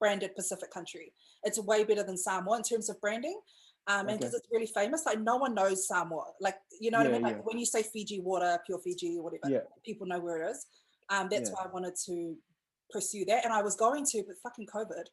branded 0.00 0.34
Pacific 0.34 0.70
country. 0.70 1.12
It's 1.44 1.58
way 1.58 1.84
better 1.84 2.02
than 2.02 2.16
Samoa 2.16 2.56
in 2.56 2.62
terms 2.62 2.90
of 2.90 3.00
branding. 3.00 3.40
Um, 3.88 4.00
and 4.00 4.10
Okay. 4.10 4.16
because 4.18 4.34
it's 4.34 4.48
really 4.50 4.66
famous, 4.66 5.06
like 5.06 5.20
no 5.20 5.36
one 5.36 5.54
knows 5.54 5.86
Samoa. 5.86 6.32
Like, 6.40 6.56
you 6.80 6.90
know 6.90 6.98
what 6.98 7.06
I 7.06 7.10
mean? 7.12 7.22
Like 7.22 7.36
yeah. 7.36 7.42
when 7.42 7.56
you 7.58 7.64
say 7.66 7.84
Fiji 7.84 8.20
water, 8.20 8.58
pure 8.66 8.80
Fiji 8.80 9.18
whatever, 9.20 9.48
Yeah. 9.48 9.60
people 9.84 10.06
know 10.08 10.18
where 10.18 10.42
it 10.42 10.50
is. 10.50 10.66
Um, 11.08 11.28
that's 11.30 11.50
Yeah. 11.50 11.54
why 11.54 11.64
I 11.66 11.68
wanted 11.68 11.94
to 12.06 12.36
pursue 12.90 13.24
that. 13.26 13.44
And 13.44 13.54
I 13.54 13.62
was 13.62 13.76
going 13.76 14.04
to, 14.06 14.24
but 14.26 14.36
fucking 14.42 14.66
COVID. 14.66 15.06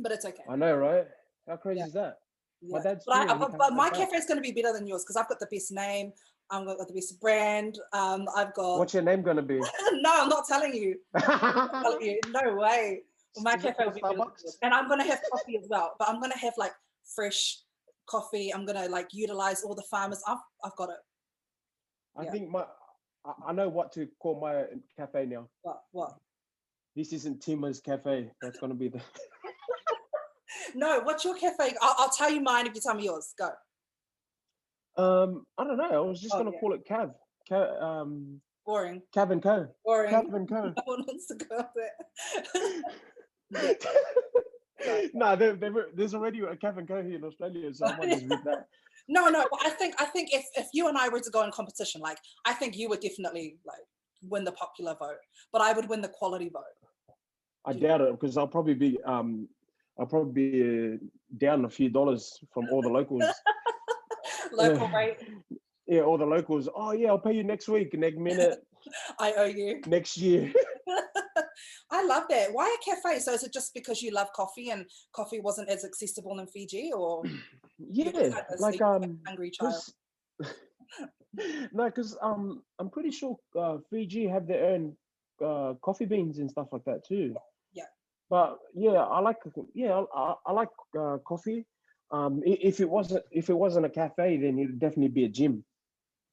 But 0.00 0.10
it's 0.12 0.24
okay. 0.24 0.42
I 0.48 0.56
know, 0.56 0.74
right? 0.76 1.06
How 1.46 1.56
crazy 1.56 1.78
Yeah. 1.78 1.86
is 1.86 1.92
that? 1.92 2.18
my 2.60 2.78
Yeah. 2.78 2.82
dad's 2.82 3.04
But, 3.06 3.14
I, 3.14 3.18
doing 3.18 3.30
it, 3.30 3.32
he 3.34 3.38
but, 3.38 3.58
but 3.58 3.72
my 3.74 3.90
cafe 3.90 4.16
is 4.16 4.26
going 4.26 4.38
to 4.38 4.42
be 4.42 4.50
better 4.60 4.72
than 4.76 4.88
yours 4.88 5.04
because 5.04 5.14
I've 5.16 5.28
got 5.28 5.38
the 5.38 5.46
best 5.46 5.70
name. 5.70 6.12
I've 6.50 6.64
got 6.66 6.88
the 6.88 6.94
best 6.94 7.20
brand. 7.20 7.78
Um, 7.92 8.26
I've 8.34 8.54
got. 8.54 8.78
What's 8.78 8.94
your 8.94 9.02
name 9.02 9.22
gonna 9.22 9.42
be? 9.42 9.58
no, 9.92 10.10
I'm 10.22 10.28
not 10.28 10.46
telling 10.48 10.74
you. 10.74 10.96
I'm 11.14 11.82
telling 11.82 12.02
you. 12.02 12.20
No 12.28 12.54
way. 12.56 13.02
My 13.36 13.56
cafe 13.56 13.84
will 13.84 13.92
be 13.92 14.00
better 14.00 14.14
than 14.14 14.22
Starbucks? 14.26 14.42
yours. 14.42 14.58
And 14.62 14.74
I'm 14.74 14.88
going 14.88 15.00
to 15.00 15.06
have 15.06 15.20
coffee 15.30 15.56
as 15.62 15.68
well. 15.68 15.94
But 15.98 16.08
I'm 16.08 16.18
going 16.18 16.32
to 16.32 16.38
have 16.38 16.54
like 16.56 16.72
fresh 17.14 17.58
coffee. 18.08 18.52
I'm 18.52 18.64
going 18.64 18.82
to 18.82 18.88
like 18.90 19.08
utilize 19.12 19.62
all 19.62 19.74
the 19.76 19.82
farmers. 19.82 20.20
I've, 20.26 20.38
I've 20.64 20.74
got 20.76 20.88
it. 20.88 20.96
I 22.16 22.24
Yeah. 22.24 22.32
think 22.32 22.50
my 22.50 22.64
I, 23.46 23.52
know 23.52 23.68
what 23.68 23.92
to 23.92 24.08
call 24.18 24.40
my 24.40 24.64
cafe 24.96 25.26
now. 25.26 25.48
What? 25.62 25.82
What? 25.92 26.16
This 26.96 27.12
isn't 27.12 27.42
Tima's 27.42 27.80
cafe. 27.80 28.30
That's 28.40 28.58
gonna 28.58 28.74
be 28.74 28.88
the 28.88 29.00
No, 30.74 31.00
what's 31.00 31.24
your 31.24 31.36
cafe? 31.36 31.74
I'll, 31.80 31.94
I'll 31.98 32.10
tell 32.10 32.30
you 32.30 32.40
mine 32.40 32.66
if 32.66 32.74
you 32.74 32.80
tell 32.80 32.94
me 32.94 33.04
yours. 33.04 33.34
Go. 33.38 33.50
Um 34.98 35.44
I 35.56 35.64
don't 35.64 35.78
know. 35.78 35.90
I 35.90 35.98
was 36.00 36.20
just 36.20 36.34
Oh, 36.34 36.38
gonna 36.38 36.50
yeah. 36.52 36.60
call 36.60 36.74
it 36.74 36.86
Cav. 36.86 37.14
Cav 37.50 37.82
um 37.82 38.40
Boring. 38.66 39.00
Cav 39.16 39.30
and 39.30 39.42
Co. 39.42 39.66
Boring. 39.84 40.12
Cav 40.12 40.34
and 40.34 40.48
Co. 40.48 40.62
No 40.76 40.82
one 40.84 41.04
wants 41.06 41.26
to 41.28 41.34
go 41.36 41.64
there. 41.74 42.82
no, 45.14 45.36
there, 45.36 45.54
were- 45.72 45.90
there's 45.94 46.14
already 46.14 46.40
a 46.40 46.54
Cav 46.56 46.78
and 46.78 46.86
Co 46.86 47.02
here 47.02 47.16
in 47.16 47.24
Australia, 47.24 47.72
so 47.74 47.86
I 47.86 47.96
might 47.96 48.10
just 48.10 48.26
with 48.28 48.44
that. 48.44 48.66
No, 49.10 49.28
no. 49.28 49.46
But 49.50 49.60
I 49.64 49.70
think 49.70 49.94
I 49.98 50.04
think 50.04 50.28
if 50.34 50.44
if 50.54 50.66
you 50.74 50.86
and 50.88 50.98
I 50.98 51.08
were 51.08 51.20
to 51.20 51.30
go 51.30 51.42
in 51.42 51.50
competition, 51.50 52.02
like 52.02 52.18
I 52.44 52.52
think 52.52 52.76
you 52.76 52.90
would 52.90 53.00
definitely 53.00 53.56
like 53.66 53.80
win 54.20 54.44
the 54.44 54.52
popular 54.52 54.94
vote, 54.98 55.16
but 55.50 55.62
I 55.62 55.72
would 55.72 55.88
win 55.88 56.02
the 56.02 56.10
quality 56.10 56.50
vote. 56.50 56.62
I 57.64 57.72
doubt 57.72 58.02
it 58.02 58.10
because 58.20 58.36
I'll 58.36 58.46
probably 58.46 58.74
be 58.74 58.98
um 59.04 59.48
I'll 59.98 60.04
probably 60.04 60.50
be 60.50 60.62
uh, 60.62 60.96
down 61.38 61.64
a 61.64 61.70
few 61.70 61.88
dollars 61.88 62.38
from 62.52 62.68
all 62.70 62.82
the 62.82 62.90
locals. 62.90 63.24
Local 64.52 64.88
rate, 64.88 65.16
yeah, 65.86 66.00
all 66.02 66.18
the 66.18 66.26
locals. 66.26 66.68
Oh 66.74 66.92
yeah, 66.92 67.08
I'll 67.08 67.18
pay 67.18 67.32
you 67.32 67.44
next 67.44 67.68
week, 67.68 67.94
next 67.94 68.18
minute, 68.18 68.58
I 69.18 69.32
owe 69.34 69.44
you. 69.44 69.80
next 69.86 70.16
year. 70.18 70.52
I 71.90 72.04
love 72.04 72.24
that. 72.30 72.52
Why 72.52 72.74
a 72.80 72.84
cafe? 72.84 73.18
So 73.20 73.32
is 73.32 73.42
it 73.42 73.52
just 73.52 73.72
because 73.74 74.02
you 74.02 74.10
love 74.12 74.28
coffee 74.34 74.70
and 74.70 74.86
coffee 75.12 75.40
wasn't 75.40 75.68
as 75.70 75.84
accessible 75.84 76.38
in 76.38 76.46
Fiji, 76.46 76.90
or 76.94 77.22
yeah, 77.78 78.10
like 78.10 78.44
a 78.50 78.62
like 78.62 78.74
sleepy, 78.74 78.84
um, 78.84 79.18
hungry 79.26 79.50
child? 79.50 79.74
no, 81.72 81.84
because 81.86 82.16
um, 82.22 82.62
I'm 82.78 82.90
pretty 82.90 83.10
sure 83.10 83.36
uh, 83.58 83.78
Fiji 83.90 84.26
have 84.26 84.46
their 84.46 84.64
own 84.72 84.96
uh, 85.44 85.74
coffee 85.82 86.04
beans 86.06 86.38
and 86.38 86.50
stuff 86.50 86.68
like 86.72 86.84
that 86.84 87.04
too. 87.06 87.34
Yeah. 87.72 87.84
But 88.30 88.58
yeah, 88.74 89.00
I 89.04 89.20
like 89.20 89.36
yeah, 89.74 90.02
I, 90.14 90.20
I- 90.20 90.34
I 90.46 90.52
like 90.52 90.68
uh, 90.98 91.18
coffee. 91.26 91.64
Um, 92.10 92.42
if 92.44 92.80
it 92.80 92.88
wasn't 92.88 93.24
if 93.30 93.50
it 93.50 93.54
wasn't 93.54 93.86
a 93.86 93.90
cafe, 93.90 94.38
then 94.38 94.58
it'd 94.58 94.78
definitely 94.78 95.08
be 95.08 95.24
a 95.24 95.28
gym. 95.28 95.64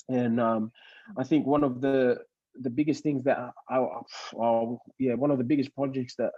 And 0.08 0.40
um, 0.40 0.72
I 1.18 1.24
think 1.24 1.46
one 1.46 1.64
of 1.64 1.82
the 1.82 2.20
the 2.62 2.70
biggest 2.70 3.04
things 3.04 3.24
that 3.26 3.38
I, 3.70 3.76
I, 3.78 4.02
I 4.42 4.76
yeah 5.00 5.16
one 5.16 5.32
of 5.32 5.38
the 5.38 5.44
biggest 5.44 5.76
projects 5.76 6.16
that 6.16 6.32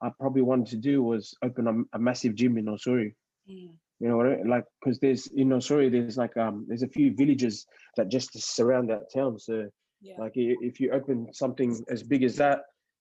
I 0.00 0.10
probably 0.20 0.42
wanted 0.42 0.68
to 0.68 0.76
do 0.76 1.02
was 1.02 1.34
open 1.42 1.66
a, 1.66 1.96
a 1.96 1.98
massive 1.98 2.34
gym 2.34 2.56
in 2.58 2.66
Nausori. 2.66 3.14
Mm, 3.50 3.70
You 4.00 4.08
know 4.08 4.16
what 4.16 4.26
I 4.26 4.36
mean? 4.36 4.48
Like, 4.48 4.64
because 4.80 5.00
there's 5.00 5.26
in 5.26 5.48
Nausori, 5.48 5.90
there's 5.90 6.16
like 6.16 6.36
um, 6.36 6.66
there's 6.68 6.84
a 6.84 6.88
few 6.88 7.14
villages 7.14 7.66
that 7.96 8.08
just 8.08 8.38
surround 8.40 8.90
that 8.90 9.12
town. 9.12 9.38
So, 9.40 9.68
yeah, 10.00 10.14
like, 10.18 10.32
if 10.36 10.78
you 10.78 10.92
open 10.92 11.32
something 11.32 11.84
as 11.90 12.02
big 12.04 12.22
as 12.22 12.36
that, 12.36 12.60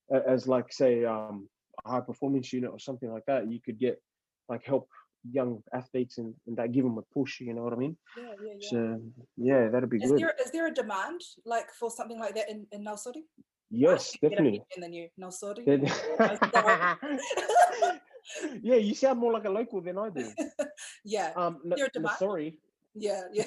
as 0.10 0.48
like 0.48 0.74
say 0.74 1.06
um, 1.06 1.48
a 1.86 1.92
high 1.92 2.00
performance 2.02 2.52
unit 2.52 2.72
or 2.72 2.80
something 2.80 3.12
like 3.12 3.26
that, 3.28 3.52
you 3.52 3.60
could 3.62 3.78
get 3.78 4.02
like 4.50 4.66
help 4.66 4.90
young 5.32 5.64
athletes 5.74 6.18
and, 6.18 6.34
and 6.48 6.58
that 6.58 6.72
give 6.72 6.84
them 6.84 6.98
a 6.98 7.02
push. 7.14 7.40
You 7.42 7.54
know 7.54 7.64
what 7.64 7.74
I 7.74 7.78
mean? 7.78 7.98
yeah, 8.18 8.24
yeah. 8.44 8.54
yeah. 8.60 8.70
So, 8.70 9.02
yeah, 9.38 9.70
that'd 9.70 9.90
be 9.90 9.98
Is 9.98 10.12
good. 10.12 10.20
there 10.20 10.34
is 10.44 10.52
there 10.52 10.68
a 10.68 10.74
demand 10.74 11.22
like 11.46 11.72
for 11.80 11.90
something 11.90 12.20
like 12.20 12.36
that 12.36 12.50
in 12.50 12.68
in 12.72 12.84
Nausori? 12.84 13.24
yes, 13.70 14.14
definitely. 14.22 14.64
you, 14.92 15.10
Nausori. 15.20 15.66
Then- 15.66 15.88
sorry. 15.88 16.98
yeah, 18.62 18.76
you 18.76 18.94
sound 18.96 19.20
more 19.20 19.34
like 19.34 19.46
a 19.46 19.50
local 19.50 19.82
than 19.82 19.98
I 19.98 20.10
do. 20.10 20.32
yeah, 21.06 21.32
Um, 21.36 21.62
a 21.64 22.00
no, 22.00 22.10
sorry. 22.20 22.58
yeah, 22.94 23.24
yeah. 23.32 23.46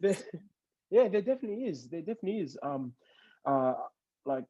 there, 0.00 0.16
yeah, 0.90 1.08
there 1.08 1.22
definitely 1.22 1.64
is. 1.66 1.88
There 1.88 2.00
definitely 2.00 2.40
is. 2.40 2.56
Um, 2.62 2.92
uh, 3.44 3.74
like 4.24 4.44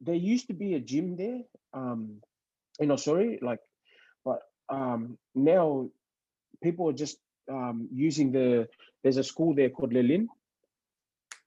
there 0.00 0.14
used 0.14 0.46
to 0.48 0.54
be 0.54 0.74
a 0.74 0.80
gym 0.80 1.16
there. 1.16 1.40
Um, 1.74 2.20
in 2.78 2.88
Nausori, 2.88 3.42
like, 3.42 3.60
um, 4.72 5.18
now 5.34 5.88
people 6.62 6.88
are 6.88 6.94
just 7.04 7.18
um 7.50 7.88
using 7.92 8.32
the. 8.32 8.68
There's 9.02 9.16
a 9.16 9.24
school 9.24 9.54
there 9.54 9.70
called 9.70 9.92
Lelean. 9.92 10.26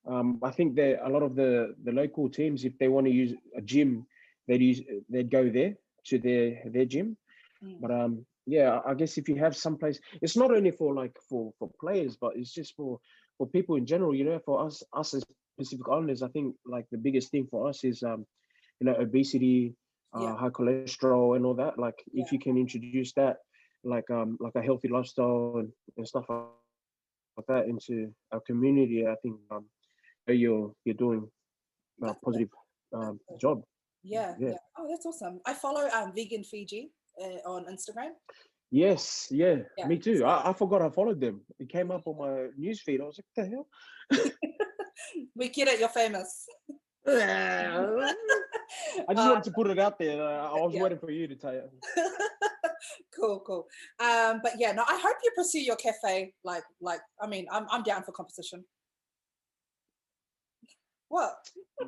Um, 0.07 0.39
I 0.43 0.51
think 0.51 0.75
that 0.75 1.05
a 1.05 1.09
lot 1.09 1.23
of 1.23 1.35
the 1.35 1.75
the 1.83 1.91
local 1.91 2.29
teams, 2.29 2.63
if 2.63 2.77
they 2.77 2.87
want 2.87 3.07
to 3.07 3.13
use 3.13 3.33
a 3.57 3.61
gym, 3.61 4.05
they'd 4.47 4.61
use 4.61 4.81
they'd 5.09 5.31
go 5.31 5.49
there 5.49 5.75
to 6.07 6.19
their 6.19 6.61
their 6.65 6.85
gym. 6.85 7.17
Mm. 7.63 7.81
But 7.81 7.91
um, 7.91 8.25
yeah, 8.45 8.79
I 8.85 8.93
guess 8.93 9.17
if 9.17 9.27
you 9.27 9.35
have 9.37 9.55
some 9.57 9.77
place, 9.77 9.99
it's 10.21 10.37
not 10.37 10.51
only 10.51 10.71
for 10.71 10.93
like 10.93 11.17
for 11.29 11.51
for 11.57 11.69
players, 11.79 12.17
but 12.17 12.33
it's 12.35 12.53
just 12.53 12.75
for 12.75 12.99
for 13.37 13.47
people 13.47 13.75
in 13.77 13.85
general. 13.85 14.13
You 14.13 14.25
know, 14.25 14.39
for 14.45 14.65
us 14.65 14.83
us 14.93 15.13
as 15.15 15.23
Pacific 15.57 15.87
Islanders, 15.89 16.21
I 16.21 16.27
think 16.27 16.55
like 16.65 16.85
the 16.91 16.97
biggest 16.97 17.31
thing 17.31 17.47
for 17.49 17.67
us 17.67 17.83
is 17.83 18.03
um, 18.03 18.25
you 18.79 18.85
know, 18.85 18.95
obesity, 18.95 19.73
uh, 20.15 20.35
high 20.35 20.49
cholesterol, 20.49 21.35
and 21.35 21.45
all 21.45 21.53
that. 21.55 21.77
Like 21.77 22.01
Yeah. 22.11 22.23
if 22.25 22.31
you 22.31 22.39
can 22.39 22.57
introduce 22.57 23.13
that, 23.13 23.37
like 23.83 24.09
um, 24.09 24.37
like 24.39 24.55
a 24.55 24.61
healthy 24.61 24.87
lifestyle 24.87 25.55
and, 25.57 25.71
and 25.97 26.07
stuff 26.07 26.25
like 26.29 27.47
that 27.47 27.67
into 27.67 28.13
our 28.31 28.39
community, 28.41 29.05
I 29.07 29.15
think 29.21 29.35
um, 29.51 29.65
you're 30.27 30.73
you're 30.85 30.95
doing 30.95 31.29
a 32.03 32.13
positive 32.23 32.49
um, 32.93 33.19
job. 33.39 33.63
Yeah, 34.03 34.35
Yeah. 34.39 34.49
yeah. 34.49 34.57
Oh, 34.77 34.87
that's 34.89 35.05
awesome. 35.05 35.41
I 35.45 35.53
follow 35.53 35.87
um 35.89 36.13
Vegan 36.15 36.43
Fiji 36.43 36.91
uh, 37.21 37.41
on 37.49 37.65
Instagram. 37.65 38.11
Yes, 38.71 39.27
yeah, 39.31 39.57
Yeah, 39.77 39.87
me 39.87 39.97
too. 39.99 40.25
I, 40.25 40.49
I 40.49 40.53
forgot 40.61 40.81
I 40.81 40.89
followed 40.89 41.21
them. 41.21 41.41
It 41.59 41.69
came 41.69 41.91
up 41.91 42.07
on 42.07 42.17
my 42.17 42.47
news 42.57 42.81
feed. 42.81 42.99
I 43.01 43.05
was 43.05 43.19
like, 43.19 43.25
the 43.35 43.51
hell? 43.51 43.67
We 45.35 45.49
get 45.49 45.67
it. 45.67 45.79
You're 45.79 45.89
famous. 45.89 46.47
I 47.07 48.13
just 49.13 49.27
wanted 49.29 49.43
to 49.43 49.51
put 49.51 49.67
it 49.67 49.77
out 49.79 49.99
there. 49.99 50.21
uh, 50.21 50.49
I 50.49 50.59
was 50.59 50.73
yeah. 50.73 50.81
waiting 50.81 50.97
for 50.97 51.11
you 51.11 51.27
to 51.27 51.35
tell 51.35 51.53
you. 51.53 51.69
cool, 53.15 53.43
cool. 53.45 53.67
Um, 53.99 54.39
but 54.41 54.53
yeah, 54.57 54.71
no, 54.71 54.83
I 54.87 54.97
hope 54.97 55.15
you 55.23 55.31
pursue 55.35 55.61
your 55.61 55.75
cafe. 55.75 56.33
Like, 56.43 56.63
like, 56.81 57.01
I 57.21 57.27
mean, 57.27 57.45
I'm 57.51 57.67
I'm 57.69 57.83
down 57.83 58.03
for 58.03 58.11
competition. 58.11 58.65
What? 61.09 61.35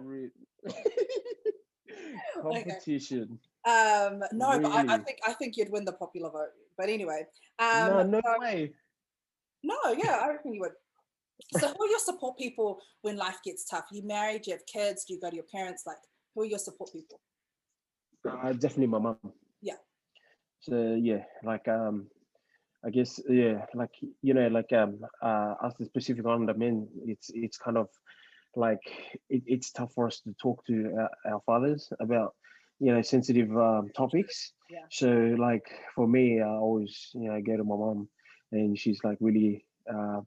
Competition. 2.41 3.39
Um, 3.65 4.21
no, 4.31 4.59
but 4.59 4.71
I, 4.71 4.93
I 4.93 4.97
think 4.99 5.19
I 5.27 5.33
think 5.33 5.57
you'd 5.57 5.71
win 5.71 5.83
the 5.85 5.93
popular 5.93 6.29
vote. 6.29 6.49
But 6.77 6.89
anyway, 6.89 7.25
no, 7.59 7.99
um, 7.99 8.11
no 8.11 8.21
so- 8.23 8.39
way. 8.39 8.71
no, 9.63 9.75
yeah, 9.97 10.19
I 10.23 10.29
reckon 10.29 10.53
you 10.53 10.61
would. 10.61 10.73
So, 11.57 11.67
who 11.67 11.83
are 11.85 11.89
your 11.89 11.99
support 11.99 12.37
people 12.37 12.79
when 13.01 13.17
life 13.17 13.39
gets 13.43 13.65
tough? 13.65 13.85
You 13.91 14.03
married? 14.05 14.47
You 14.47 14.53
have 14.53 14.65
kids? 14.65 15.05
Do 15.05 15.13
you 15.13 15.19
go 15.19 15.29
to 15.29 15.35
your 15.35 15.45
parents? 15.53 15.83
Like, 15.85 15.97
who 16.35 16.43
are 16.43 16.45
your 16.45 16.59
support 16.59 16.91
people? 16.91 17.19
Uh, 18.29 18.53
definitely 18.53 18.87
my 18.87 18.99
mum. 18.99 19.17
Yeah. 19.61 19.75
So 20.59 20.97
yeah, 20.99 21.23
like 21.43 21.67
um, 21.67 22.07
I 22.85 22.89
guess 22.89 23.19
yeah, 23.29 23.65
like 23.73 23.91
you 24.21 24.33
know, 24.33 24.47
like 24.47 24.71
um, 24.73 24.99
uh, 25.21 25.55
as 25.63 25.73
the 25.75 25.85
specific 25.85 26.23
Pacific 26.23 26.25
Islander 26.25 26.53
men, 26.53 26.87
it's 27.05 27.29
it's 27.33 27.57
kind 27.57 27.77
of 27.77 27.87
like 28.55 28.79
it, 29.29 29.43
it's 29.45 29.71
tough 29.71 29.93
for 29.93 30.07
us 30.07 30.19
to 30.21 30.33
talk 30.41 30.65
to 30.65 30.93
our, 30.97 31.33
our 31.33 31.41
fathers 31.45 31.89
about 31.99 32.33
you 32.79 32.93
know 32.93 33.01
sensitive 33.01 33.55
um, 33.57 33.89
topics. 33.95 34.53
Yeah. 34.69 34.85
So 34.91 35.35
like 35.37 35.67
for 35.95 36.07
me, 36.07 36.41
I 36.41 36.47
always 36.47 37.09
you 37.13 37.29
know 37.31 37.41
go 37.41 37.57
to 37.57 37.63
my 37.63 37.75
mom, 37.75 38.09
and 38.51 38.77
she's 38.77 38.99
like 39.03 39.17
really, 39.21 39.65
uh, 39.93 40.21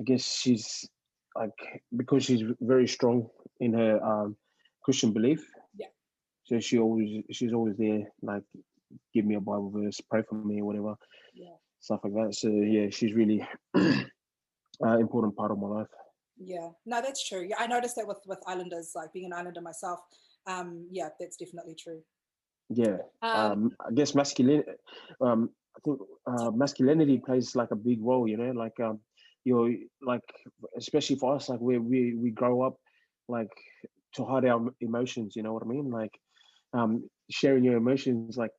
I 0.00 0.02
guess 0.04 0.24
she's 0.24 0.88
like 1.34 1.82
because 1.96 2.24
she's 2.24 2.42
very 2.60 2.86
strong 2.88 3.28
in 3.60 3.72
her 3.74 4.02
um, 4.04 4.36
Christian 4.82 5.12
belief. 5.12 5.44
Yeah. 5.74 5.86
So 6.44 6.60
she 6.60 6.78
always 6.78 7.24
she's 7.30 7.52
always 7.52 7.76
there, 7.76 8.04
like 8.22 8.42
give 9.14 9.24
me 9.24 9.34
a 9.34 9.40
Bible 9.40 9.70
verse, 9.74 10.00
pray 10.00 10.22
for 10.28 10.36
me, 10.36 10.62
whatever, 10.62 10.94
Yeah. 11.34 11.56
stuff 11.80 12.00
like 12.04 12.14
that. 12.14 12.34
So 12.34 12.48
yeah, 12.48 12.88
she's 12.90 13.14
really 13.14 13.46
uh, 13.76 14.98
important 14.98 15.36
part 15.36 15.50
of 15.50 15.58
my 15.58 15.68
life. 15.68 15.88
Yeah, 16.38 16.68
no, 16.84 17.00
that's 17.00 17.26
true. 17.26 17.46
Yeah, 17.48 17.56
I 17.58 17.66
noticed 17.66 17.96
that 17.96 18.06
with 18.06 18.20
with 18.26 18.38
Islanders, 18.46 18.92
like 18.94 19.12
being 19.12 19.26
an 19.26 19.32
Islander 19.32 19.62
myself. 19.62 20.00
Um, 20.46 20.86
yeah, 20.90 21.08
that's 21.18 21.36
definitely 21.36 21.74
true. 21.74 22.00
Yeah, 22.68 22.98
Um, 23.22 23.40
um, 23.52 23.76
I 23.80 23.92
guess 23.92 24.14
masculinity. 24.14 24.70
Um, 25.20 25.50
I 25.76 25.80
think 25.84 25.98
uh, 26.26 26.50
masculinity 26.50 27.18
plays 27.18 27.54
like 27.56 27.70
a 27.70 27.76
big 27.76 28.02
role. 28.02 28.28
You 28.28 28.36
know, 28.36 28.50
like 28.52 28.78
um, 28.80 29.00
you're 29.46 29.70
like 30.02 30.28
especially 30.76 31.14
for 31.16 31.36
us, 31.36 31.48
like 31.48 31.60
we 31.60 31.78
we 31.78 32.16
we 32.16 32.30
grow 32.32 32.62
up 32.62 32.74
like 33.28 33.54
to 34.16 34.24
hide 34.24 34.44
our 34.44 34.60
emotions. 34.80 35.34
You 35.36 35.44
know 35.44 35.52
what 35.52 35.62
I 35.62 35.68
mean? 35.68 35.88
Like 35.88 36.10
um, 36.72 37.08
sharing 37.30 37.62
your 37.62 37.76
emotions 37.76 38.36
like 38.36 38.50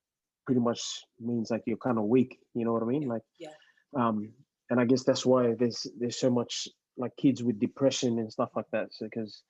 pretty 0.45 0.61
much 0.61 0.81
means 1.19 1.51
like 1.51 1.63
you're 1.65 1.75
kind 1.77 1.97
of 1.97 2.05
weak. 2.05 2.39
You 2.53 2.63
know 2.63 2.71
what 2.71 2.83
I 2.83 2.85
mean? 2.85 3.05
Like 3.05 3.23
yeah. 3.37 3.49
um, 3.97 4.31
and 4.69 4.79
I 4.79 4.85
guess 4.85 5.03
that's 5.03 5.25
why 5.25 5.55
there's 5.59 5.85
there's 5.99 6.19
so 6.21 6.29
much 6.29 6.69
like 6.95 7.11
kids 7.17 7.43
with 7.43 7.59
depression 7.59 8.17
and 8.19 8.31
stuff 8.31 8.51
like 8.55 8.69
that. 8.71 8.87
So 8.91 9.07
because 9.11 9.43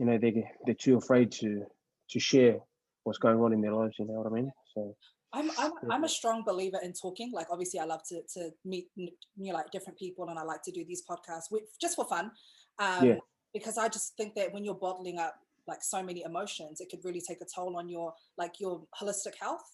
you 0.00 0.06
know 0.06 0.18
they 0.18 0.44
they're 0.66 0.74
too 0.74 0.96
afraid 0.96 1.30
to 1.38 1.62
to 2.10 2.18
share 2.18 2.56
what's 3.04 3.20
going 3.20 3.38
on 3.38 3.52
in 3.52 3.60
their 3.60 3.74
lives. 3.74 3.94
You 4.00 4.06
know 4.06 4.14
what 4.14 4.26
I 4.26 4.34
mean? 4.34 4.50
So 4.74 4.96
I'm 5.34 5.50
I'm 5.58 5.72
I'm 5.90 6.04
a 6.04 6.08
strong 6.08 6.42
believer 6.44 6.78
in 6.82 6.92
talking. 6.92 7.32
Like 7.32 7.48
obviously, 7.50 7.80
I 7.80 7.84
love 7.84 8.02
to 8.10 8.22
to 8.34 8.50
meet 8.64 8.86
n- 8.98 9.08
you 9.36 9.52
know, 9.52 9.58
like 9.58 9.70
different 9.70 9.98
people, 9.98 10.28
and 10.30 10.38
I 10.38 10.42
like 10.42 10.62
to 10.62 10.72
do 10.72 10.84
these 10.86 11.02
podcasts 11.10 11.50
with 11.50 11.64
just 11.80 11.96
for 11.96 12.06
fun. 12.06 12.30
Um, 12.78 13.04
Yeah. 13.04 13.18
Because 13.52 13.78
I 13.78 13.88
just 13.88 14.16
think 14.16 14.34
that 14.34 14.52
when 14.52 14.64
you're 14.64 14.74
bottling 14.74 15.18
up 15.18 15.34
like 15.68 15.82
so 15.82 16.02
many 16.02 16.22
emotions, 16.24 16.80
it 16.80 16.88
could 16.90 17.04
really 17.04 17.20
take 17.20 17.40
a 17.40 17.46
toll 17.54 17.76
on 17.76 17.88
your 17.88 18.12
like 18.36 18.54
your 18.58 18.82
holistic 19.00 19.34
health. 19.40 19.64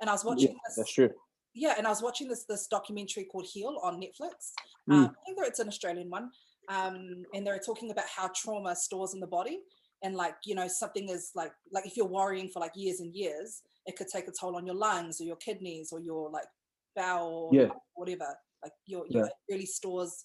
And 0.00 0.08
I 0.08 0.12
was 0.14 0.24
yeah, 0.24 0.30
watching 0.30 0.56
that's 0.76 0.92
true. 0.92 1.10
yeah, 1.54 1.74
and 1.76 1.86
I 1.86 1.90
was 1.90 2.02
watching 2.02 2.28
this 2.28 2.44
this 2.44 2.66
documentary 2.66 3.24
called 3.24 3.46
Heal 3.52 3.78
on 3.82 4.00
Netflix. 4.00 4.52
Mm. 4.90 4.94
Um, 4.94 5.04
I 5.04 5.24
think 5.26 5.38
that 5.38 5.48
it's 5.48 5.58
an 5.58 5.68
Australian 5.68 6.08
one, 6.08 6.30
um, 6.68 7.24
and 7.34 7.46
they're 7.46 7.58
talking 7.58 7.90
about 7.90 8.06
how 8.16 8.30
trauma 8.34 8.74
stores 8.74 9.12
in 9.14 9.20
the 9.20 9.26
body, 9.26 9.60
and 10.02 10.14
like 10.14 10.34
you 10.44 10.54
know 10.54 10.68
something 10.68 11.08
is 11.08 11.30
like 11.34 11.52
like 11.72 11.86
if 11.86 11.96
you're 11.96 12.06
worrying 12.06 12.48
for 12.48 12.60
like 12.60 12.72
years 12.74 13.00
and 13.00 13.14
years, 13.14 13.62
it 13.86 13.96
could 13.96 14.08
take 14.08 14.28
a 14.28 14.32
toll 14.32 14.56
on 14.56 14.66
your 14.66 14.74
lungs 14.74 15.20
or 15.20 15.24
your 15.24 15.36
kidneys 15.36 15.92
or 15.92 16.00
your 16.00 16.30
like 16.30 16.46
bowel 16.94 17.50
or 17.50 17.54
Yeah. 17.54 17.68
whatever. 17.94 18.34
Like 18.62 18.72
your 18.86 19.06
your 19.08 19.26
it 19.26 19.32
really 19.48 19.66
stores. 19.66 20.24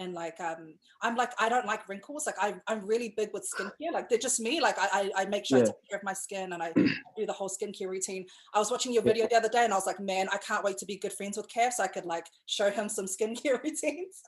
And 0.00 0.14
like 0.14 0.40
um, 0.40 0.74
I'm 1.02 1.14
like 1.14 1.32
I 1.38 1.48
don't 1.50 1.66
like 1.66 1.86
wrinkles. 1.88 2.26
Like 2.26 2.36
I 2.40 2.54
I'm 2.66 2.84
really 2.86 3.12
big 3.16 3.28
with 3.34 3.46
skincare. 3.54 3.92
Like 3.92 4.08
they're 4.08 4.18
just 4.18 4.40
me. 4.40 4.58
Like 4.60 4.78
I 4.78 5.10
I, 5.16 5.22
I 5.22 5.24
make 5.26 5.44
sure 5.44 5.58
I 5.58 5.60
take 5.60 5.74
care 5.88 5.98
of 5.98 6.02
my 6.04 6.14
skin 6.14 6.54
and 6.54 6.62
I 6.62 6.72
do 7.18 7.26
the 7.26 7.32
whole 7.34 7.50
skincare 7.50 7.88
routine. 7.88 8.24
I 8.54 8.58
was 8.58 8.70
watching 8.70 8.92
your 8.92 9.02
Yeah. 9.04 9.12
video 9.12 9.28
the 9.28 9.36
other 9.36 9.50
day 9.50 9.62
and 9.64 9.72
I 9.74 9.76
was 9.76 9.86
like, 9.86 10.00
man, 10.00 10.26
I 10.32 10.38
can't 10.38 10.64
wait 10.64 10.78
to 10.78 10.86
be 10.86 10.96
good 10.96 11.12
friends 11.12 11.36
with 11.36 11.48
Kev 11.48 11.72
so 11.74 11.82
I 11.84 11.86
could 11.88 12.06
like 12.06 12.26
show 12.46 12.70
him 12.70 12.88
some 12.88 13.04
skincare 13.04 13.62
routines. 13.62 14.22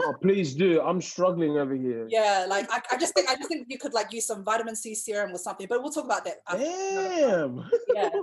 Oh, 0.00 0.14
please 0.22 0.54
do. 0.54 0.80
I'm 0.80 1.00
struggling 1.02 1.58
over 1.58 1.74
here. 1.74 2.06
yeah, 2.10 2.46
like 2.48 2.66
I, 2.72 2.80
I 2.92 2.96
just 2.96 3.14
think 3.14 3.28
I 3.28 3.36
just 3.36 3.48
think 3.48 3.66
you 3.68 3.78
could 3.78 3.92
like 3.92 4.10
use 4.10 4.26
some 4.26 4.42
vitamin 4.42 4.74
C 4.74 4.94
serum 4.94 5.32
or 5.34 5.38
something, 5.38 5.66
but 5.68 5.82
we'll 5.82 5.92
talk 5.92 6.06
about 6.06 6.24
that. 6.24 6.36
after 6.48 6.64
another 6.64 7.20
time. 7.20 7.56
Damn. 7.56 7.70
Yeah. 7.94 8.10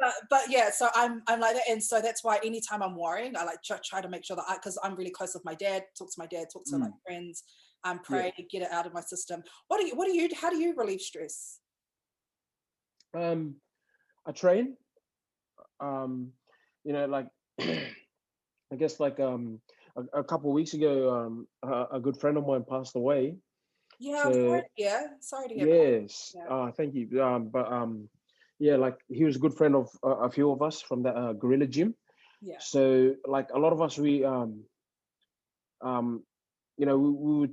But 0.00 0.12
but 0.28 0.40
yeah, 0.50 0.70
so 0.70 0.88
I'm 0.94 1.22
I'm 1.28 1.40
like 1.40 1.54
that, 1.54 1.62
and 1.70 1.82
so 1.82 2.00
that's 2.00 2.22
why 2.24 2.38
anytime 2.44 2.82
I'm 2.82 2.96
worrying, 2.96 3.36
I 3.36 3.44
like 3.44 3.62
try, 3.62 3.78
try 3.82 4.00
to 4.02 4.08
make 4.08 4.24
sure 4.24 4.36
that 4.36 4.44
I 4.48 4.54
because 4.56 4.76
I'm 4.82 4.94
really 4.96 5.10
close 5.10 5.32
with 5.34 5.44
my 5.44 5.54
dad, 5.54 5.84
talk 5.96 6.10
to 6.14 6.20
my 6.20 6.26
dad, 6.26 6.46
talk 6.52 6.64
to 6.66 6.78
my 6.78 6.88
friends, 7.06 7.44
um, 7.84 8.00
pray, 8.02 8.32
get 8.50 8.62
it 8.62 8.70
out 8.70 8.86
of 8.86 8.94
my 8.94 9.00
system. 9.00 9.42
What 9.68 9.80
do 9.80 9.86
you 9.86 9.94
what 9.94 10.06
do 10.06 10.14
you 10.16 10.28
how 10.40 10.50
do 10.50 10.56
you 10.56 10.74
relieve 10.76 11.00
stress? 11.00 11.60
um, 13.14 13.56
I 14.26 14.32
train. 14.32 14.76
Um, 15.80 16.32
you 16.84 16.92
know, 16.92 17.06
like 17.06 17.28
I 17.60 18.76
guess 18.76 19.00
like 19.00 19.20
um 19.20 19.60
a, 19.96 20.20
a 20.20 20.24
couple 20.24 20.50
of 20.50 20.54
weeks 20.54 20.74
ago, 20.74 21.14
um, 21.14 21.46
a, 21.62 21.96
a 21.96 22.00
good 22.00 22.16
friend 22.18 22.36
of 22.36 22.46
mine 22.46 22.64
passed 22.68 22.96
away. 22.96 23.36
Yeah, 24.00 24.22
So 24.24 24.60
yeah, 24.76 25.02
sorry 25.20 25.48
to 25.48 25.54
hear 25.54 25.66
that. 25.66 25.76
yes, 25.76 26.34
Yeah. 26.34 26.48
uh, 26.54 26.70
thank 26.72 26.94
you. 26.94 27.22
Um, 27.22 27.48
but 27.48 27.70
um, 27.72 28.08
yeah, 28.58 28.76
like 28.76 28.96
he 29.08 29.24
was 29.24 29.36
a 29.36 29.38
good 29.38 29.54
friend 29.54 29.74
of 29.76 29.88
a, 30.02 30.08
a 30.26 30.30
few 30.30 30.50
of 30.50 30.62
us 30.62 30.80
from 30.80 31.02
the 31.02 31.10
uh, 31.10 31.32
gorilla 31.32 31.66
gym. 31.66 31.94
Yeah, 32.42 32.58
So 32.60 33.14
like 33.26 33.48
a 33.54 33.58
lot 33.58 33.72
of 33.72 33.80
us, 33.80 33.96
we 33.98 34.24
um, 34.24 34.64
um, 35.84 36.24
you 36.76 36.86
know, 36.86 36.98
we, 36.98 37.10
we 37.10 37.40
were 37.40 37.52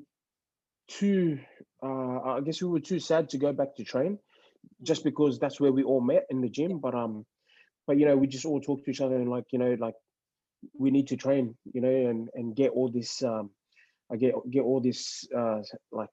too. 0.87 1.39
Uh, 1.83 2.19
I 2.37 2.41
guess 2.41 2.61
we 2.61 2.69
were 2.69 2.79
too 2.79 2.99
sad 2.99 3.29
to 3.29 3.37
go 3.37 3.53
back 3.53 3.75
to 3.77 3.83
train, 3.83 4.19
just 4.83 5.03
because 5.03 5.39
that's 5.39 5.59
where 5.59 5.71
we 5.71 5.83
all 5.83 6.01
met 6.01 6.25
in 6.29 6.41
the 6.41 6.49
gym. 6.49 6.79
But 6.79 6.95
um, 6.95 7.25
but 7.87 7.97
you 7.97 8.05
know, 8.05 8.17
we 8.17 8.27
just 8.27 8.45
all 8.45 8.61
talked 8.61 8.85
to 8.85 8.91
each 8.91 9.01
other 9.01 9.15
and 9.15 9.29
like 9.29 9.45
you 9.51 9.59
know, 9.59 9.75
like 9.79 9.95
we 10.77 10.91
need 10.91 11.07
to 11.07 11.17
train, 11.17 11.55
you 11.73 11.81
know, 11.81 11.89
and 12.09 12.29
and 12.35 12.55
get 12.55 12.71
all 12.71 12.89
this 12.91 13.23
um, 13.23 13.51
I 14.11 14.17
get 14.17 14.33
get 14.49 14.63
all 14.63 14.81
this 14.81 15.27
uh 15.35 15.61
like 15.91 16.09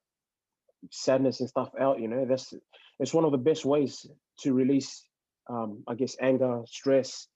sadness 0.91 1.39
and 1.39 1.49
stuff 1.49 1.69
out. 1.79 1.99
You 1.99 2.07
know, 2.07 2.25
that's 2.25 2.53
it's 2.99 3.13
one 3.13 3.25
of 3.25 3.31
the 3.31 3.37
best 3.37 3.65
ways 3.65 4.05
to 4.39 4.53
release 4.53 5.03
um, 5.49 5.83
I 5.87 5.95
guess 5.95 6.15
anger, 6.21 6.61
stress, 6.67 7.27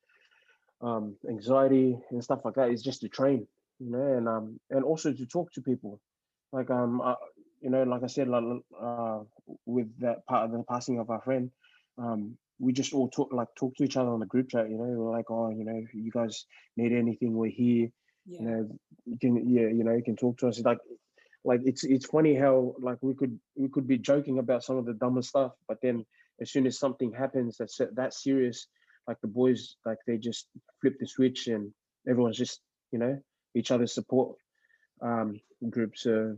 um, 0.81 1.15
anxiety 1.29 1.97
and 2.11 2.23
stuff 2.23 2.41
like 2.45 2.55
that 2.55 2.69
is 2.69 2.83
just 2.83 3.01
to 3.01 3.09
train, 3.09 3.47
you 3.83 3.91
know, 3.91 4.13
and 4.17 4.27
um 4.27 4.59
and 4.69 4.83
also 4.83 5.11
to 5.11 5.25
talk 5.25 5.51
to 5.53 5.61
people, 5.61 5.99
like 6.51 6.69
um 6.69 7.01
uh, 7.01 7.15
you 7.61 7.69
know, 7.69 7.83
like 7.83 8.03
I 8.03 8.07
said, 8.07 8.27
like 8.27 8.43
uh, 8.79 9.19
with 9.65 9.87
that 9.99 10.25
part 10.25 10.45
of 10.45 10.51
the 10.51 10.63
passing 10.69 10.99
of 10.99 11.09
our 11.09 11.21
friend, 11.21 11.51
um 11.97 12.37
we 12.59 12.71
just 12.71 12.93
all 12.93 13.09
talk 13.09 13.33
like 13.33 13.49
talk 13.57 13.75
to 13.75 13.83
each 13.83 13.97
other 13.97 14.09
on 14.09 14.19
the 14.19 14.25
group 14.25 14.49
chat, 14.49 14.69
you 14.69 14.77
know, 14.77 14.83
we're 14.83 15.11
like 15.11 15.29
oh 15.29 15.49
you 15.49 15.65
know 15.65 15.81
you 15.93 16.11
guys 16.11 16.45
need 16.77 16.93
anything, 16.93 17.33
we're 17.33 17.49
here, 17.49 17.89
yeah, 18.25 18.39
you 18.39 18.45
know, 18.45 18.69
you 19.05 19.17
can 19.19 19.49
yeah 19.49 19.67
you 19.67 19.83
know 19.83 19.93
you 19.93 20.03
can 20.03 20.15
talk 20.15 20.37
to 20.37 20.47
us. 20.47 20.59
Like 20.63 20.79
like 21.43 21.61
it's 21.65 21.83
it's 21.83 22.05
funny 22.05 22.35
how 22.35 22.75
like 22.79 22.97
we 23.01 23.13
could 23.13 23.37
we 23.55 23.67
could 23.67 23.87
be 23.87 23.97
joking 23.97 24.39
about 24.39 24.63
some 24.63 24.77
of 24.77 24.85
the 24.85 24.93
dumbest 24.93 25.29
stuff, 25.29 25.51
but 25.67 25.77
then 25.81 26.05
as 26.41 26.51
soon 26.51 26.65
as 26.65 26.79
something 26.79 27.11
happens 27.11 27.57
that's 27.57 27.79
that 27.95 28.13
serious, 28.13 28.67
like 29.07 29.17
the 29.21 29.27
boys 29.27 29.75
like 29.85 29.97
they 30.07 30.17
just 30.17 30.47
flip 30.81 30.95
the 30.99 31.07
switch 31.07 31.47
and 31.47 31.71
everyone's 32.07 32.37
just 32.37 32.61
you 32.91 32.99
know 32.99 33.19
each 33.55 33.71
other's 33.71 33.93
support 33.93 34.37
um 35.01 35.39
group. 35.69 35.97
So 35.97 36.37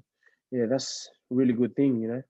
yeah, 0.52 0.66
that's 0.70 1.10
a 1.32 1.36
really 1.36 1.54
good 1.54 1.76
thing, 1.76 2.02
you 2.02 2.08
know. 2.08 2.24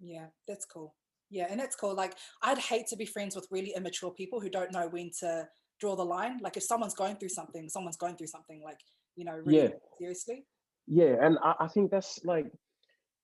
yeah, 0.00 0.26
that's 0.48 0.64
cool. 0.64 0.94
Yeah, 1.30 1.46
and 1.50 1.60
that's 1.60 1.76
cool. 1.76 1.94
Like 1.94 2.14
I'd 2.42 2.58
hate 2.58 2.86
to 2.88 2.96
be 2.96 3.06
friends 3.06 3.36
with 3.36 3.46
really 3.50 3.72
immature 3.76 4.10
people 4.12 4.40
who 4.40 4.50
don't 4.50 4.72
know 4.72 4.88
when 4.88 5.10
to 5.20 5.48
draw 5.78 5.96
the 5.96 6.04
line. 6.04 6.38
Like 6.42 6.56
if 6.56 6.62
someone's 6.64 6.94
going 6.94 7.16
through 7.16 7.28
something, 7.30 7.68
someone's 7.68 7.96
going 7.96 8.16
through 8.16 8.26
something 8.28 8.62
like, 8.64 8.78
you 9.16 9.24
know, 9.24 9.34
really 9.36 9.62
Yeah, 9.62 9.68
seriously. 9.98 10.46
yeah, 10.86 11.16
and 11.24 11.38
I, 11.42 11.54
I 11.60 11.68
think 11.68 11.90
that's 11.90 12.20
like 12.24 12.50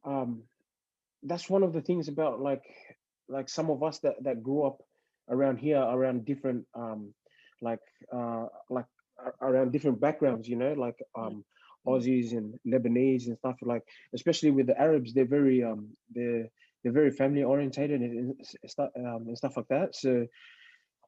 um 0.05 0.43
that's 1.23 1.51
one 1.51 1.63
of 1.63 1.73
the 1.73 1.81
things 1.81 2.09
about 2.09 2.41
like 2.41 2.63
like 3.29 3.49
some 3.49 3.71
of 3.71 3.83
us 3.83 3.99
that 4.01 4.15
that 4.23 4.43
grew 4.43 4.65
up 4.65 4.79
around 5.29 5.59
here 5.59 5.81
around 5.81 6.25
different 6.25 6.65
um 6.75 7.13
like 7.61 7.81
uh 8.15 8.47
like 8.71 8.87
around 9.41 9.73
different 9.73 10.01
backgrounds 10.01 10.49
you 10.49 10.57
know 10.57 10.73
like 10.75 10.99
um 11.17 11.45
aussies 11.87 12.33
and 12.33 12.59
lebanese 12.67 13.27
and 13.27 13.39
stuff 13.39 13.57
like 13.62 13.83
especially 14.14 14.51
with 14.51 14.67
the 14.67 14.79
arabs 14.81 15.14
they're 15.14 15.25
very 15.25 15.62
um 15.62 15.89
they're 16.14 16.49
they're 16.87 16.93
very 16.93 17.11
family 17.11 17.43
orientated 17.43 18.01
and, 18.01 18.37
stuff 18.67 18.91
um, 18.97 19.25
and 19.27 19.37
stuff 19.37 19.57
like 19.57 19.67
that. 19.67 19.97
So 19.97 20.27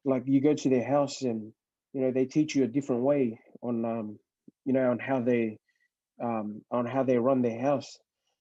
like 0.04 0.24
you 0.26 0.40
go 0.40 0.52
to 0.52 0.68
their 0.68 0.84
house 0.84 1.22
and 1.22 1.52
you 1.92 2.00
know 2.00 2.10
they 2.10 2.24
teach 2.24 2.56
you 2.56 2.64
a 2.64 2.66
different 2.66 3.02
way 3.02 3.38
on 3.62 3.84
um 3.84 4.18
you 4.64 4.72
know 4.72 4.90
on 4.90 4.98
how 4.98 5.20
they 5.20 5.56
um 6.20 6.62
on 6.72 6.84
how 6.84 7.04
they 7.04 7.16
run 7.16 7.42
their 7.42 7.60
house. 7.60 7.96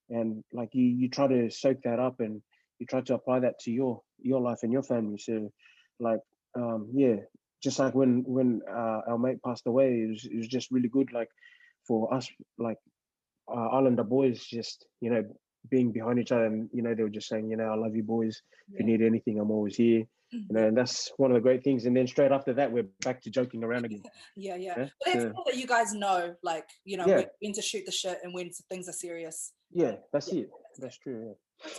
And 0.10 0.44
like 0.52 0.70
you 0.74 0.84
you 0.86 1.10
try 1.10 1.28
to 1.28 1.52
soak 1.52 1.84
that 1.84 2.00
up 2.00 2.22
and 2.22 2.42
you 2.80 2.88
try 2.88 3.02
to 3.02 3.14
apply 3.14 3.42
that 3.42 3.60
to 3.60 3.72
your 3.72 4.02
your 4.20 4.42
life 4.42 4.64
and 4.64 4.74
your 4.74 4.82
family. 4.82 5.20
So 5.20 5.52
like 6.00 6.22
um 6.56 6.90
yeah 6.92 7.18
just 7.64 7.80
like 7.80 7.96
when 7.96 8.24
when 8.28 8.62
uh, 8.70 9.02
our 9.10 9.18
mate 9.18 9.42
passed 9.44 9.66
away 9.68 9.88
it 10.04 10.10
was, 10.10 10.26
it 10.26 10.36
was 10.38 10.48
just 10.48 10.72
really 10.72 10.90
good 10.90 11.12
like 11.14 11.30
for 11.88 12.14
us 12.14 12.30
like 12.58 12.78
uh, 13.52 13.68
islander 13.78 14.04
boys 14.04 14.44
just 14.46 14.86
you 15.02 15.10
know 15.10 15.24
being 15.70 15.92
behind 15.92 16.20
each 16.20 16.32
other 16.32 16.46
and 16.46 16.70
you 16.74 16.82
know 16.82 16.94
they 16.94 17.04
were 17.04 17.10
just 17.10 17.28
saying 17.28 17.50
you 17.50 17.58
know 17.58 17.66
i 17.66 17.76
love 17.76 17.96
you 17.96 18.04
boys 18.04 18.42
if 18.74 18.80
you 18.80 18.86
need 18.86 19.02
anything 19.02 19.40
i'm 19.40 19.52
always 19.52 19.76
here 19.76 20.06
you 20.32 20.46
know 20.50 20.68
and 20.68 20.78
that's 20.78 21.12
one 21.18 21.32
of 21.32 21.36
the 21.36 21.42
great 21.42 21.64
things 21.64 21.86
and 21.86 21.96
then 21.96 22.06
straight 22.06 22.32
after 22.32 22.54
that 22.54 22.72
we're 22.72 22.88
back 23.04 23.22
to 23.22 23.30
joking 23.30 23.64
around 23.64 23.86
again 23.86 24.04
Yeah, 24.36 24.56
yeah. 24.56 24.74
Yeah, 24.78 24.88
But 25.04 25.16
it's 25.16 25.24
so- 25.24 25.32
cool 25.32 25.44
that 25.46 25.56
you 25.56 25.66
guys 25.66 25.94
know, 25.94 26.36
like, 26.44 26.68
you 26.86 26.98
know, 26.98 27.08
Yeah. 27.08 27.24
when, 27.42 27.54
to 27.54 27.62
shoot 27.62 27.86
the 27.86 27.92
shit 27.92 28.20
and 28.24 28.34
when 28.34 28.52
things 28.70 28.88
are 28.90 28.94
serious. 28.94 29.54
yeah 29.72 29.96
that's 30.14 30.32
Yeah, 30.32 30.42
it 30.42 30.50
that's 30.80 30.98
true 30.98 31.34
yeah. 31.64 31.70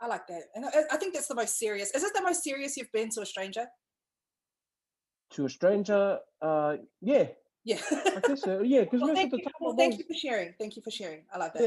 I 0.00 0.06
like 0.06 0.26
that. 0.28 0.42
And 0.54 0.64
I, 0.64 0.68
I 0.92 0.96
think 0.96 1.12
that's 1.14 1.26
the 1.26 1.34
most 1.34 1.58
serious. 1.58 1.90
Is 1.92 2.04
it 2.04 2.12
the 2.14 2.22
most 2.22 2.44
serious 2.44 2.76
you've 2.76 2.92
been 2.92 3.08
to 3.16 3.20
a 3.22 3.26
stranger? 3.26 3.66
To 5.30 5.44
a 5.46 5.48
stranger 5.48 6.18
uh 6.42 6.76
yeah 7.00 7.28
Yeah. 7.64 7.80
I 7.90 8.20
guess 8.26 8.42
so. 8.42 8.62
Yeah, 8.62 8.84
because 8.84 9.00
well, 9.02 9.08
most 9.14 9.24
of 9.24 9.30
thank 9.30 9.30
the 9.32 9.36
you. 9.38 9.44
time 9.44 9.52
Well, 9.60 9.76
thank 9.76 9.92
always, 9.94 9.98
you 9.98 10.14
for 10.14 10.18
sharing. 10.18 10.54
Thank 10.58 10.76
you 10.76 10.82
for 10.82 10.90
sharing. 10.90 11.24
I 11.32 11.38
love 11.38 11.52
that. 11.54 11.62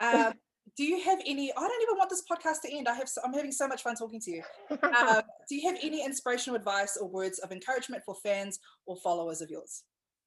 yeah. 0.00 0.26
Um, 0.26 0.32
do 0.78 0.84
you 0.84 0.98
have 1.02 1.20
any? 1.26 1.52
I 1.52 1.60
don't 1.60 1.82
even 1.82 1.96
want 1.98 2.08
this 2.08 2.22
podcast 2.30 2.62
to 2.64 2.72
end. 2.74 2.88
I 2.88 2.94
have. 2.94 3.08
So, 3.08 3.20
I'm 3.22 3.34
having 3.34 3.52
so 3.52 3.68
much 3.68 3.82
fun 3.82 3.94
talking 3.94 4.20
to 4.20 4.30
you. 4.30 4.42
Um, 4.70 5.22
do 5.48 5.54
you 5.54 5.68
have 5.68 5.78
any 5.82 6.02
inspirational 6.04 6.56
advice 6.56 6.96
or 6.96 7.06
words 7.08 7.38
of 7.40 7.52
encouragement 7.52 8.02
for 8.06 8.14
fans 8.22 8.58
or 8.86 8.96
followers 8.96 9.42
of 9.42 9.50
yours? 9.50 9.82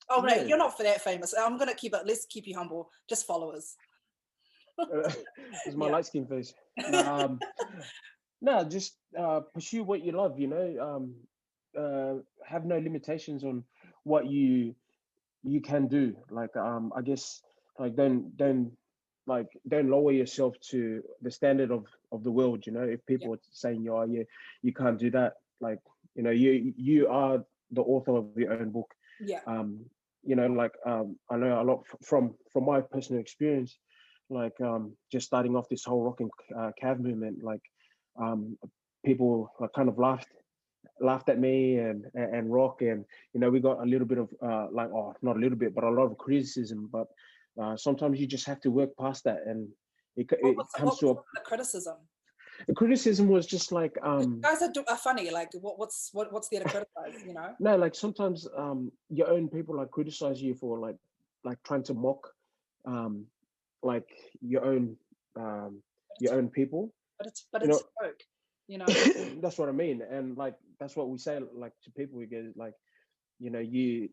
Oh 0.10 0.22
no, 0.22 0.36
Yeah. 0.36 0.44
you're 0.44 0.58
not 0.58 0.78
for 0.78 0.84
that 0.84 1.02
famous. 1.02 1.34
I'm 1.34 1.58
gonna 1.58 1.74
keep 1.74 1.94
it. 1.96 2.02
Let's 2.06 2.26
keep 2.28 2.46
you 2.46 2.56
humble. 2.56 2.92
Just 3.10 3.26
followers. 3.26 3.76
it's 5.66 5.76
my 5.76 5.88
Yeah. 5.88 5.92
light 5.94 6.06
skin 6.06 6.28
face. 6.28 6.54
Um, 6.94 7.40
no, 8.42 8.64
just 8.64 8.98
uh, 9.18 9.40
pursue 9.54 9.84
what 9.84 10.04
you 10.04 10.12
love. 10.12 10.40
You 10.40 10.48
know, 10.48 10.76
um, 10.80 11.16
uh, 11.78 12.16
have 12.48 12.66
no 12.66 12.78
limitations 12.80 13.44
on 13.44 13.64
what 14.04 14.28
you 14.28 14.74
you 15.44 15.62
can 15.62 15.88
do. 15.88 16.16
Like, 16.30 16.56
um, 16.58 16.92
I 16.96 17.02
guess, 17.02 17.42
like 17.80 17.96
don't 17.96 18.36
don't 18.38 18.72
like 19.28 19.48
don't 19.68 19.90
lower 19.90 20.12
yourself 20.12 20.56
to 20.72 21.02
the 21.22 21.32
standard 21.32 21.72
of 21.72 21.86
of 22.12 22.24
the 22.24 22.32
world. 22.32 22.66
You 22.66 22.74
know, 22.74 22.84
if 22.84 23.06
people 23.06 23.34
are 23.34 23.40
saying, 23.52 23.84
you 23.84 23.96
are 23.96 24.08
you 24.08 24.26
you 24.64 24.74
can't 24.74 25.00
do 25.00 25.12
that," 25.12 25.34
like, 25.62 25.80
you 26.16 26.24
know, 26.24 26.32
you 26.32 26.74
you 26.78 27.08
are 27.08 27.44
the 27.72 27.82
author 27.82 28.18
of 28.18 28.28
your 28.28 28.42
own 28.44 28.58
book 28.58 28.78
Yeah. 29.20 29.42
um 29.48 29.86
you 30.24 30.36
know 30.36 30.36
like 30.48 30.72
um 30.86 31.16
i 31.30 31.36
know 31.36 31.62
a 31.62 31.64
lot 31.64 31.80
f- 31.86 31.96
from 32.02 32.34
from 32.52 32.66
my 32.66 32.80
personal 32.82 33.20
experience 33.22 33.78
like 34.30 34.54
um 34.62 34.92
just 35.12 35.26
starting 35.28 35.56
off 35.56 35.68
this 35.70 35.84
whole 35.86 36.04
rock 36.04 36.20
and 36.20 36.30
uh, 36.58 36.72
cav 36.82 37.00
movement 37.00 37.38
like 37.44 37.62
um 38.22 38.58
people 39.06 39.50
uh, 39.62 39.68
kind 39.76 39.90
of 39.90 39.98
laughed 39.98 40.28
laughed 41.00 41.30
at 41.30 41.40
me 41.40 41.78
and 41.78 42.06
and 42.16 42.36
and 42.36 42.52
rock 42.52 42.82
and 42.82 43.06
you 43.34 43.40
know 43.40 43.50
we 43.50 43.60
got 43.60 43.80
a 43.82 43.86
little 43.86 44.08
bit 44.08 44.18
of 44.18 44.30
uh 44.42 44.68
like 44.72 44.90
oh 44.90 45.14
not 45.22 45.36
a 45.36 45.40
little 45.40 45.58
bit 45.58 45.76
but 45.76 45.84
a 45.84 45.90
lot 45.90 46.06
of 46.06 46.18
criticism 46.18 46.90
but 46.92 47.08
uh 47.62 47.76
sometimes 47.78 48.20
you 48.20 48.26
just 48.26 48.46
have 48.46 48.60
to 48.60 48.72
work 48.72 48.90
past 48.98 49.24
that 49.24 49.40
and 49.46 49.68
it, 50.16 50.28
it 50.32 50.58
was, 50.58 50.68
comes 50.76 50.98
to 50.98 51.12
a 51.12 51.14
the 51.14 51.42
criticism? 51.46 51.98
the 52.68 52.74
criticism 52.74 53.28
was 53.28 53.46
just 53.46 53.72
like 53.72 53.96
um 54.02 54.42
guys 54.42 54.62
are, 54.62 54.72
do- 54.72 54.84
are 54.88 54.98
funny. 54.98 55.30
Like, 55.30 55.50
what, 55.62 55.78
what's 55.78 56.10
what, 56.14 56.34
what's 56.34 56.50
there 56.50 56.64
to 56.64 56.70
criticize? 56.70 57.26
You 57.26 57.34
know? 57.34 57.54
no 57.60 57.76
like 57.76 57.94
sometimes 57.94 58.48
um 58.58 58.92
your 59.10 59.30
own 59.30 59.48
people 59.48 59.78
like 59.78 59.92
criticize 59.92 60.42
you 60.42 60.56
for 60.56 60.80
like 60.80 60.96
like 61.44 61.62
trying 61.64 61.84
to 61.84 61.94
mock 61.94 62.28
um 62.86 63.26
like 63.84 64.10
your 64.42 64.66
own 64.66 64.98
um 65.36 65.82
your 66.20 66.34
own 66.34 66.50
people 66.50 66.92
But 67.20 67.28
it's 67.28 67.46
but 67.52 67.64
You 67.64 67.70
it's 67.70 67.82
a 67.82 68.06
joke. 68.06 68.22
You 68.68 68.78
know? 68.80 68.86
that's 69.42 69.58
what 69.58 69.70
i 69.70 69.72
mean 69.72 70.02
and 70.10 70.38
like 70.38 70.56
that's 70.80 70.96
what 70.96 71.10
we 71.10 71.18
say 71.18 71.40
like 71.56 71.74
to 71.84 71.92
people 71.92 72.18
we 72.18 72.26
go 72.26 72.52
like 72.56 72.74
you 73.40 73.50
know 73.50 73.60
you 73.60 74.10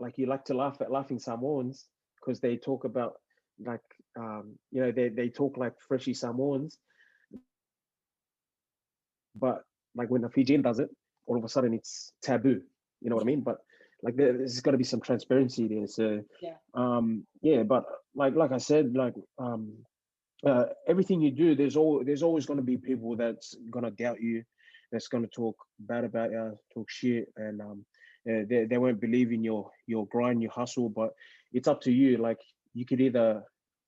like 0.00 0.18
you 0.18 0.26
like 0.26 0.44
to 0.46 0.54
laugh 0.54 0.78
at 0.80 0.90
laughing 0.90 1.18
samoans 1.18 1.86
because 2.20 2.40
they 2.40 2.56
talk 2.56 2.84
about 2.84 3.14
like 3.64 3.80
um 4.18 4.58
you 4.72 4.80
know 4.82 4.90
they 4.92 5.08
they 5.08 5.28
talk 5.28 5.56
like 5.56 5.72
freshy 5.86 6.14
samoans 6.14 6.78
but 9.36 9.62
like 9.96 10.10
when 10.10 10.24
a 10.24 10.28
fijian 10.28 10.62
does 10.62 10.78
it 10.78 10.88
all 11.26 11.36
of 11.36 11.44
a 11.44 11.48
sudden 11.48 11.72
it's 11.74 12.12
taboo 12.22 12.60
you 13.00 13.10
know 13.10 13.16
what 13.16 13.22
i 13.22 13.26
mean 13.26 13.40
but 13.40 13.58
like 14.02 14.16
there, 14.16 14.32
there's 14.36 14.60
got 14.60 14.72
to 14.72 14.78
be 14.78 14.84
some 14.84 15.00
transparency 15.00 15.66
there 15.68 15.86
so 15.86 16.20
Yeah. 16.40 16.54
um 16.74 17.24
yeah 17.42 17.62
but 17.62 17.84
like 18.14 18.34
like 18.34 18.52
i 18.52 18.58
said 18.58 18.94
like 18.94 19.14
um 19.38 19.72
uh, 20.46 20.66
everything 20.88 21.20
you 21.20 21.30
do 21.30 21.54
there's 21.54 21.76
all 21.76 22.02
there's 22.04 22.22
always 22.22 22.46
going 22.46 22.58
to 22.58 22.64
be 22.64 22.76
people 22.76 23.16
that's 23.16 23.54
going 23.70 23.84
to 23.84 23.90
doubt 23.90 24.20
you 24.20 24.42
that's 24.92 25.08
going 25.08 25.24
to 25.24 25.30
talk 25.30 25.56
bad 25.80 26.04
about 26.04 26.30
you 26.30 26.58
talk 26.72 26.88
shit 26.90 27.28
and 27.36 27.60
um 27.60 27.84
uh, 28.30 28.40
they, 28.48 28.64
they 28.64 28.78
won't 28.78 29.00
believe 29.00 29.32
in 29.32 29.44
your 29.44 29.70
your 29.86 30.06
grind 30.06 30.40
your 30.42 30.50
hustle 30.50 30.88
but 30.88 31.10
it's 31.54 31.68
up 31.68 31.80
to 31.82 31.92
you. 31.92 32.18
Like 32.18 32.40
you 32.74 32.84
could 32.84 33.00
either 33.00 33.42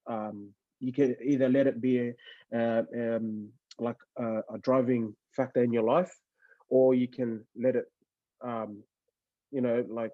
um 0.07 0.53
you 0.81 0.93
could 0.93 1.17
either 1.23 1.49
let 1.49 1.67
it 1.67 1.81
be 1.81 1.99
a, 1.99 2.15
uh, 2.57 2.83
um 3.17 3.51
like 3.79 3.97
a, 4.19 4.39
a 4.55 4.59
driving 4.63 5.15
factor 5.37 5.63
in 5.63 5.73
your 5.73 5.83
life 5.83 6.15
or 6.71 6.95
you 6.95 7.09
can 7.09 7.45
let 7.61 7.77
it 7.77 7.85
um 8.43 8.83
you 9.51 9.61
know 9.61 9.85
like 9.91 10.13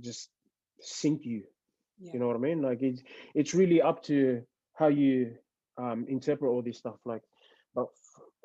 just 0.00 0.30
sink 0.80 1.24
you. 1.24 1.42
Yeah. 1.98 2.12
you 2.12 2.20
know 2.20 2.26
what 2.28 2.36
i 2.36 2.38
mean? 2.38 2.62
Like 2.62 2.82
it's 2.82 3.02
it's 3.34 3.54
really 3.54 3.82
up 3.82 4.02
to 4.04 4.42
how 4.74 4.88
you 4.88 5.34
um 5.78 6.04
interpret 6.08 6.50
all 6.50 6.62
this 6.62 6.78
stuff 6.78 6.98
like 7.04 7.22
but 7.74 7.86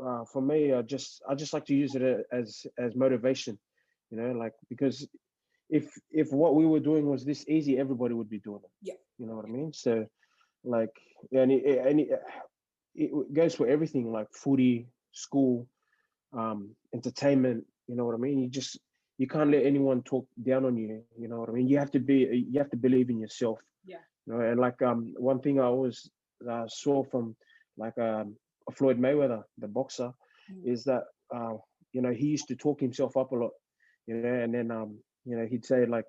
uh, 0.05 0.23
for 0.32 0.41
me 0.41 0.73
i 0.73 0.82
just 0.82 1.21
i 1.29 1.36
just 1.36 1.53
like 1.53 1.65
to 1.65 1.75
use 1.75 1.95
it 1.95 2.01
a- 2.01 2.23
as 2.32 2.65
as 2.77 2.95
motivation 2.95 3.57
you 4.09 4.17
know 4.17 4.32
like 4.32 4.53
because 4.69 5.07
if 5.69 5.86
if 6.11 6.32
what 6.32 6.55
we 6.55 6.65
were 6.65 6.79
doing 6.79 7.05
was 7.09 7.23
this 7.23 7.45
easy 7.47 7.79
everybody 7.79 8.13
would 8.13 8.29
be 8.29 8.39
doing 8.39 8.59
it. 8.63 8.71
Yeah. 8.82 8.93
you 9.17 9.25
know 9.27 9.36
what 9.36 9.45
i 9.45 9.49
mean? 9.49 9.71
So 9.73 10.05
like 10.63 10.91
and 11.32 11.51
it, 11.51 11.63
and 11.88 11.99
it, 12.01 12.09
it 12.95 13.34
goes 13.34 13.55
for 13.55 13.67
everything 13.67 14.11
like 14.11 14.27
footy 14.34 14.88
school 15.13 15.67
um 16.34 16.75
entertainment 16.93 17.65
you 17.88 17.95
know 17.95 18.05
what 18.05 18.15
i 18.15 18.17
mean? 18.17 18.39
You 18.39 18.49
just 18.49 18.79
you 19.17 19.27
can't 19.27 19.51
let 19.51 19.65
anyone 19.65 20.01
talk 20.03 20.25
down 20.43 20.65
on 20.65 20.75
you 20.77 21.01
you 21.17 21.27
know 21.29 21.39
what 21.39 21.49
i 21.49 21.53
mean? 21.53 21.67
You 21.67 21.77
have 21.77 21.91
to 21.91 21.99
be 21.99 22.45
you 22.51 22.59
have 22.59 22.69
to 22.71 22.77
believe 22.77 23.09
in 23.09 23.19
yourself. 23.19 23.59
Yeah. 23.86 24.03
you 24.25 24.34
know 24.34 24.41
and 24.41 24.59
like 24.59 24.82
um 24.82 25.13
one 25.17 25.39
thing 25.39 25.59
i 25.59 25.63
always 25.63 26.09
uh, 26.50 26.68
saw 26.68 27.04
from 27.04 27.36
like 27.78 27.98
um 27.98 28.36
floyd 28.74 29.00
mayweather 29.00 29.44
the 29.58 29.68
boxer 29.68 30.12
Mm. 30.52 30.74
is 30.74 30.84
that 30.86 31.04
uh 31.36 31.54
you 31.94 32.02
know 32.02 32.12
he 32.12 32.26
used 32.26 32.48
to 32.48 32.56
talk 32.56 32.80
himself 32.82 33.16
up 33.16 33.32
a 33.32 33.36
lot 33.36 33.52
you 34.08 34.16
know 34.16 34.34
and 34.44 34.54
then 34.54 34.72
um 34.72 34.98
you 35.24 35.38
know 35.38 35.46
he'd 35.46 35.64
say 35.64 35.86
like 35.86 36.06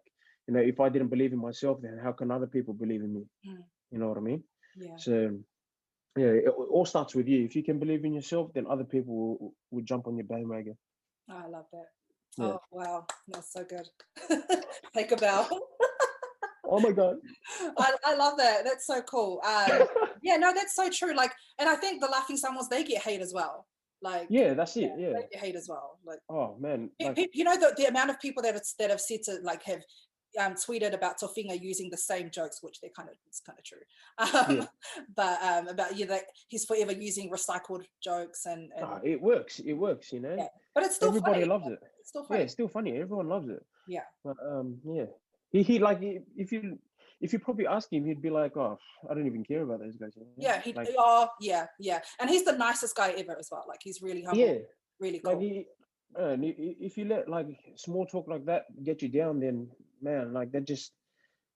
you 0.49 0.55
know 0.55 0.61
if 0.61 0.81
i 0.81 0.89
didn't 0.89 1.09
believe 1.09 1.33
in 1.35 1.39
myself 1.39 1.79
then 1.83 1.99
how 2.03 2.13
can 2.13 2.31
other 2.31 2.47
people 2.47 2.73
believe 2.75 3.03
in 3.03 3.13
me 3.15 3.25
Mm. 3.47 3.63
you 3.91 3.99
know 3.99 4.09
what 4.09 4.17
i 4.17 4.21
mean 4.21 4.43
Yeah. 4.77 4.97
so 4.97 5.39
yeah, 6.17 6.27
it 6.27 6.49
all 6.49 6.85
starts 6.85 7.15
with 7.15 7.27
you. 7.27 7.43
If 7.45 7.57
you 7.57 7.63
can 7.63 7.79
believe 7.79 8.05
in 8.05 8.13
yourself, 8.13 8.53
then 8.53 8.67
other 8.67 8.85
people 8.85 9.15
will, 9.17 9.55
will 9.71 9.83
jump 9.83 10.07
on 10.07 10.17
your 10.19 10.27
bandwagon. 10.27 10.77
Oh, 11.31 11.41
I 11.45 11.49
love 11.49 11.65
that. 11.73 11.87
Yeah. 12.37 12.45
Oh 12.49 12.61
wow, 12.71 13.07
that's 13.29 13.51
so 13.53 13.65
good. 13.65 13.89
Take 14.95 15.13
a 15.13 15.17
bow. 15.17 15.47
Oh 16.67 16.81
my 16.81 16.93
god. 16.93 17.17
I, 17.79 17.95
I 18.05 18.15
love 18.15 18.37
that. 18.37 18.65
That's 18.65 18.87
so 18.87 19.01
cool. 19.03 19.41
Um, 19.43 19.87
yeah, 20.23 20.37
no, 20.37 20.53
that's 20.55 20.75
so 20.75 20.89
true. 20.91 21.15
Like, 21.15 21.33
and 21.59 21.69
I 21.69 21.77
think 21.77 22.01
the 22.01 22.09
laughing 22.09 22.37
Samoans 22.37 22.69
they 22.69 22.85
get 22.85 23.03
hate 23.03 23.21
as 23.21 23.33
well. 23.35 23.67
Like, 24.01 24.27
yeah, 24.31 24.55
that's 24.55 24.77
it. 24.77 24.91
Yeah. 24.99 25.13
they 25.13 25.27
get 25.31 25.41
hate 25.41 25.55
as 25.57 25.69
well. 25.69 25.99
Like, 26.05 26.19
Oh 26.29 26.57
man. 26.59 26.91
Like, 27.01 27.31
you 27.35 27.45
know 27.45 27.57
the, 27.57 27.75
the 27.77 27.85
amount 27.87 28.11
of 28.11 28.21
people 28.21 28.43
that 28.43 28.55
have, 28.55 28.63
that 28.79 28.91
have 28.91 29.01
said 29.01 29.23
to 29.25 29.39
like 29.43 29.63
have 29.65 29.83
um, 30.41 30.55
tweeted 30.55 30.95
about 30.95 31.21
Tofiga 31.21 31.61
using 31.61 31.89
the 31.91 31.97
same 31.97 32.31
jokes, 32.31 32.59
which 32.63 32.81
they're 32.81 32.91
kind 32.97 33.09
of 33.09 33.15
it's 33.29 33.41
kind 33.41 33.59
of 33.59 33.65
true. 33.65 33.79
Um, 34.19 34.57
Yeah. 34.57 34.67
But 35.15 35.43
um, 35.43 35.69
about 35.69 35.97
you 35.97 36.07
know, 36.07 36.15
that 36.15 36.25
he's 36.49 36.65
forever 36.65 36.93
using 36.93 37.31
recycled 37.31 37.85
jokes 38.03 38.47
and, 38.47 38.71
and 38.77 38.85
ah, 38.85 38.99
it 39.05 39.21
works. 39.21 39.59
It 39.61 39.75
works. 39.75 40.13
You 40.13 40.21
know. 40.21 40.35
Yeah, 40.37 40.49
but 40.75 40.85
it's 40.85 40.97
still 40.97 41.09
Everybody 41.09 41.41
funny. 41.41 41.45
loves 41.47 41.67
it. 41.69 41.79
It's 42.01 42.09
still 42.09 42.23
Yeah, 42.23 42.29
funny. 42.29 42.43
it's 42.45 42.53
still 42.55 42.69
funny. 42.69 42.97
Everyone 42.99 43.29
loves 43.29 43.49
it. 43.49 43.63
Yeah. 43.87 44.05
But 44.25 44.37
um, 44.45 44.79
yeah. 44.85 45.07
He 45.51 45.63
he 45.63 45.79
like 45.79 45.99
if 46.37 46.51
you 46.51 46.79
if 47.23 47.33
you 47.33 47.39
probably 47.39 47.67
ask 47.67 47.93
him, 47.93 48.05
he'd 48.05 48.21
be 48.21 48.31
like, 48.31 48.57
oh, 48.57 48.79
I 49.09 49.15
don't 49.15 49.27
even 49.27 49.45
care 49.45 49.63
about 49.63 49.81
those 49.81 49.97
guys. 49.97 50.13
you? 50.17 50.27
Yeah, 50.37 50.61
he 50.61 50.73
like, 50.73 50.89
oh 50.99 51.29
yeah, 51.41 51.67
yeah. 51.79 52.01
And 52.21 52.29
he's 52.29 52.45
the 52.45 52.57
nicest 52.57 52.97
guy 52.97 53.11
ever 53.17 53.37
as 53.39 53.49
well. 53.51 53.65
Like 53.69 53.81
he's 53.83 54.03
really 54.03 54.23
humble, 54.23 54.45
yeah. 54.47 54.59
really 55.01 55.21
cool. 55.21 55.33
Like 55.33 55.41
he, 55.43 55.67
man, 56.19 56.45
i- 56.45 56.49
i- 56.67 56.77
if 56.89 56.99
you 56.99 57.05
let 57.07 57.29
like 57.29 57.47
small 57.77 58.05
talk 58.07 58.27
like 58.29 58.45
that 58.47 58.65
get 58.85 59.01
you 59.03 59.09
down, 59.09 59.41
then 59.41 59.69
man, 60.03 60.33
like 60.33 60.51
that 60.53 60.67
just 60.67 60.93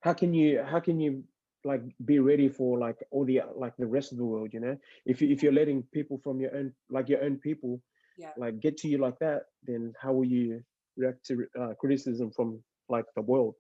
how 0.01 0.13
can 0.15 0.33
you 0.33 0.63
how 0.63 0.81
can 0.81 1.01
you 1.01 1.25
like 1.65 1.83
be 2.05 2.21
ready 2.21 2.49
for 2.49 2.79
like 2.79 2.99
all 3.11 3.25
the 3.25 3.41
like 3.57 3.77
the 3.77 3.87
rest 3.97 4.13
of 4.13 4.19
the 4.19 4.25
world, 4.25 4.51
you 4.55 4.61
know? 4.61 4.77
If 5.05 5.21
you 5.21 5.29
if 5.31 5.43
you're 5.43 5.53
letting 5.61 5.83
people 5.93 6.17
from 6.23 6.41
your 6.41 6.55
own 6.57 6.73
like 6.91 7.09
your 7.09 7.23
own 7.25 7.37
people 7.49 7.81
Yeah. 8.19 8.33
like 8.39 8.61
get 8.61 8.77
to 8.83 8.89
you 8.89 8.99
like 9.07 9.19
that, 9.19 9.41
then 9.69 9.93
how 10.03 10.13
will 10.17 10.31
you 10.39 10.63
react 10.97 11.27
to 11.27 11.33
uh, 11.61 11.73
criticism 11.81 12.31
from 12.31 12.63
like 12.89 13.05
the 13.17 13.23
world? 13.23 13.55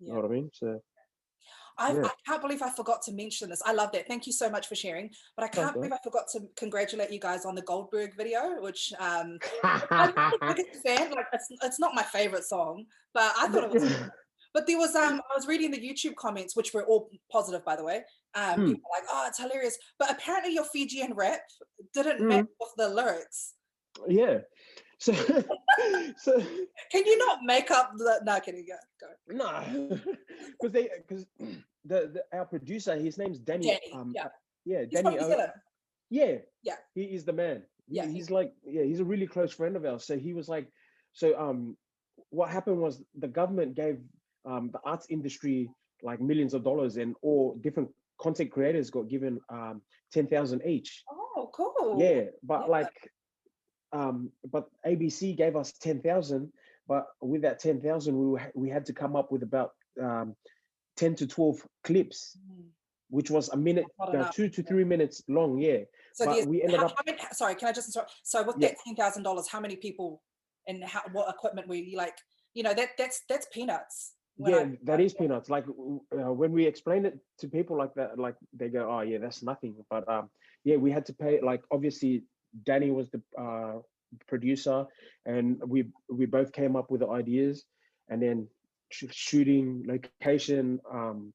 You 0.00 0.06
yeah. 0.06 0.14
know 0.14 0.20
what 0.22 0.30
I 0.30 0.34
mean? 0.34 0.50
So 0.60 0.80
I, 1.78 1.92
Yeah. 1.94 2.04
I 2.04 2.10
can't 2.26 2.42
believe 2.42 2.62
I 2.62 2.70
forgot 2.70 3.02
to 3.02 3.12
mention 3.12 3.50
this. 3.50 3.62
I 3.64 3.72
love 3.72 3.92
that. 3.92 4.06
Thank 4.06 4.26
you 4.26 4.32
so 4.32 4.48
much 4.50 4.66
for 4.68 4.74
sharing. 4.74 5.10
But 5.36 5.44
I 5.44 5.48
can't 5.48 5.70
Okay. 5.70 5.78
believe 5.78 5.92
I 5.92 5.98
forgot 6.04 6.24
to 6.32 6.40
congratulate 6.56 7.10
you 7.10 7.18
guys 7.20 7.44
on 7.44 7.54
the 7.54 7.62
Goldberg 7.62 8.16
video, 8.16 8.60
which 8.60 8.92
um, 8.98 9.38
I'm 9.64 10.14
not 10.14 10.32
the 10.40 10.54
biggest 10.56 10.82
fan. 10.86 11.10
Like 11.10 11.26
it's, 11.32 11.46
it's 11.62 11.80
not 11.80 11.94
my 11.94 12.02
favorite 12.02 12.44
song, 12.44 12.84
but 13.14 13.32
I 13.38 13.48
thought 13.48 13.64
it 13.64 13.70
was. 13.70 13.94
But 14.54 14.66
there 14.66 14.76
was 14.76 14.94
um, 14.94 15.14
I 15.32 15.34
was 15.34 15.46
reading 15.46 15.70
the 15.70 15.78
YouTube 15.80 16.14
comments, 16.16 16.54
which 16.54 16.74
were 16.74 16.84
all 16.84 17.08
positive, 17.30 17.64
by 17.64 17.74
the 17.74 17.84
way. 17.84 18.02
Um, 18.34 18.60
Hmm. 18.60 18.66
people 18.66 18.82
were 18.90 18.98
like, 19.00 19.08
oh, 19.10 19.24
it's 19.26 19.38
hilarious. 19.38 19.78
But 19.98 20.10
apparently 20.10 20.52
your 20.52 20.64
Fijian 20.66 21.14
rap 21.14 21.40
didn't 21.94 22.20
Mm. 22.20 22.28
match 22.28 22.46
with 22.60 22.68
the 22.76 22.88
lyrics. 22.90 23.54
yeah. 24.06 24.40
So 25.02 25.12
so 26.16 26.32
Can 26.92 27.04
you 27.06 27.18
not 27.18 27.38
make 27.42 27.70
up 27.72 27.92
the? 27.96 28.20
No, 28.24 28.38
can 28.38 28.56
you 28.56 28.64
go? 28.64 28.78
Go. 29.02 29.08
No, 29.42 29.88
because 30.60 30.72
they 30.72 30.88
because 31.08 31.26
the, 31.84 31.98
the 32.14 32.22
our 32.38 32.44
producer, 32.46 32.94
his 32.96 33.18
name's 33.18 33.40
Danny. 33.40 33.66
Danny, 33.66 33.92
um, 33.94 34.12
yeah. 34.14 34.24
uh, 34.26 34.28
yeah, 34.64 34.80
He's 34.88 35.02
Danny. 35.02 35.18
Uh, 35.18 35.46
yeah, 36.08 36.36
Yeah. 36.62 36.76
he 36.94 37.02
is 37.16 37.24
the 37.24 37.32
man. 37.32 37.64
Yeah, 37.88 38.06
he- 38.06 38.12
he's 38.12 38.30
like 38.30 38.52
yeah, 38.64 38.84
he's 38.84 39.00
a 39.00 39.04
really 39.04 39.26
close 39.26 39.52
friend 39.52 39.74
of 39.74 39.84
ours. 39.84 40.04
So 40.06 40.16
he 40.16 40.34
was 40.34 40.48
like, 40.48 40.68
so 41.12 41.36
um, 41.36 41.76
what 42.30 42.48
happened 42.50 42.78
was 42.78 43.02
the 43.18 43.28
government 43.28 43.74
gave 43.74 43.98
um 44.44 44.70
the 44.72 44.80
arts 44.84 45.06
industry 45.10 45.68
like 46.04 46.20
millions 46.20 46.54
of 46.54 46.62
dollars, 46.62 46.96
and 46.96 47.16
all 47.22 47.56
different 47.60 47.88
content 48.20 48.52
creators 48.52 48.88
got 48.90 49.08
given 49.08 49.40
um 49.48 49.82
ten 50.12 50.28
thousand 50.28 50.62
each. 50.64 51.02
Oh, 51.10 51.50
cool. 51.52 51.96
Yeah, 51.98 52.26
but 52.44 52.60
Yeah. 52.66 52.66
like, 52.76 52.92
um, 53.92 54.30
but 54.50 54.68
ABC 54.86 55.36
gave 55.36 55.56
us 55.56 55.72
ten 55.72 56.00
thousand, 56.00 56.52
but 56.88 57.06
with 57.20 57.42
that 57.42 57.58
ten 57.58 57.80
thousand, 57.80 58.16
we 58.18 58.26
were, 58.26 58.52
we 58.54 58.68
had 58.68 58.86
to 58.86 58.92
come 58.92 59.16
up 59.16 59.30
with 59.32 59.42
about 59.42 59.72
um, 60.00 60.34
ten 60.96 61.14
to 61.16 61.26
twelve 61.26 61.60
clips. 61.84 62.36
Mm. 62.50 62.64
which 63.18 63.30
was 63.30 63.50
a 63.50 63.56
minute, 63.56 63.84
uh, 64.00 64.30
two 64.32 64.48
to 64.48 64.62
three 64.62 64.84
minutes 64.84 65.20
long. 65.28 65.58
Yeah, 65.58 65.80
So 66.14 66.24
but 66.24 66.32
there's, 66.34 66.46
we 66.46 66.62
ended 66.62 66.80
how, 66.80 66.86
up. 66.86 66.94
how 66.96 67.04
many, 67.04 67.18
sorry, 67.32 67.54
can 67.56 67.68
I 67.68 67.72
just 67.72 67.88
interrupt? 67.94 68.10
So 68.22 68.42
with 68.42 68.56
Yeah. 68.58 68.68
that 68.68 68.78
ten 68.84 68.94
thousand 68.96 69.22
dollars, 69.24 69.46
how 69.48 69.60
many 69.60 69.76
people 69.76 70.22
and 70.66 70.82
how, 70.82 71.02
what 71.12 71.28
equipment 71.28 71.68
were 71.68 71.74
you 71.74 71.98
like? 71.98 72.16
You 72.54 72.62
know 72.62 72.72
that 72.72 72.90
that's 72.96 73.20
that's 73.28 73.46
peanuts. 73.52 74.14
Yeah, 74.38 74.56
I- 74.60 74.78
that 74.84 74.98
is 75.00 75.12
peanuts. 75.12 75.50
Like 75.50 75.66
uh, 75.68 76.32
when 76.32 76.52
we 76.52 76.64
explain 76.64 77.04
it 77.04 77.18
to 77.40 77.48
people 77.48 77.76
like 77.76 77.92
that, 77.96 78.18
like 78.18 78.36
they 78.58 78.70
go, 78.70 78.90
"Oh, 78.90 79.02
yeah, 79.02 79.18
that's 79.18 79.42
nothing." 79.42 79.74
But 79.90 80.08
um, 80.08 80.30
yeah, 80.64 80.76
we 80.76 80.90
had 80.90 81.04
to 81.06 81.12
pay. 81.12 81.38
Like 81.42 81.62
obviously, 81.70 82.24
Danny 82.64 82.90
was 82.90 83.10
the 83.10 83.22
uh, 83.38 83.78
producer, 84.26 84.86
and 85.26 85.60
we 85.66 85.84
we 86.08 86.26
both 86.26 86.52
came 86.52 86.76
up 86.76 86.90
with 86.90 87.00
the 87.00 87.08
ideas, 87.08 87.64
and 88.08 88.22
then 88.22 88.48
sh- 88.90 89.04
shooting, 89.10 89.84
location, 89.86 90.80
um, 90.90 91.32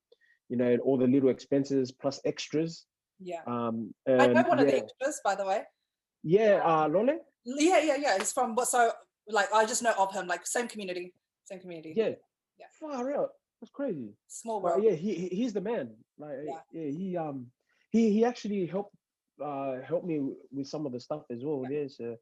you 0.50 0.58
know, 0.58 0.78
all 0.84 0.98
the 0.98 1.08
little 1.08 1.30
expenses 1.30 1.92
plus 1.92 2.20
extras. 2.26 2.86
Yeah, 3.20 3.42
Um, 3.48 3.94
I 4.08 4.28
know 4.28 4.42
and 4.42 4.48
one 4.48 4.60
of 4.60 4.68
the 4.68 4.74
yeah, 4.74 4.84
extras, 4.84 5.20
by 5.24 5.34
the 5.36 5.46
way. 5.46 5.64
yeah, 6.24 6.62
uh, 6.64 6.88
Lole. 6.88 7.18
Yeah, 7.46 7.80
yeah, 7.80 7.96
yeah. 7.96 8.18
He's 8.18 8.32
from 8.32 8.54
what? 8.56 8.68
So 8.68 8.92
like 9.28 9.52
I 9.54 9.66
just 9.66 9.82
know 9.82 9.94
of 9.98 10.14
him. 10.14 10.28
Like 10.28 10.46
same 10.46 10.68
community, 10.68 11.14
same 11.46 11.60
community. 11.60 11.94
Yeah, 11.96 12.12
Yeah. 12.60 12.68
far 12.80 13.14
out. 13.16 13.30
That's 13.60 13.72
crazy. 13.72 14.14
Small 14.28 14.62
But 14.62 14.74
world. 14.74 14.84
yeah, 14.84 14.92
he 14.92 15.16
he- 15.16 15.36
he's 15.36 15.54
the 15.54 15.62
man. 15.62 15.96
Like 16.20 16.38
Yeah. 16.46 16.60
yeah, 16.72 16.92
he 16.92 17.18
um 17.18 17.48
he 17.90 18.12
he 18.12 18.24
actually 18.24 18.68
helped 18.68 18.96
uh 19.44 19.76
helped 19.88 20.06
me 20.06 20.22
with 20.52 20.68
some 20.68 20.86
of 20.86 20.92
the 20.92 21.00
stuff 21.00 21.24
as 21.32 21.40
well. 21.44 21.64
Yeah, 21.70 21.88
so 21.88 22.16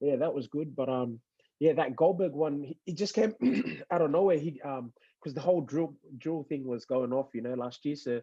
yeah, 0.00 0.16
that 0.16 0.34
was 0.34 0.48
good. 0.48 0.74
But 0.74 0.88
um 0.88 1.20
yeah, 1.60 1.72
that 1.74 1.96
Goldberg 1.96 2.32
one, 2.32 2.62
he, 2.62 2.78
he 2.84 2.92
just 2.94 3.14
came 3.14 3.34
out 3.90 4.02
of 4.02 4.10
nowhere. 4.10 4.38
He 4.38 4.60
um 4.62 4.92
because 5.20 5.34
the 5.34 5.40
whole 5.40 5.60
drill 5.60 5.94
drill 6.18 6.44
thing 6.48 6.64
was 6.66 6.84
going 6.84 7.12
off, 7.12 7.28
you 7.34 7.42
know, 7.42 7.54
last 7.54 7.84
year. 7.84 7.96
So 7.96 8.20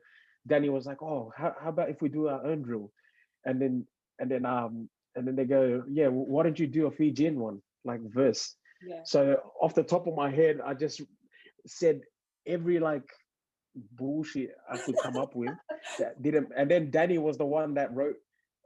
Danny 0.48 0.70
was 0.70 0.86
like, 0.86 1.02
oh, 1.02 1.34
how, 1.36 1.56
how 1.62 1.70
about 1.70 1.90
if 1.90 2.02
we 2.02 2.10
do 2.10 2.28
our 2.28 2.46
own 2.46 2.62
drill? 2.62 2.92
And 3.46 3.62
then 3.62 3.86
and 4.20 4.30
then 4.30 4.46
um 4.46 4.90
and 5.16 5.28
then 5.28 5.36
they 5.36 5.46
go, 5.46 5.84
yeah, 5.90 6.08
wh- 6.08 6.30
why 6.30 6.44
don't 6.44 6.60
you 6.60 6.68
do 6.68 6.88
a 6.88 6.92
Fijian 6.92 7.40
one 7.40 7.62
like 7.84 8.02
verse? 8.02 8.56
Yeah. 8.88 9.02
So 9.06 9.38
off 9.62 9.76
the 9.76 9.84
top 9.84 10.08
of 10.08 10.16
my 10.16 10.30
head, 10.30 10.60
I 10.66 10.74
just 10.74 11.02
said 11.66 12.02
every 12.46 12.80
like 12.80 13.10
bullshit 13.98 14.52
I 14.72 14.78
could 14.78 14.96
come 15.02 15.18
up 15.18 15.36
with 15.36 15.52
that 16.00 16.22
didn't. 16.22 16.50
And 16.56 16.70
then 16.70 16.92
Danny 16.92 17.18
was 17.18 17.38
the 17.38 17.46
one 17.46 17.74
that 17.76 17.94
wrote 17.94 18.16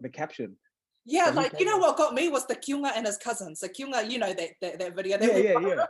the 0.01 0.09
caption. 0.09 0.55
Yeah, 1.05 1.27
So 1.27 1.33
like 1.33 1.59
you 1.59 1.65
know 1.65 1.77
what 1.77 1.97
got 1.97 2.13
me 2.13 2.29
was 2.29 2.45
the 2.45 2.55
Kyunga 2.55 2.91
and 2.95 3.05
his 3.05 3.17
cousins. 3.17 3.59
The 3.59 3.69
Kyunga, 3.69 4.09
you 4.09 4.19
know 4.19 4.33
that 4.33 4.49
that, 4.61 4.79
that 4.79 4.95
video. 4.95 5.17
That 5.17 5.33
Yeah, 5.43 5.59
yeah, 5.59 5.67
yeah. 5.67 5.85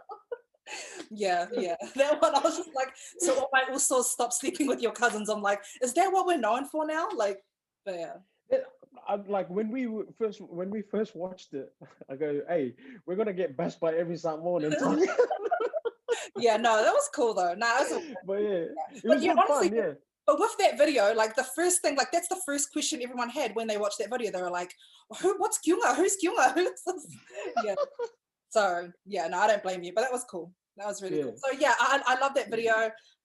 yeah, 1.10 1.45
yeah. 1.53 1.76
That 1.95 2.22
one 2.22 2.36
I 2.36 2.39
was 2.39 2.57
just 2.57 2.70
like, 2.76 2.89
so 3.18 3.39
all 3.39 3.49
my 3.51 3.64
also 3.72 4.01
stop 4.03 4.32
sleeping 4.32 4.68
with 4.68 4.82
your 4.82 4.91
cousins. 4.91 5.28
I'm 5.28 5.41
like, 5.41 5.62
is 5.82 5.93
that 5.93 6.12
what 6.12 6.28
we're 6.28 6.38
known 6.38 6.66
for 6.66 6.86
now? 6.86 7.07
Like, 7.16 7.39
but 7.86 7.95
yeah. 7.95 8.14
I'm 9.07 9.28
like 9.28 9.49
when 9.49 9.72
we 9.72 9.88
first 10.18 10.41
when 10.41 10.70
we 10.70 10.82
first 10.82 11.16
watched 11.16 11.53
it, 11.53 11.74
I 12.10 12.16
go, 12.16 12.41
"Hey, 12.47 12.76
we're 13.05 13.16
gonna 13.16 13.34
get 13.34 13.57
bashed 13.57 13.80
by 13.80 13.93
every 13.93 14.18
Samoan." 14.18 14.74
Yeah, 16.38 16.57
no, 16.57 16.82
that 16.82 16.93
was 16.93 17.10
cool 17.14 17.34
though. 17.34 17.53
No, 17.55 17.68
it 17.80 17.91
was 17.91 18.16
but 18.26 18.41
yeah, 18.41 18.49
it 18.49 19.03
But 19.03 19.16
was 19.16 19.24
yeah, 19.24 19.34
honestly, 19.38 19.70
fun. 19.70 19.78
Yeah, 19.78 19.91
But 20.30 20.40
with 20.40 20.56
that 20.60 20.78
video, 20.78 21.12
like 21.16 21.36
the 21.36 21.44
first 21.44 21.82
thing, 21.82 21.96
like 21.96 22.12
that's 22.12 22.28
the 22.28 22.40
first 22.46 22.72
question 22.72 23.02
everyone 23.02 23.30
had 23.30 23.56
when 23.56 23.66
they 23.66 23.78
watched 23.78 23.98
that 23.98 24.12
video. 24.12 24.30
They 24.32 24.40
were 24.40 24.52
like, 24.52 24.76
"Who? 25.22 25.34
What's 25.40 25.58
Kyunga? 25.68 25.96
Who's 25.96 26.18
Kyunga? 26.24 26.54
Who's 26.54 26.70
this?" 26.86 27.08
Yeah. 27.66 27.74
So 28.52 28.92
yeah, 29.08 29.28
no, 29.28 29.40
I 29.40 29.48
don't 29.48 29.64
blame 29.64 29.82
you. 29.82 29.92
But 29.92 30.02
that 30.02 30.12
was 30.12 30.24
cool. 30.30 30.54
That 30.78 30.86
was 30.86 31.02
really 31.02 31.24
cool. 31.24 31.34
So 31.36 31.58
yeah, 31.60 31.74
I, 31.80 32.00
I 32.06 32.20
love 32.20 32.36
that 32.36 32.52
video. 32.52 32.76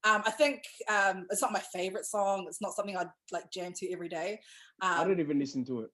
Um, 0.02 0.22
I 0.24 0.30
think 0.30 0.62
um, 0.88 1.26
it's 1.30 1.42
not 1.42 1.52
my 1.52 1.60
favorite 1.74 2.06
song. 2.06 2.46
It's 2.48 2.62
not 2.62 2.72
something 2.72 2.96
I'd 2.96 3.10
like 3.32 3.50
jam 3.52 3.74
to 3.76 3.92
every 3.92 4.08
day. 4.08 4.40
I 4.80 5.02
Um, 5.02 5.08
don't 5.08 5.20
even 5.20 5.38
listen 5.38 5.62
to 5.66 5.82
it. 5.82 5.90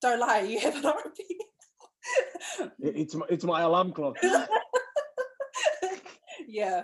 don't 0.00 0.18
lie, 0.18 0.40
you 0.40 0.58
have 0.58 0.74
it 0.76 0.84
on 0.84 0.96
repeat. 1.04 1.36
It- 2.80 2.96
It's 2.96 3.14
my, 3.14 3.26
it's 3.30 3.44
my 3.44 3.60
alarm 3.62 3.92
clock. 3.92 4.16
yeah. 6.48 6.82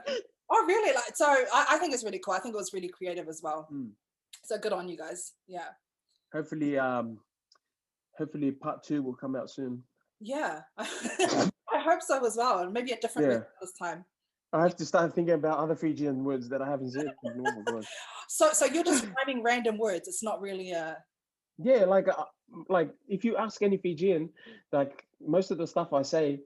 Oh, 0.50 0.64
really? 0.66 0.94
Like, 0.94 1.14
so 1.14 1.26
I, 1.26 1.66
I 1.70 1.78
think 1.78 1.92
it's 1.94 2.04
really 2.04 2.18
cool. 2.18 2.34
I 2.34 2.38
think 2.40 2.54
it 2.54 2.58
was 2.58 2.72
really 2.72 2.88
creative 2.88 3.28
as 3.28 3.40
well. 3.42 3.68
Mm. 3.72 3.90
So 4.44 4.58
good 4.58 4.72
on 4.72 4.88
you 4.88 4.96
guys. 4.96 5.34
Yeah. 5.46 5.68
Hopefully, 6.32 6.78
um, 6.78 7.18
hopefully 8.16 8.50
part 8.52 8.82
two 8.82 9.02
will 9.02 9.14
come 9.14 9.36
out 9.36 9.50
soon. 9.50 9.82
Yeah. 10.20 10.60
I 10.78 11.80
hope 11.80 12.02
so 12.02 12.24
as 12.24 12.36
well. 12.36 12.60
And 12.60 12.72
maybe 12.72 12.92
a 12.92 12.96
different 12.98 13.30
Yeah. 13.30 13.40
this 13.60 13.72
time. 13.80 14.04
I 14.52 14.62
have 14.62 14.76
to 14.76 14.86
start 14.86 15.14
thinking 15.14 15.34
about 15.34 15.58
other 15.58 15.76
Fijian 15.76 16.24
words 16.24 16.48
that 16.48 16.62
I 16.62 16.68
haven't 16.68 16.92
said. 16.92 17.06
So 18.30 18.52
so 18.52 18.66
you're 18.66 18.84
just 18.84 19.06
rhyming 19.16 19.42
random 19.42 19.78
words. 19.78 20.06
It's 20.06 20.22
not 20.22 20.40
really 20.40 20.72
a 20.72 20.98
Yeah, 21.58 21.84
like 21.84 22.08
uh, 22.08 22.24
like 22.68 22.90
if 23.08 23.24
you 23.24 23.36
ask 23.36 23.62
any 23.62 23.78
Fijian, 23.78 24.30
like 24.72 25.04
most 25.26 25.50
of 25.50 25.58
the 25.58 25.66
stuff 25.66 25.92
I 25.92 26.02
say 26.02 26.40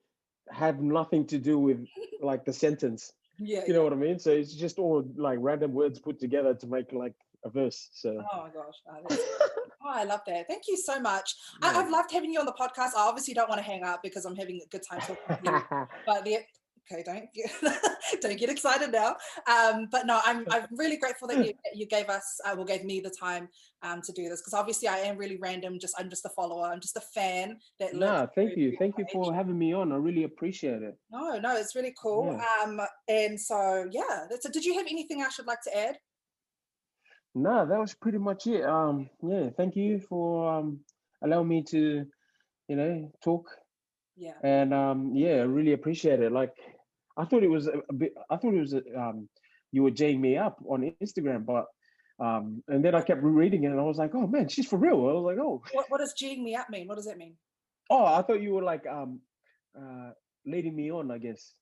have 0.50 0.80
nothing 0.80 1.26
to 1.26 1.38
do 1.38 1.58
with 1.58 1.84
like 2.20 2.44
the 2.44 2.52
sentence. 2.52 3.12
Yeah. 3.44 3.62
You 3.66 3.74
know 3.74 3.84
what 3.84 3.92
I 3.92 3.96
mean? 3.96 4.18
So 4.18 4.30
it's 4.30 4.54
just 4.54 4.78
all 4.78 5.04
like 5.16 5.38
random 5.40 5.72
words 5.72 5.98
put 5.98 6.18
together 6.18 6.54
to 6.54 6.66
make 6.66 6.92
like 6.92 7.14
a 7.44 7.50
verse. 7.50 7.88
So 7.92 8.22
Oh 8.32 8.42
my 8.42 8.48
gosh. 8.50 9.06
Oh, 9.10 9.48
I 9.84 10.04
love 10.04 10.20
that. 10.26 10.46
Thank 10.48 10.64
you 10.68 10.76
so 10.76 11.00
much. 11.00 11.34
I, 11.62 11.72
Yeah. 11.72 11.78
I've 11.80 11.90
loved 11.90 12.12
having 12.12 12.32
you 12.32 12.40
on 12.40 12.46
the 12.46 12.52
podcast. 12.52 12.90
I 12.96 13.08
obviously 13.08 13.34
don't 13.34 13.48
want 13.48 13.58
to 13.58 13.64
hang 13.64 13.82
up 13.82 14.02
because 14.02 14.24
I'm 14.24 14.36
having 14.36 14.60
a 14.64 14.68
good 14.68 14.82
time 14.88 15.00
talking 15.00 15.44
to 15.44 15.52
you. 15.70 15.86
But 16.06 16.24
the 16.24 16.38
okay, 16.90 17.02
don't 17.04 17.32
get, 17.32 17.50
don't 18.20 18.38
get 18.38 18.50
excited 18.50 18.92
now. 18.92 19.16
Um, 19.50 19.88
but 19.90 20.06
no, 20.06 20.20
I'm 20.24 20.46
I'm 20.50 20.66
really 20.72 20.96
grateful 20.96 21.28
that 21.28 21.44
you 21.44 21.52
you 21.74 21.86
gave 21.86 22.08
us 22.08 22.40
uh, 22.44 22.54
well 22.56 22.64
gave 22.64 22.84
me 22.84 23.00
the 23.00 23.10
time 23.10 23.48
um 23.82 24.00
to 24.02 24.12
do 24.12 24.28
this 24.28 24.40
because 24.40 24.54
obviously 24.54 24.88
I 24.88 24.98
am 24.98 25.16
really 25.16 25.36
random. 25.36 25.78
Just 25.78 25.94
I'm 25.98 26.10
just 26.10 26.24
a 26.24 26.30
follower. 26.30 26.66
I'm 26.66 26.80
just 26.80 26.96
a 26.96 27.00
fan 27.00 27.58
that. 27.80 27.94
nah, 27.94 28.26
thank 28.34 28.56
you. 28.56 28.76
Thank 28.78 28.98
you 28.98 29.06
for 29.12 29.34
having 29.34 29.58
me 29.58 29.72
on. 29.72 29.92
I 29.92 29.96
really 29.96 30.24
appreciate 30.24 30.82
it. 30.82 30.96
No, 31.10 31.38
no, 31.38 31.56
it's 31.56 31.74
really 31.74 31.94
cool. 32.00 32.40
Um, 32.62 32.80
and 33.08 33.40
so 33.40 33.86
yeah. 33.90 34.26
Did 34.52 34.64
you 34.64 34.74
have 34.74 34.86
anything 34.86 35.22
else 35.22 35.38
you'd 35.38 35.46
like 35.46 35.62
to 35.62 35.76
add? 35.76 35.98
no 37.34 37.66
that 37.66 37.78
was 37.80 37.94
pretty 37.94 38.18
much 38.18 38.46
it. 38.46 38.62
Um, 38.64 39.08
yeah, 39.22 39.48
thank 39.56 39.76
you 39.76 40.00
for 40.00 40.52
um 40.52 40.80
allowing 41.22 41.48
me 41.48 41.62
to, 41.70 42.06
you 42.68 42.76
know, 42.76 43.10
talk 43.24 43.46
Yeah. 44.16 44.34
and 44.42 44.74
um 44.74 45.12
yeah, 45.14 45.36
I 45.36 45.44
really 45.44 45.72
appreciate 45.72 46.20
it. 46.20 46.32
Like 46.32 46.54
I 47.16 47.24
thought 47.24 47.42
it 47.42 47.50
was 47.50 47.66
a, 47.68 47.92
bit 47.92 48.14
I 48.30 48.36
thought 48.36 48.54
it 48.54 48.60
was 48.60 48.74
a, 48.74 48.82
um 48.98 49.28
you 49.72 49.82
were 49.82 49.90
jaying 49.90 50.20
me 50.20 50.36
up 50.36 50.58
on 50.68 50.92
Instagram, 51.02 51.44
but 51.46 51.66
um 52.18 52.62
and 52.68 52.84
then 52.84 52.94
I 52.94 53.00
kept 53.02 53.22
reading 53.22 53.64
it 53.64 53.68
and 53.68 53.80
I 53.80 53.84
was 53.84 53.98
like, 53.98 54.14
oh 54.14 54.26
man, 54.26 54.48
she's 54.48 54.66
for 54.66 54.78
real. 54.78 54.94
I 55.08 55.12
was 55.12 55.24
like, 55.24 55.38
oh 55.38 55.62
What, 55.72 55.86
what 55.88 55.98
does 55.98 56.14
G'ing 56.14 56.42
me 56.42 56.54
up 56.54 56.70
mean? 56.70 56.86
What 56.88 56.96
does 56.96 57.06
that 57.06 57.18
mean? 57.18 57.36
oh 57.90 58.04
I 58.04 58.22
thought 58.22 58.40
you 58.40 58.54
were 58.54 58.62
like 58.62 58.86
um 58.86 59.20
uh 59.76 60.10
leading 60.46 60.74
me 60.76 60.90
on, 60.90 61.10
I 61.10 61.18
guess. 61.18 61.54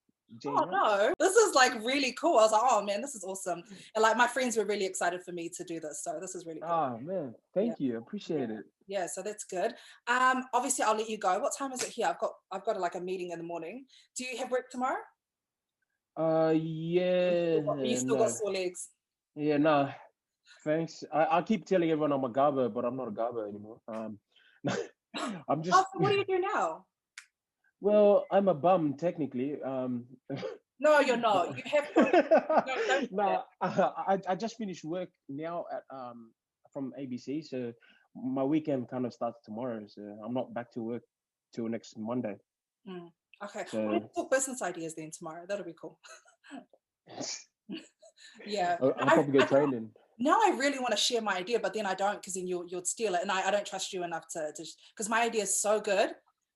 Oh 0.47 0.65
no, 0.71 1.13
this 1.19 1.35
is 1.35 1.57
like 1.57 1.75
really 1.85 2.13
cool. 2.13 2.39
I 2.39 2.43
was 2.43 2.53
like, 2.53 2.63
oh 2.65 2.83
man, 2.85 3.01
this 3.01 3.17
is 3.17 3.25
awesome. 3.25 3.65
And 3.97 4.03
like 4.03 4.17
my 4.17 4.29
friends 4.29 4.57
were 4.57 4.65
really 4.65 4.85
excited 4.87 5.25
for 5.25 5.33
me 5.33 5.49
to 5.57 5.65
do 5.65 5.81
this. 5.81 6.03
So 6.05 6.19
this 6.21 6.37
is 6.37 6.47
really 6.47 6.61
cool. 6.61 6.71
Ah 6.71 6.97
man, 6.99 7.35
thank 7.53 7.81
you. 7.81 7.99
Appreciate 7.99 8.49
it. 8.49 8.65
yeah, 8.87 9.07
so 9.07 9.23
that's 9.23 9.43
good. 9.43 9.75
Um, 10.07 10.45
obviously 10.55 10.85
I'll 10.85 10.97
let 10.97 11.11
you 11.11 11.19
go. 11.19 11.41
What 11.41 11.57
time 11.59 11.73
is 11.73 11.83
it 11.83 11.89
here? 11.89 12.07
I've 12.07 12.21
got 12.21 12.33
I've 12.53 12.65
got 12.65 12.79
like 12.79 12.95
a 12.95 13.01
meeting 13.01 13.33
in 13.33 13.39
the 13.39 13.45
morning. 13.45 13.87
Do 14.17 14.23
you 14.25 14.39
have 14.39 14.53
work 14.53 14.71
tomorrow? 14.71 15.01
Uh 16.21 16.51
yeah. 16.51 17.61
You 17.83 17.97
still 17.97 18.17
no. 18.17 18.25
got 18.25 18.31
sore 18.31 18.53
legs. 18.53 18.89
Yeah, 19.37 19.57
no. 19.57 19.91
Thanks. 20.65 21.03
I, 21.13 21.39
I 21.39 21.43
keep 21.43 21.65
telling 21.65 21.91
everyone 21.91 22.13
I'm 22.13 22.25
a 22.25 22.29
garber, 22.29 22.69
but 22.69 22.85
I'm 22.85 22.97
not 22.97 23.09
a 23.09 23.13
garber 23.13 23.49
anymore. 23.49 23.81
Um, 23.89 24.19
I'm 25.49 25.63
just 25.63 25.79
Oh, 25.79 25.85
so 25.93 26.01
what 26.01 26.11
do 26.11 26.17
you 26.17 26.25
do 26.25 26.41
now? 26.41 26.85
well, 27.81 28.27
I'm 28.31 28.49
a 28.49 28.55
bum 28.55 28.95
technically. 28.99 29.63
Um, 29.63 30.05
No, 30.81 30.99
you're 31.01 31.19
not. 31.19 31.57
You 31.57 31.63
have 31.67 31.89
don't 32.67 33.01
do 33.03 33.09
no, 33.11 33.43
I, 33.61 34.19
I 34.27 34.35
just 34.35 34.57
finished 34.57 34.83
work 34.83 35.11
now 35.29 35.67
at 35.71 35.83
um 35.95 36.31
from 36.73 36.93
ABC, 36.99 37.45
so 37.45 37.73
my 38.15 38.43
weekend 38.43 38.89
kind 38.89 39.05
of 39.05 39.13
starts 39.13 39.41
tomorrow. 39.45 39.85
So 39.87 40.01
I'm 40.25 40.33
not 40.33 40.55
back 40.55 40.73
to 40.73 40.81
work 40.83 41.03
till 41.55 41.69
next 41.69 41.99
Monday. 41.99 42.37
Okay. 43.45 43.65
So- 43.69 43.87
We'll 43.87 44.01
talk 44.15 44.31
business 44.31 44.63
ideas 44.63 44.95
then 44.95 45.11
tomorrow. 45.17 45.45
That'll 45.49 45.65
be 45.65 45.75
cool. 45.81 45.99
Yeah. 48.47 48.77
I'll, 48.81 48.95
I'll 48.99 49.07
probably 49.15 49.39
go 49.39 49.45
I- 49.45 49.49
training. 49.49 49.91
now 50.19 50.39
I 50.43 50.55
really 50.59 50.79
want 50.79 50.93
to 50.93 50.97
share 50.97 51.21
my 51.23 51.37
idea, 51.37 51.59
but 51.59 51.75
then 51.75 51.87
I 51.87 51.95
don't 51.95 52.21
because 52.21 52.35
then 52.35 52.47
you'll 52.47 52.67
you'll 52.69 52.85
steal 52.85 53.15
it, 53.15 53.23
and 53.23 53.31
I, 53.31 53.49
I 53.49 53.51
don't 53.51 53.67
trust 53.67 53.93
you 53.93 54.05
enough 54.05 54.25
to 54.33 54.53
to 54.57 54.65
because 54.95 55.09
my 55.09 55.23
idea 55.23 55.43
is 55.43 55.61
so 55.61 55.81
good, 55.81 56.11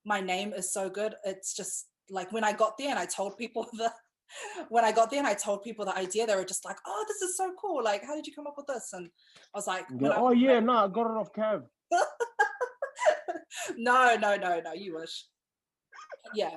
my 0.05 0.21
name 0.21 0.53
is 0.53 0.73
so 0.73 0.89
good. 0.89 1.15
It's 1.25 1.55
just 1.55 1.89
like 2.11 2.33
when 2.33 2.45
I 2.45 2.53
got 2.53 2.77
there 2.79 2.91
and 2.91 2.99
I 2.99 3.07
told 3.07 3.37
people 3.39 3.67
the 3.73 3.91
when 4.69 4.85
I 4.85 4.93
got 4.93 5.11
there 5.11 5.19
and 5.19 5.27
I 5.29 5.35
told 5.35 5.63
people 5.63 5.85
the 5.85 5.97
idea, 5.97 6.27
they 6.27 6.37
were 6.37 6.45
just 6.45 6.65
like, 6.65 6.77
"Oh, 6.87 7.05
this 7.09 7.21
is 7.23 7.37
so 7.37 7.53
cool! 7.61 7.83
Like, 7.83 8.05
how 8.05 8.15
did 8.15 8.27
you 8.27 8.35
come 8.35 8.47
up 8.47 8.55
with 8.57 8.67
this?" 8.67 8.91
And 8.93 9.07
I 9.55 9.59
was 9.59 9.67
like, 9.67 9.85
You 9.91 9.97
when 9.97 10.11
go, 10.13 10.17
I- 10.17 10.21
oh 10.21 10.31
yeah, 10.33 10.61
no, 10.61 10.73
I 10.85 10.89
got 10.89 11.07
it 11.11 11.17
off 11.17 11.33
Cav. 11.33 11.63
"No, 13.77 14.17
no, 14.17 14.37
no, 14.37 14.61
no, 14.61 14.73
you 14.73 14.95
wish." 14.97 15.27
Yeah, 16.35 16.51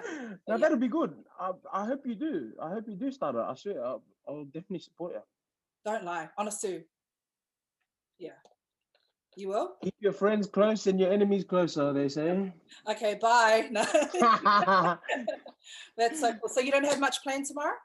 Now 0.48 0.56
yeah. 0.56 0.58
that'll 0.58 0.78
be 0.78 0.88
good. 0.88 1.14
I, 1.40 1.52
I 1.72 1.86
hope 1.86 2.06
you 2.08 2.16
do. 2.16 2.54
I 2.62 2.70
hope 2.70 2.88
you 2.88 2.96
do 2.96 3.12
start 3.12 3.36
it. 3.36 3.40
I 3.42 3.54
swear, 3.56 3.84
I'll, 3.84 4.04
I'll 4.28 4.46
definitely 4.46 4.80
support 4.80 5.14
you. 5.14 5.22
don't 5.86 6.04
lie, 6.04 6.30
honest 6.38 6.66
Yeah. 8.18 8.32
You 9.36 9.50
will? 9.50 9.76
Keep 9.84 9.94
your 10.00 10.14
friends 10.14 10.48
close 10.48 10.88
and 10.88 11.00
your 11.00 11.14
enemies 11.14 11.44
closer, 11.44 11.94
they 11.94 12.10
say. 12.10 12.52
Okay, 12.90 13.20
bye. 13.22 13.68
No, 13.70 13.84
that's 15.98 16.20
so 16.20 16.34
cool. 16.34 16.50
So 16.50 16.60
you 16.60 16.72
don't 16.72 16.86
have 16.86 17.00
much 17.00 17.22
plan 17.24 17.44
tomorrow? 17.46 17.76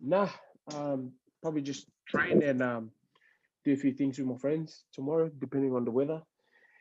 nah, 0.00 0.28
um, 0.74 1.12
probably 1.42 1.62
just 1.62 1.86
train 2.06 2.42
and 2.42 2.62
um, 2.62 2.90
do 3.64 3.72
a 3.72 3.76
few 3.76 3.92
things 3.92 4.18
with 4.18 4.28
my 4.28 4.36
friends 4.36 4.84
tomorrow, 4.92 5.30
depending 5.40 5.74
on 5.74 5.84
the 5.84 5.90
weather. 5.90 6.22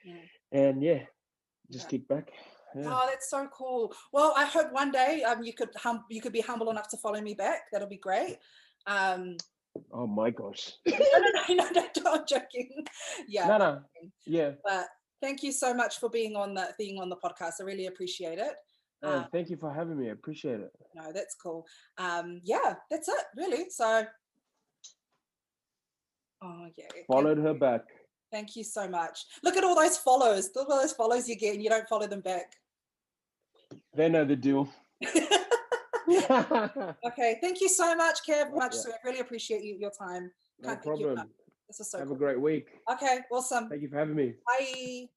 Yeah. 0.03 0.15
And 0.51 0.83
yeah, 0.83 1.03
just 1.71 1.85
Yeah. 1.85 1.97
kick 1.97 2.07
back. 2.07 2.31
Yeah. 2.75 2.83
Oh, 2.87 3.07
that's 3.09 3.29
so 3.29 3.47
cool. 3.53 3.93
Well, 4.13 4.33
I 4.37 4.45
hope 4.45 4.71
one 4.71 4.91
day 4.91 5.23
um 5.23 5.43
you 5.43 5.53
could 5.53 5.69
hum- 5.75 6.05
you 6.09 6.21
could 6.21 6.33
be 6.33 6.41
humble 6.41 6.69
enough 6.69 6.87
to 6.89 6.97
follow 6.97 7.21
me 7.21 7.33
back. 7.33 7.61
That'll 7.71 7.87
be 7.87 7.97
great. 7.97 8.37
Um, 8.87 9.37
Oh 9.93 10.05
my 10.05 10.31
gosh. 10.31 10.73
no, 10.85 10.97
no, 10.97 11.55
no, 11.55 11.55
no, 11.55 11.69
no, 11.71 11.85
no, 12.03 12.11
I'm 12.13 12.25
joking. 12.27 12.69
Yeah, 13.27 13.47
No, 13.47 13.57
no. 13.57 13.81
Yeah. 14.25 14.51
but 14.65 14.87
thank 15.21 15.43
you 15.43 15.51
so 15.53 15.73
much 15.73 15.97
for 15.99 16.09
being 16.09 16.35
on 16.35 16.53
the 16.53 16.73
being 16.77 16.99
on 16.99 17.07
the 17.09 17.15
podcast. 17.17 17.53
I 17.61 17.63
really 17.63 17.85
appreciate 17.87 18.37
it. 18.37 18.53
and 19.01 19.11
Um, 19.23 19.27
thank 19.31 19.49
you 19.49 19.55
for 19.57 19.73
having 19.73 19.97
me. 19.97 20.09
I 20.09 20.11
appreciate 20.13 20.59
it. 20.59 20.71
no, 20.93 21.11
that's 21.13 21.35
cool. 21.35 21.65
Um, 21.97 22.41
yeah, 22.43 22.75
that's 22.89 23.07
it, 23.07 23.25
really. 23.37 23.69
So, 23.69 24.05
oh 26.43 26.67
yeah, 26.77 26.87
Followed 27.07 27.37
her 27.37 27.53
back. 27.53 27.81
Thank 28.31 28.55
you 28.55 28.63
so 28.63 28.87
much. 28.87 29.25
Look 29.43 29.57
at 29.57 29.63
all 29.63 29.75
those 29.75 29.97
follows. 29.97 30.49
Look 30.55 30.69
at 30.69 30.73
all 30.73 30.81
those 30.81 30.93
follows 30.93 31.27
you 31.29 31.35
get, 31.35 31.53
and 31.53 31.63
you 31.63 31.69
don't 31.69 31.87
follow 31.87 32.07
them 32.07 32.21
back. 32.21 32.53
They 33.93 34.09
know 34.09 34.25
the 34.25 34.35
deal. 34.35 34.69
no 35.01 35.09
okay, 37.07 37.37
thank 37.41 37.61
you 37.61 37.69
so 37.69 37.95
much, 37.95 38.19
Kev. 38.27 38.53
Much, 38.55 38.73
Yeah. 38.75 38.81
so 38.81 38.91
I 38.91 38.95
really 39.05 39.19
appreciate 39.19 39.63
you, 39.63 39.75
your 39.79 39.91
time. 39.91 40.31
Can't 40.63 40.83
thank 40.83 40.83
problem. 40.83 41.29
This 41.67 41.79
is 41.79 41.91
so 41.91 41.99
Have 41.99 42.07
cool. 42.07 42.15
a 42.15 42.19
great 42.19 42.39
week. 42.39 42.67
Okay, 42.91 43.19
awesome. 43.31 43.69
Thank 43.69 43.81
you 43.81 43.89
for 43.89 43.97
having 43.97 44.15
me. 44.15 44.33
Bye. 44.45 45.09